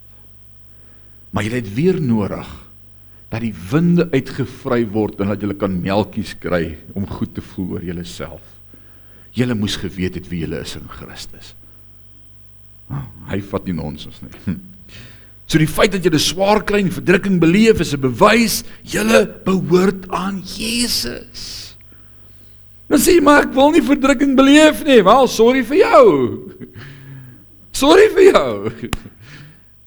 Maar 1.30 1.44
julle 1.44 1.60
het 1.60 1.74
weer 1.74 2.00
nodig 2.00 2.67
dat 3.28 3.44
die 3.44 3.54
winde 3.70 4.08
uitgevry 4.12 4.86
word 4.88 5.20
en 5.20 5.34
dat 5.34 5.42
jy 5.44 5.52
kan 5.60 5.74
melkies 5.82 6.32
kry 6.40 6.78
om 6.96 7.06
goed 7.06 7.34
te 7.36 7.44
voel 7.44 7.76
oor 7.76 7.84
jouself. 7.84 8.44
Jy 9.36 9.52
moes 9.52 9.76
geweet 9.76 10.16
het 10.16 10.28
wie 10.30 10.42
jy 10.46 10.60
is 10.62 10.76
in 10.78 10.88
Christus. 10.88 11.52
Oh, 12.88 13.04
hy 13.28 13.42
vat 13.44 13.68
nie 13.68 13.76
nonsens 13.76 14.22
nie. 14.24 14.32
Hm. 14.46 14.58
So 15.48 15.56
die 15.60 15.68
feit 15.68 15.92
dat 15.92 16.04
jy 16.04 16.12
'n 16.12 16.20
swaar 16.20 16.60
kry 16.64 16.80
en 16.80 16.92
verdrukking 16.92 17.40
beleef 17.40 17.80
is 17.80 17.94
'n 17.94 18.00
bewys 18.00 18.64
jy 18.84 19.24
behoort 19.44 20.08
aan 20.10 20.42
Jesus. 20.44 21.76
Dan 22.88 22.98
sê 22.98 23.16
jy 23.16 23.20
maar 23.20 23.42
ek 23.44 23.54
wil 23.54 23.70
nie 23.70 23.84
verdrukking 23.84 24.36
beleef 24.36 24.84
nie. 24.84 25.02
Wel, 25.02 25.26
sorry 25.28 25.62
vir 25.62 25.76
jou. 25.76 26.52
Sorry 27.72 28.08
vir 28.08 28.32
jou. 28.32 28.72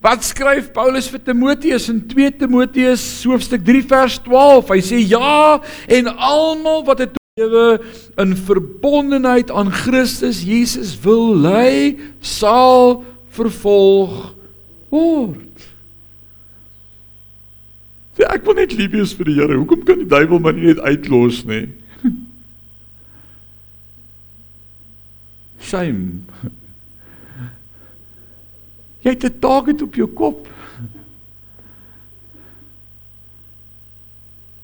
Wat 0.01 0.23
skryf 0.25 0.71
Paulus 0.73 1.05
vir 1.13 1.21
Timoteus 1.21 1.85
in 1.91 2.01
2 2.09 2.31
Timoteus 2.41 3.03
hoofstuk 3.29 3.61
3 3.65 3.83
vers 3.85 4.17
12? 4.25 4.71
Hy 4.73 4.81
sê 4.81 5.01
ja 5.05 5.61
en 5.85 6.09
almal 6.17 6.81
wat 6.87 7.03
'n 7.05 7.13
lewe 7.37 7.79
in 8.17 8.33
verbondenheid 8.35 9.51
aan 9.51 9.69
Christus 9.69 10.41
Jesus 10.41 10.97
wil 11.05 11.37
lei, 11.37 12.01
sal 12.19 13.05
vervolg 13.29 14.33
word. 14.89 15.69
Sê 18.17 18.25
ek 18.25 18.43
wil 18.45 18.57
net 18.57 18.73
lief 18.73 18.91
wees 18.91 19.13
vir 19.13 19.25
die 19.29 19.37
Here. 19.37 19.55
Hoekom 19.55 19.85
kan 19.85 20.01
die 20.01 20.09
duiwel 20.09 20.41
my 20.41 20.51
nie 20.51 20.73
net 20.73 20.81
uitlos 20.81 21.45
nie? 21.45 21.69
Shame. 25.69 26.25
Jy 29.01 29.09
het 29.09 29.25
'n 29.25 29.39
target 29.39 29.81
op 29.81 29.95
jou 29.95 30.07
kop. 30.07 30.47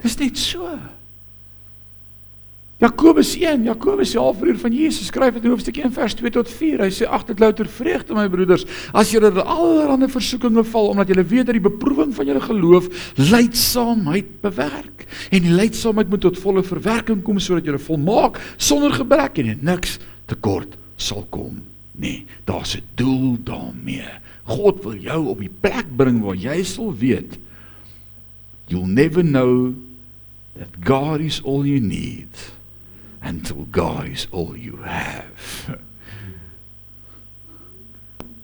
Dis 0.02 0.18
net 0.18 0.38
so. 0.38 0.78
Jakobus 2.78 3.32
1, 3.34 3.64
Jakobus 3.66 4.12
se 4.12 4.20
halfbroer 4.22 4.58
van 4.62 4.74
Jesus 4.74 5.08
skryf 5.10 5.40
in 5.40 5.50
hoofstuk 5.50 5.80
1 5.82 5.92
vers 5.96 6.14
2 6.14 6.30
tot 6.36 6.50
4. 6.50 6.84
Hy 6.86 6.90
sê 6.94 7.08
ag 7.10 7.24
dit 7.26 7.40
louter 7.42 7.66
vreugde 7.66 8.14
my 8.14 8.28
broeders 8.30 8.68
as 8.94 9.10
julle 9.12 9.32
in 9.32 9.42
allerlei 9.42 10.10
versoekinge 10.14 10.62
val 10.64 10.92
omdat 10.94 11.10
julle 11.10 11.26
weet 11.26 11.50
dat 11.50 11.58
die 11.58 11.64
beproewing 11.64 12.14
van 12.14 12.30
julle 12.30 12.44
geloof 12.46 12.92
lydsaamheid 13.18 14.30
bewerk 14.46 15.08
en 15.34 15.42
die 15.48 15.56
lydsaamheid 15.58 16.12
moet 16.14 16.22
tot 16.22 16.38
volle 16.38 16.62
verwerking 16.62 17.24
kom 17.26 17.42
sodat 17.42 17.66
julle 17.66 17.82
volmaak 17.82 18.38
sonder 18.58 18.94
gebrek 18.94 19.42
en 19.42 19.58
niks 19.66 19.98
tekort 20.30 20.78
sal 21.02 21.26
kom 21.34 21.58
nie. 21.98 22.26
Daar's 22.44 22.76
'n 22.78 22.84
doel 22.96 23.38
daarmee. 23.44 24.10
God 24.44 24.84
wil 24.84 24.96
jou 24.96 25.28
op 25.28 25.40
die 25.40 25.52
plek 25.60 25.86
bring 25.96 26.22
waar 26.22 26.36
jy 26.36 26.64
sal 26.64 26.96
weet 26.96 27.38
you'll 28.68 28.88
never 28.88 29.24
know 29.24 29.76
that 30.56 30.84
God 30.84 31.22
is 31.22 31.42
all 31.44 31.66
you 31.66 31.80
need 31.80 32.30
until 33.22 33.68
God 33.72 34.08
is 34.08 34.28
all 34.32 34.56
you 34.56 34.78
have. 34.84 35.78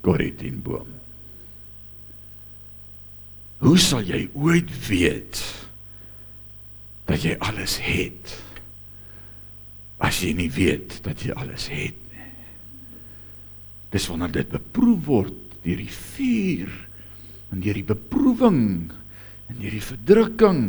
Gorit 0.03 0.41
in 0.43 0.61
boom. 0.61 0.87
Hoe 3.63 3.77
sal 3.79 4.03
jy 4.03 4.25
ooit 4.35 4.71
weet 4.87 5.39
dat 7.07 7.23
jy 7.23 7.37
alles 7.39 7.77
het 7.83 8.39
as 10.03 10.19
jy 10.19 10.33
nie 10.35 10.49
weet 10.51 10.97
dat 11.05 11.23
jy 11.23 11.31
alles 11.39 11.69
het? 11.71 12.02
Dis 13.93 14.09
wanneer 14.09 14.33
dit 14.33 14.49
beproef 14.49 15.05
word 15.05 15.39
deur 15.63 15.79
die 15.79 15.93
vuur 15.93 16.73
en 17.53 17.61
deur 17.61 17.77
die 17.77 17.87
beproewing 17.87 18.63
en 19.51 19.59
deur 19.59 19.75
die 19.75 19.85
verdrukking 19.85 20.63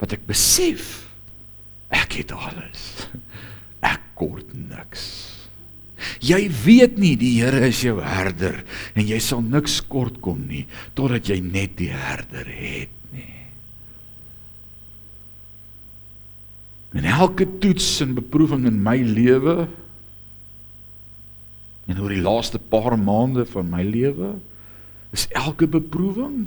wat 0.00 0.14
ek 0.14 0.24
besef 0.28 1.02
ek 1.92 2.20
het 2.22 2.32
alles. 2.32 3.08
Ek 3.84 4.00
kort 4.16 4.54
niks. 4.54 5.04
Jy 6.22 6.46
weet 6.64 6.96
nie 6.98 7.14
die 7.18 7.34
Here 7.40 7.66
is 7.68 7.82
jou 7.84 7.98
herder 8.02 8.62
en 8.94 9.06
jy 9.06 9.18
sal 9.22 9.42
niks 9.44 9.80
kort 9.90 10.20
kom 10.24 10.46
nie 10.48 10.64
totdat 10.98 11.30
jy 11.30 11.40
net 11.44 11.76
die 11.78 11.90
herder 11.92 12.46
het 12.46 12.94
nie. 13.14 13.28
En 16.98 17.06
elke 17.08 17.46
toets 17.62 17.88
en 18.04 18.16
beproewing 18.18 18.66
in 18.70 18.82
my 18.84 18.98
lewe 19.02 19.66
En 21.90 22.00
oor 22.00 22.14
die 22.14 22.22
laaste 22.22 22.58
paar 22.58 22.98
maande 22.98 23.46
van 23.46 23.70
my 23.70 23.82
lewe 23.82 24.34
is 25.12 25.28
elke 25.36 25.66
beproewing 25.66 26.46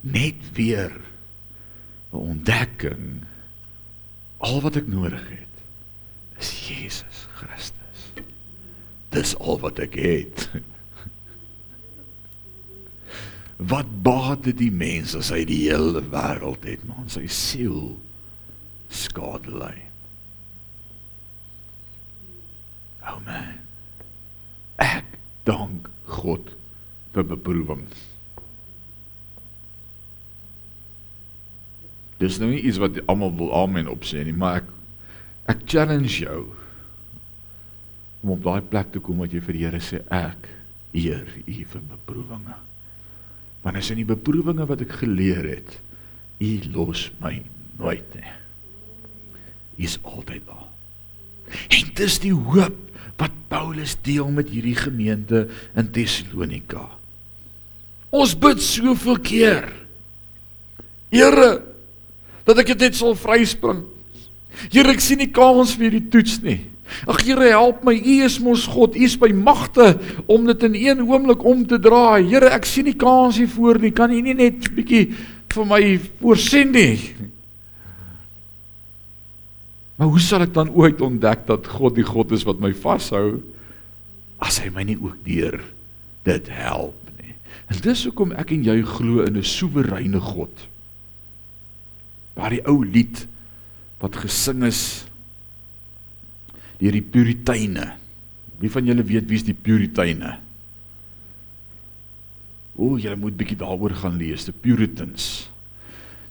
net 0.00 0.40
weer 0.56 0.92
'n 2.12 2.16
ontdekking 2.16 3.24
al 4.38 4.60
wat 4.60 4.76
ek 4.76 4.86
nodig 4.88 5.28
het 5.28 5.50
is 6.40 6.68
Jesus 6.68 7.26
Christus. 7.36 8.24
Dis 9.12 9.36
al 9.36 9.58
wat 9.60 9.78
ek 9.78 9.94
het. 9.94 10.48
Wat 13.60 13.88
baat 14.02 14.46
dit 14.46 14.56
die 14.56 14.72
mens 14.72 15.12
as 15.18 15.28
hy 15.34 15.42
die 15.44 15.68
hele 15.68 16.00
wêreld 16.08 16.64
het, 16.64 16.80
maar 16.88 17.04
sy 17.12 17.26
siel 17.28 18.00
skade 18.88 19.52
ly? 19.52 19.74
Amen. 23.04 23.58
Ek 24.80 25.04
dank 25.50 25.90
God 26.20 26.54
vir 27.14 27.26
beproewing. 27.26 27.84
Dis 32.20 32.38
nou 32.38 32.50
nie 32.52 32.62
iets 32.68 32.80
wat 32.80 33.00
almal 33.08 33.32
wil 33.38 33.52
amen 33.56 33.88
op 33.90 34.04
sê 34.06 34.22
nie, 34.26 34.36
maar 34.36 34.60
ek 34.60 34.76
ek 35.50 35.62
challenge 35.66 36.20
jou 36.20 36.40
om 38.20 38.34
op 38.36 38.42
daai 38.44 38.60
plek 38.70 38.92
te 38.94 39.00
kom 39.02 39.22
wat 39.24 39.32
jy 39.34 39.40
vir 39.42 39.56
die 39.56 39.62
Here 39.64 39.80
sê 39.82 40.02
ek 40.14 40.50
eer 40.92 41.24
U 41.46 41.54
vir 41.72 41.86
beproewinge. 41.94 42.58
Want 43.64 43.80
as 43.80 43.90
in 43.92 44.02
die 44.02 44.08
beproewinge 44.08 44.66
wat 44.68 44.84
ek 44.84 45.00
geleer 45.00 45.48
het, 45.48 45.78
U 46.40 46.50
los 46.74 47.08
my 47.22 47.40
nooit 47.80 48.14
nie. 48.16 48.36
U 49.80 49.88
is 49.88 49.96
altyd 50.04 50.44
daar. 50.46 50.68
En 51.72 51.90
dis 51.96 52.20
die 52.22 52.34
hoop 52.36 52.89
wat 53.20 53.36
Paulus 53.52 53.96
deel 54.02 54.30
met 54.32 54.48
hierdie 54.48 54.76
gemeente 54.78 55.46
in 55.76 55.90
Tessalonika. 55.92 56.86
Ons 58.10 58.32
bid 58.38 58.62
soveel 58.64 59.20
keer. 59.22 59.68
Here, 61.12 61.50
dat 62.46 62.62
ek 62.62 62.72
dit 62.72 62.88
net 62.88 62.98
sal 62.98 63.14
vryspring. 63.18 63.84
Here, 64.70 64.88
ek 64.90 65.02
sien 65.04 65.20
nie 65.20 65.30
kans 65.34 65.76
vir 65.76 65.88
hierdie 65.90 66.08
toets 66.10 66.40
nie. 66.42 66.58
Ag 67.06 67.20
Here, 67.22 67.52
help 67.52 67.84
my. 67.86 67.94
U 67.94 68.14
is 68.26 68.40
mos 68.42 68.64
God. 68.70 68.96
U 68.98 69.04
is 69.06 69.14
by 69.20 69.30
magte 69.36 69.92
om 70.30 70.48
dit 70.48 70.64
in 70.66 70.78
een 70.78 71.04
oomblik 71.04 71.44
om 71.46 71.62
te 71.68 71.78
draai. 71.78 72.26
Here, 72.30 72.50
ek 72.56 72.66
sien 72.66 72.88
nie 72.88 72.96
kans 72.98 73.38
hiervoor 73.38 73.78
nie. 73.82 73.92
Kan 73.94 74.14
U 74.14 74.20
nie 74.20 74.34
net 74.34 74.66
'n 74.66 74.74
bietjie 74.74 75.04
vir 75.54 75.66
my 75.66 76.00
voorsien 76.20 76.72
nie? 76.72 76.98
Maar 80.00 80.08
hoe 80.08 80.20
sal 80.24 80.46
ek 80.46 80.54
dan 80.56 80.70
ooit 80.72 81.02
ontdek 81.04 81.42
dat 81.44 81.66
God 81.68 81.98
die 81.98 82.06
God 82.08 82.30
is 82.32 82.46
wat 82.48 82.56
my 82.56 82.70
vashou 82.72 83.42
as 84.40 84.56
hy 84.64 84.70
my 84.72 84.86
nie 84.88 84.96
ook 84.96 85.18
deur 85.26 85.58
dit 86.24 86.46
help 86.56 86.96
nie? 87.18 87.34
En 87.68 87.82
dis 87.84 88.04
hoekom 88.08 88.32
ek 88.32 88.54
en 88.56 88.64
jy 88.64 88.78
glo 88.80 89.26
in 89.28 89.36
'n 89.36 89.44
soewereine 89.44 90.16
God. 90.24 90.64
Waar 92.32 92.56
die 92.56 92.64
ou 92.64 92.80
lied 92.80 93.26
wat 94.00 94.16
gesing 94.16 94.64
is 94.64 95.04
deur 96.80 96.96
die 96.96 97.04
Puriteine. 97.04 97.92
Wie 98.56 98.72
van 98.72 98.88
julle 98.88 99.04
weet 99.04 99.28
wie's 99.28 99.44
die 99.44 99.52
Puriteine? 99.52 100.38
O, 102.72 102.96
julle 102.96 103.16
moet 103.20 103.36
bietjie 103.36 103.60
daaroor 103.60 103.92
gaan 103.92 104.16
lees, 104.16 104.48
die 104.48 104.56
Puritans. 104.56 105.50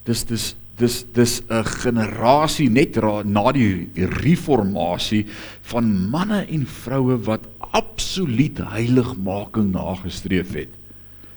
Dis 0.09 0.25
dis 0.25 0.55
dis 0.79 1.03
dis 1.13 1.41
'n 1.49 1.63
generasie 1.63 2.69
net 2.69 2.97
ra, 2.97 3.23
na 3.23 3.51
die 3.51 3.89
reformatie 3.95 5.25
van 5.61 6.09
manne 6.09 6.45
en 6.47 6.65
vroue 6.65 7.17
wat 7.25 7.47
absoluut 7.59 8.57
heiligmaking 8.57 9.71
nagestreef 9.71 10.53
het 10.53 10.73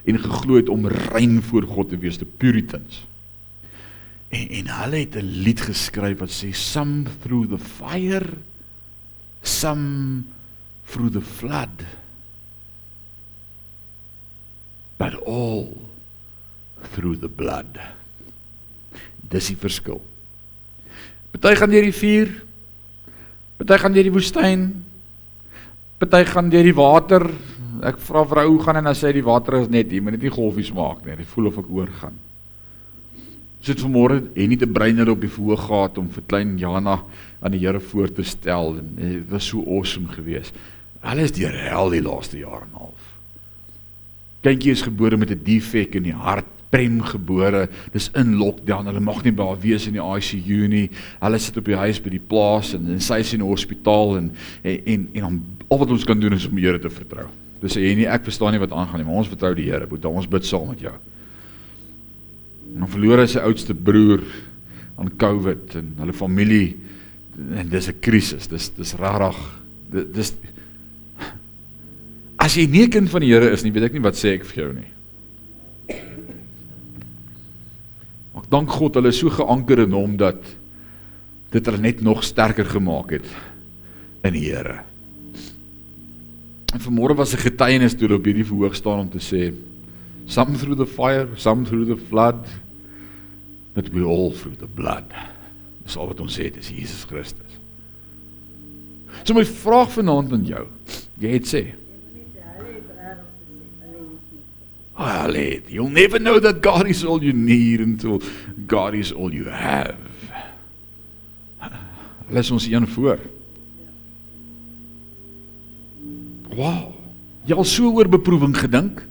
en 0.04 0.18
geglo 0.18 0.56
het 0.56 0.68
om 0.68 0.86
rein 0.86 1.42
voor 1.42 1.62
God 1.62 1.88
te 1.92 1.98
wees, 1.98 2.18
die 2.18 2.26
Puritans. 2.26 3.04
En 4.34 4.48
en 4.48 4.66
hulle 4.66 4.96
het 5.04 5.16
'n 5.16 5.42
lied 5.44 5.60
geskryf 5.60 6.18
wat 6.18 6.30
sê 6.30 6.52
some 6.52 7.04
through 7.22 7.48
the 7.48 7.58
fire 7.58 8.38
some 9.42 10.24
through 10.86 11.12
the 11.12 11.20
flood 11.20 11.86
but 14.96 15.14
all 15.26 15.76
through 16.94 17.18
the 17.20 17.28
blood. 17.28 17.78
Dis 19.32 19.48
die 19.52 19.58
verskil. 19.58 20.00
Party 21.32 21.54
gaan 21.56 21.72
deur 21.72 21.86
die 21.86 21.96
vuur. 21.96 22.32
Party 23.60 23.78
gaan 23.80 23.94
deur 23.96 24.08
die 24.08 24.12
woestyn. 24.12 24.66
Party 26.02 26.24
gaan 26.28 26.50
deur 26.52 26.66
die 26.66 26.76
water. 26.76 27.24
Ek 27.82 27.98
vra 28.04 28.24
vrou 28.28 28.44
hoe 28.50 28.60
gaan 28.62 28.78
en 28.82 28.90
dan 28.90 28.98
sê 28.98 29.14
die 29.16 29.24
water 29.24 29.62
is 29.62 29.70
net 29.72 29.90
hier, 29.90 30.04
moet 30.04 30.18
net 30.18 30.26
nie 30.26 30.34
golfies 30.34 30.70
maak 30.76 31.00
nie. 31.06 31.16
Dit 31.18 31.30
voel 31.32 31.48
of 31.50 31.58
ek 31.62 31.72
oorgaan. 31.72 32.18
Sit 33.62 33.80
vanmôre 33.82 34.18
en 34.20 34.50
nie 34.50 34.58
te 34.58 34.66
breiner 34.66 35.12
op 35.12 35.22
die 35.22 35.30
verhoog 35.30 35.64
gehad 35.68 35.98
om 36.02 36.08
vir 36.10 36.24
klein 36.28 36.56
Jana 36.58 36.98
aan 37.42 37.54
die 37.54 37.62
Here 37.62 37.80
voor 37.80 38.10
te 38.10 38.24
stel 38.26 38.76
en 38.80 38.94
dit 38.98 39.28
was 39.30 39.46
so 39.50 39.62
awesome 39.62 40.10
geweest. 40.10 40.54
Hulle 41.02 41.26
is 41.26 41.34
deur 41.34 41.54
hel 41.54 41.94
die 41.94 42.02
laaste 42.02 42.38
jaar 42.38 42.66
en 42.66 42.74
'n 42.74 42.78
half. 42.78 43.08
Kindjie 44.42 44.72
is 44.72 44.82
gebore 44.82 45.16
met 45.16 45.30
'n 45.30 45.42
defek 45.44 45.94
in 45.94 46.02
die 46.02 46.14
hart, 46.14 46.50
prem 46.72 47.00
gebore. 47.04 47.66
Dis 47.92 48.08
in 48.18 48.34
lockdown. 48.40 48.88
Hulle 48.88 49.02
mag 49.04 49.20
nie 49.26 49.34
by 49.36 49.50
haar 49.50 49.60
wees 49.60 49.86
in 49.90 49.98
die 49.98 50.02
ICU 50.02 50.68
nie. 50.72 50.86
Hulle 51.20 51.40
sit 51.42 51.58
op 51.60 51.68
die 51.68 51.78
huis 51.78 52.00
by 52.02 52.14
die 52.14 52.22
plaas 52.32 52.72
en 52.78 52.88
en 52.94 53.02
sy 53.04 53.20
is 53.22 53.32
in 53.36 53.44
die 53.44 53.48
hospitaal 53.48 54.16
en 54.20 54.30
en 54.62 55.08
en, 55.12 55.24
om, 55.28 55.40
al 55.68 55.82
wat 55.82 55.92
ons 55.94 56.06
kan 56.08 56.20
doen 56.20 56.36
is 56.36 56.48
om 56.48 56.56
die 56.56 56.64
Here 56.64 56.80
te 56.80 56.92
vertrou. 56.92 57.28
Dis 57.62 57.76
sê 57.76 57.84
jy 57.84 57.96
nie 58.00 58.08
ek 58.10 58.24
verstaan 58.26 58.56
nie 58.56 58.62
wat 58.62 58.72
aangaan 58.74 59.02
nie, 59.02 59.08
maar 59.08 59.20
ons 59.20 59.30
vertrou 59.30 59.52
die 59.58 59.68
Here. 59.68 59.88
Boet, 59.90 60.08
ons 60.08 60.30
bid 60.30 60.48
saam 60.48 60.72
met 60.72 60.80
jou. 60.82 60.94
En 62.72 62.86
dan 62.86 62.92
verloor 62.94 63.20
hy 63.20 63.28
sy 63.30 63.44
oudste 63.44 63.76
broer 63.76 64.24
aan 64.96 65.12
COVID 65.20 65.76
en 65.80 65.92
hulle 66.00 66.16
familie 66.16 66.72
en 67.56 67.68
dis 67.68 67.88
'n 67.88 68.00
krisis. 68.00 68.48
Dis 68.48 68.70
dis 68.70 68.94
rarig. 68.96 69.38
Dis 69.92 70.34
As 72.42 72.56
jy 72.56 72.66
nie 72.66 72.82
'n 72.86 72.90
kind 72.90 73.10
van 73.10 73.20
die 73.20 73.30
Here 73.30 73.52
is 73.52 73.62
nie, 73.62 73.70
weet 73.70 73.84
ek 73.84 73.92
nie 73.92 74.02
wat 74.02 74.14
sê 74.14 74.34
ek 74.34 74.44
vir 74.44 74.64
jou 74.64 74.72
nie. 74.72 74.88
Dank 78.52 78.70
God 78.70 78.98
hulle 78.98 79.12
is 79.12 79.20
so 79.22 79.32
geanker 79.32 79.86
in 79.86 79.96
hom 79.96 80.16
dat 80.20 80.40
dit 81.52 81.68
hulle 81.68 81.80
net 81.80 82.00
nog 82.04 82.24
sterker 82.24 82.68
gemaak 82.68 83.16
het 83.16 83.28
in 84.24 84.36
die 84.36 84.46
Here. 84.50 84.82
En 86.72 86.80
vanmôre 86.80 87.16
was 87.16 87.34
'n 87.34 87.44
getuienis 87.44 87.94
toe 87.94 88.12
op 88.12 88.24
hierdie 88.24 88.48
verhoog 88.48 88.74
staan 88.74 89.00
om 89.00 89.10
te 89.10 89.20
sê 89.20 89.52
some 90.26 90.56
through 90.56 90.76
the 90.76 90.86
fire, 90.86 91.28
some 91.36 91.64
through 91.64 91.86
the 91.86 91.96
flood, 91.96 92.46
but 93.74 93.88
we 93.92 94.02
all 94.02 94.32
through 94.32 94.56
the 94.56 94.68
blood. 94.68 95.04
Dis 95.84 95.96
al 95.96 96.06
wat 96.06 96.20
ons 96.20 96.38
sê, 96.38 96.50
dis 96.52 96.70
Jesus 96.70 97.04
Christus. 97.04 97.58
So 99.24 99.34
my 99.34 99.44
vraag 99.44 99.90
vanaand 99.90 100.32
aan 100.32 100.44
jou, 100.44 100.66
jy 101.20 101.32
het 101.32 101.46
sê 101.46 101.74
Allee, 104.94 105.62
you'll 105.68 105.90
never 105.90 106.18
know 106.18 106.38
that 106.38 106.60
God 106.60 106.86
is 106.86 107.04
all 107.04 107.22
you 107.22 107.32
need 107.32 107.80
until 107.80 108.20
God 108.66 108.94
is 108.94 109.12
all 109.12 109.32
you 109.32 109.48
have. 109.48 109.96
Laat 112.32 112.50
ons 112.50 112.66
een 112.66 112.88
voor. 112.88 113.18
Wow. 116.56 116.92
Jy 117.48 117.56
al 117.56 117.66
so 117.68 117.90
oor 117.92 118.08
beproewing 118.08 118.54
gedink? 118.56 119.02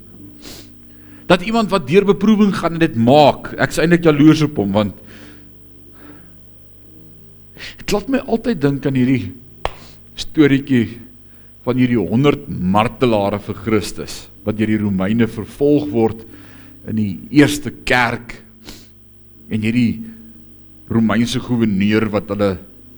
Dat 1.30 1.42
iemand 1.42 1.70
wat 1.70 1.88
deur 1.88 2.06
beproewing 2.06 2.54
gaan 2.56 2.80
dit 2.82 2.96
maak. 2.96 3.52
Ek's 3.62 3.82
eintlik 3.82 4.06
jaloers 4.06 4.46
op 4.46 4.58
hom 4.62 4.74
want 4.78 4.98
dit 7.78 7.92
laat 7.94 8.08
my 8.10 8.22
altyd 8.26 8.62
dink 8.62 8.86
aan 8.90 8.96
hierdie 8.98 9.34
storieetjie 10.18 10.86
van 11.66 11.78
hierdie 11.78 12.00
100 12.00 12.48
martelare 12.50 13.40
vir 13.44 13.60
Christus 13.66 14.26
wat 14.46 14.58
deur 14.58 14.72
die 14.72 14.82
Romeine 14.82 15.28
vervolg 15.30 15.90
word 15.94 16.24
in 16.90 16.98
die 16.98 17.12
eerste 17.38 17.74
kerk 17.86 18.40
en 19.52 19.62
hierdie 19.62 20.02
Romeinse 20.92 21.40
goewerneur 21.40 22.10
wat 22.12 22.32
hulle 22.34 22.52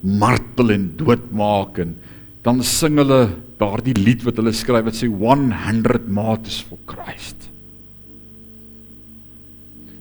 martel 0.04 0.74
en 0.76 0.88
doodmaak 1.00 1.80
en 1.84 1.96
dan 2.44 2.60
sing 2.68 2.98
hulle 3.00 3.22
daardie 3.60 3.96
lied 4.00 4.24
wat 4.28 4.40
hulle 4.40 4.54
skryf 4.56 4.88
wat 4.90 4.98
sê 5.00 5.08
100 5.08 6.10
martyrs 6.12 6.60
for 6.68 6.80
Christ. 6.90 7.53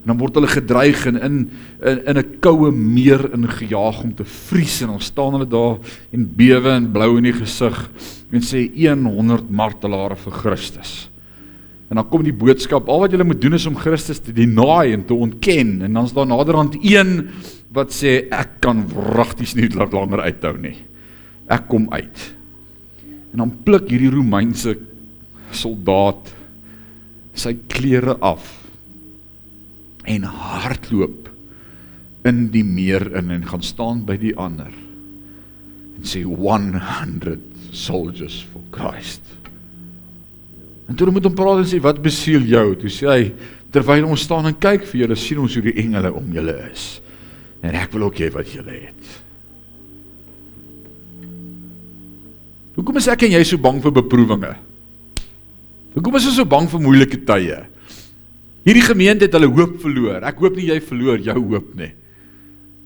En 0.02 0.10
dan 0.10 0.18
word 0.18 0.34
hulle 0.34 0.50
gedreig 0.50 1.04
en 1.06 1.18
in 1.22 1.36
in 1.80 2.18
'n 2.18 2.38
koue 2.40 2.72
meer 2.72 3.22
ingejaag 3.34 4.02
om 4.02 4.14
te 4.14 4.24
vries 4.24 4.80
en 4.82 4.88
dan 4.88 5.00
staan 5.00 5.32
hulle 5.32 5.46
daar 5.46 5.78
en 6.10 6.26
bewe 6.36 6.70
en 6.70 6.90
blou 6.92 7.16
in 7.18 7.24
die 7.24 7.32
gesig 7.32 7.90
en 8.32 8.40
sê 8.42 8.66
100 8.74 9.50
martelare 9.50 10.16
vir 10.16 10.32
Christus. 10.32 11.08
En 11.88 11.96
dan 11.96 12.08
kom 12.08 12.22
die 12.24 12.32
boodskap, 12.32 12.88
al 12.88 13.00
wat 13.00 13.10
julle 13.12 13.24
moet 13.24 13.40
doen 13.40 13.54
is 13.54 13.66
om 13.66 13.76
Christus 13.76 14.18
te 14.18 14.32
deny 14.32 14.92
en 14.92 15.04
te 15.04 15.14
ontken 15.14 15.82
en 15.82 15.92
dan's 15.92 16.12
daar 16.12 16.26
naderhand 16.26 16.76
een 16.82 17.28
wat 17.70 17.92
sê 17.92 18.28
ek 18.30 18.60
kan 18.60 18.84
wragties 18.88 19.54
nie 19.54 19.68
langer 19.68 20.20
uithou 20.20 20.58
nie. 20.58 20.76
Ek 21.48 21.68
kom 21.68 21.86
uit. 21.92 22.34
En 23.32 23.38
dan 23.38 23.62
pluk 23.64 23.88
hierdie 23.88 24.10
Romeinse 24.10 24.76
soldaat 25.52 26.34
sy 27.34 27.54
klere 27.68 28.16
af 28.20 28.61
en 30.08 30.24
hardloop 30.26 31.30
in 32.28 32.46
die 32.54 32.64
meer 32.66 33.04
in 33.18 33.30
en 33.34 33.46
gaan 33.48 33.64
staan 33.66 34.04
by 34.06 34.16
die 34.20 34.34
ander 34.38 34.72
en 35.98 36.08
sê 36.08 36.22
100 36.26 37.38
soldiers 37.72 38.40
for 38.52 38.62
Christ. 38.74 39.22
En 40.90 40.98
toe 40.98 41.10
moet 41.14 41.24
hom 41.24 41.36
praat 41.36 41.62
en 41.62 41.68
sê 41.68 41.78
wat 41.82 42.00
besiel 42.02 42.44
jou? 42.48 42.64
Toe 42.78 42.90
sê 42.92 43.08
hy 43.08 43.22
terwyl 43.72 44.08
ons 44.10 44.24
staan 44.26 44.50
en 44.50 44.58
kyk 44.58 44.84
vir 44.90 45.04
julle 45.04 45.18
sien 45.18 45.40
ons 45.40 45.54
hoe 45.56 45.64
die 45.64 45.76
engele 45.80 46.10
om 46.12 46.32
julle 46.34 46.56
is. 46.68 46.86
En 47.62 47.78
ek 47.78 47.94
wil 47.94 48.08
ook 48.08 48.18
hê 48.20 48.28
wat 48.34 48.50
julle 48.52 48.74
het. 48.74 49.12
Hoekom 52.76 52.98
is 52.98 53.08
ek 53.12 53.26
en 53.28 53.36
jy 53.36 53.42
so 53.46 53.60
bang 53.62 53.78
vir 53.84 53.94
beproewinge? 54.00 54.52
Hoekom 55.94 56.16
is 56.18 56.28
ons 56.30 56.38
so 56.40 56.48
bang 56.48 56.68
vir 56.72 56.82
moeilike 56.82 57.20
tye? 57.28 57.60
Hierdie 58.62 58.84
gemeente 58.86 59.26
het 59.26 59.34
hulle 59.34 59.50
hoop 59.50 59.78
verloor. 59.82 60.22
Ek 60.26 60.38
hoop 60.42 60.56
nie 60.58 60.68
jy 60.70 60.78
verloor 60.84 61.22
jou 61.22 61.38
hoop 61.40 61.72
nie. 61.78 61.90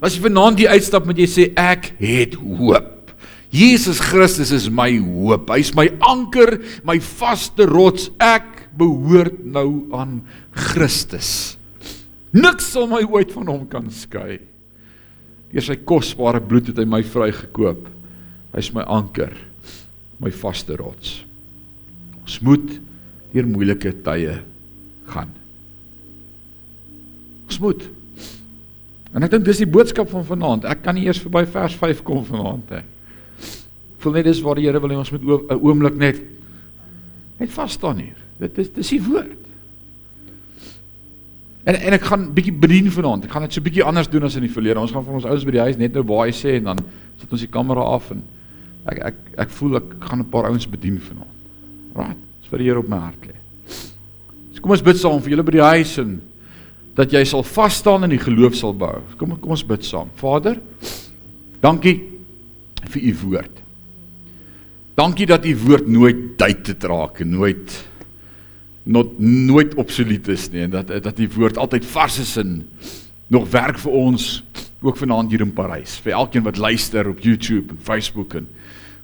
As 0.00 0.16
jy 0.16 0.22
vanaand 0.24 0.60
die 0.60 0.68
uitstap 0.68 1.08
met 1.08 1.20
jy 1.20 1.28
sê 1.28 1.46
ek 1.60 1.90
het 2.00 2.36
hoop. 2.40 3.12
Jesus 3.52 4.00
Christus 4.02 4.52
is 4.52 4.68
my 4.72 4.90
hoop. 4.98 5.50
Hy's 5.52 5.72
my 5.76 5.88
anker, 6.04 6.58
my 6.84 6.98
vaste 7.00 7.68
rots. 7.70 8.10
Ek 8.20 8.66
behoort 8.76 9.40
nou 9.44 9.86
aan 9.96 10.20
Christus. 10.52 11.56
Niks 12.36 12.68
sal 12.74 12.88
my 12.90 13.00
ooit 13.06 13.32
van 13.32 13.48
hom 13.48 13.64
kan 13.70 13.88
skei. 13.92 14.40
Deur 15.52 15.64
sy 15.64 15.78
kosbare 15.88 16.42
bloed 16.44 16.72
het 16.72 16.82
hy 16.82 16.88
my 16.88 17.00
vrygekoop. 17.06 17.86
Hy's 18.56 18.72
my 18.76 18.84
anker, 18.88 19.32
my 20.20 20.32
vaste 20.32 20.76
rots. 20.80 21.20
Ons 22.24 22.40
moet 22.44 22.68
deur 23.32 23.48
moeilike 23.48 23.94
tye 24.04 24.40
gaan. 25.12 25.32
Ons 27.46 27.58
moet 27.62 27.86
En 29.16 29.24
ek 29.24 29.32
dink 29.32 29.46
dis 29.46 29.62
die 29.62 29.70
boodskap 29.70 30.10
van 30.12 30.26
vanaand. 30.28 30.66
Ek 30.68 30.82
kan 30.84 30.96
nie 30.96 31.06
eers 31.06 31.22
verby 31.24 31.46
vers 31.48 31.76
5 31.80 32.02
kom 32.04 32.20
vanaand 32.28 32.74
nie. 32.74 32.82
Voel 34.04 34.18
net 34.18 34.28
dis 34.28 34.42
waar 34.44 34.60
die 34.60 34.66
Here 34.66 34.82
wil 34.82 34.92
hê 34.92 34.98
ons 35.00 35.12
moet 35.14 35.24
'n 35.24 35.56
oomblik 35.56 35.96
net 35.96 36.20
net 37.40 37.50
vas 37.50 37.72
staan 37.72 37.98
hier. 37.98 38.16
Dit 38.38 38.58
is 38.58 38.68
dis 38.70 38.88
die 38.88 39.00
woord. 39.02 39.40
En 41.64 41.74
en 41.74 41.92
ek 41.92 42.02
gaan 42.02 42.32
bietjie 42.34 42.52
bedien 42.52 42.90
vanaand. 42.92 43.24
Ek 43.24 43.30
gaan 43.30 43.42
dit 43.42 43.52
so 43.52 43.60
bietjie 43.60 43.84
anders 43.84 44.08
doen 44.08 44.22
as 44.22 44.36
in 44.36 44.42
die 44.42 44.52
verlede. 44.52 44.80
Ons 44.80 44.92
gaan 44.92 45.04
vir 45.04 45.14
ons 45.14 45.24
ouens 45.24 45.44
by 45.44 45.50
die 45.50 45.60
huis 45.60 45.76
net 45.76 45.94
nou 45.94 46.04
baie 46.04 46.32
sê 46.32 46.56
en 46.56 46.64
dan 46.64 46.78
sit 47.18 47.32
ons 47.32 47.40
die 47.40 47.50
kamera 47.50 47.80
af 47.80 48.10
en 48.10 48.22
ek 48.84 48.98
ek 48.98 49.14
ek 49.38 49.50
voel 49.50 49.76
ek 49.76 49.96
gaan 50.00 50.20
'n 50.20 50.30
paar 50.30 50.50
ouens 50.50 50.68
bedien 50.68 51.00
vanaand. 51.00 51.36
Right. 51.94 52.18
Dis 52.42 52.50
vir 52.50 52.58
die 52.58 52.66
Here 52.66 52.78
op 52.78 52.88
my 52.88 52.98
hart 52.98 53.26
lê. 53.26 53.34
So 54.52 54.60
kom 54.60 54.70
ons 54.72 54.82
bid 54.82 54.96
saam 54.96 55.22
vir 55.22 55.30
julle 55.30 55.42
by 55.42 55.52
die 55.52 55.62
huis 55.72 55.98
en 55.98 56.20
dat 56.96 57.12
jy 57.12 57.22
sal 57.28 57.44
vas 57.44 57.76
staan 57.82 58.06
en 58.06 58.14
die 58.14 58.22
geloof 58.22 58.56
sal 58.56 58.72
bou. 58.76 59.02
Kom 59.20 59.36
kom 59.36 59.52
ons 59.56 59.64
bid 59.66 59.84
saam. 59.84 60.08
Vader, 60.16 60.58
dankie 61.60 61.98
vir 62.86 63.02
u 63.10 63.14
woord. 63.24 63.62
Dankie 64.96 65.26
dat 65.28 65.44
u 65.44 65.52
woord 65.66 65.90
nooit 65.92 66.22
dated 66.40 66.84
raak 66.88 67.20
en 67.20 67.34
nooit 67.36 67.74
not, 68.86 69.18
nooit 69.20 69.74
obsolet 69.76 70.28
is 70.32 70.48
nie 70.52 70.64
en 70.64 70.72
dat 70.72 70.92
dat 71.04 71.18
die 71.18 71.28
woord 71.28 71.58
altyd 71.60 71.84
vars 71.90 72.20
is 72.22 72.36
en 72.40 72.62
nog 73.28 73.48
werk 73.50 73.80
vir 73.82 73.92
ons 73.98 74.28
ook 74.86 74.96
vanaand 75.00 75.32
hier 75.32 75.42
in 75.42 75.52
Parys. 75.52 75.98
Vir 76.04 76.14
elkeen 76.14 76.44
wat 76.46 76.60
luister 76.62 77.08
op 77.10 77.20
YouTube 77.20 77.74
en 77.74 77.80
Facebook 77.82 78.38
en 78.38 78.46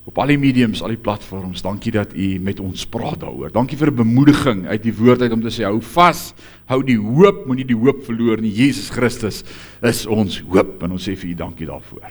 op 0.04 0.18
al 0.18 0.32
die 0.32 0.38
mediums, 0.38 0.82
al 0.82 0.94
die 0.94 1.00
platforms. 1.00 1.62
Dankie 1.62 1.92
dat 1.94 2.14
u 2.14 2.38
met 2.42 2.60
ons 2.60 2.86
praat 2.90 3.20
daaroor. 3.22 3.52
Dankie 3.54 3.78
vir 3.78 3.90
'n 3.90 4.02
bemoediging 4.02 4.66
uit 4.66 4.82
die 4.82 4.94
woord 4.94 5.22
uit 5.22 5.32
om 5.32 5.42
te 5.42 5.50
sê 5.50 5.62
hou 5.64 5.80
vas, 5.80 6.34
hou 6.66 6.82
die 6.82 6.98
hoop, 6.98 7.46
moenie 7.46 7.66
die 7.66 7.76
hoop 7.76 8.04
verloor 8.04 8.40
nie. 8.40 8.50
Jesus 8.50 8.90
Christus 8.90 9.44
is 9.82 10.06
ons 10.06 10.40
hoop 10.40 10.82
en 10.82 10.92
ons 10.92 11.08
sê 11.08 11.16
vir 11.16 11.30
u 11.30 11.34
dankie 11.34 11.66
daarvoor. 11.66 12.10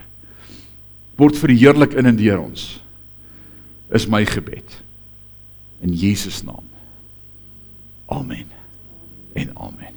Word 1.18 1.38
verheerlik 1.38 1.94
in 1.94 2.06
en 2.06 2.16
deur 2.16 2.40
ons. 2.40 2.82
Is 3.92 4.08
my 4.08 4.26
gebed. 4.26 4.82
In 5.82 5.94
Jesus 5.94 6.44
naam. 6.44 6.64
Amen. 8.06 8.48
En 9.34 9.52
amen. 9.56 9.94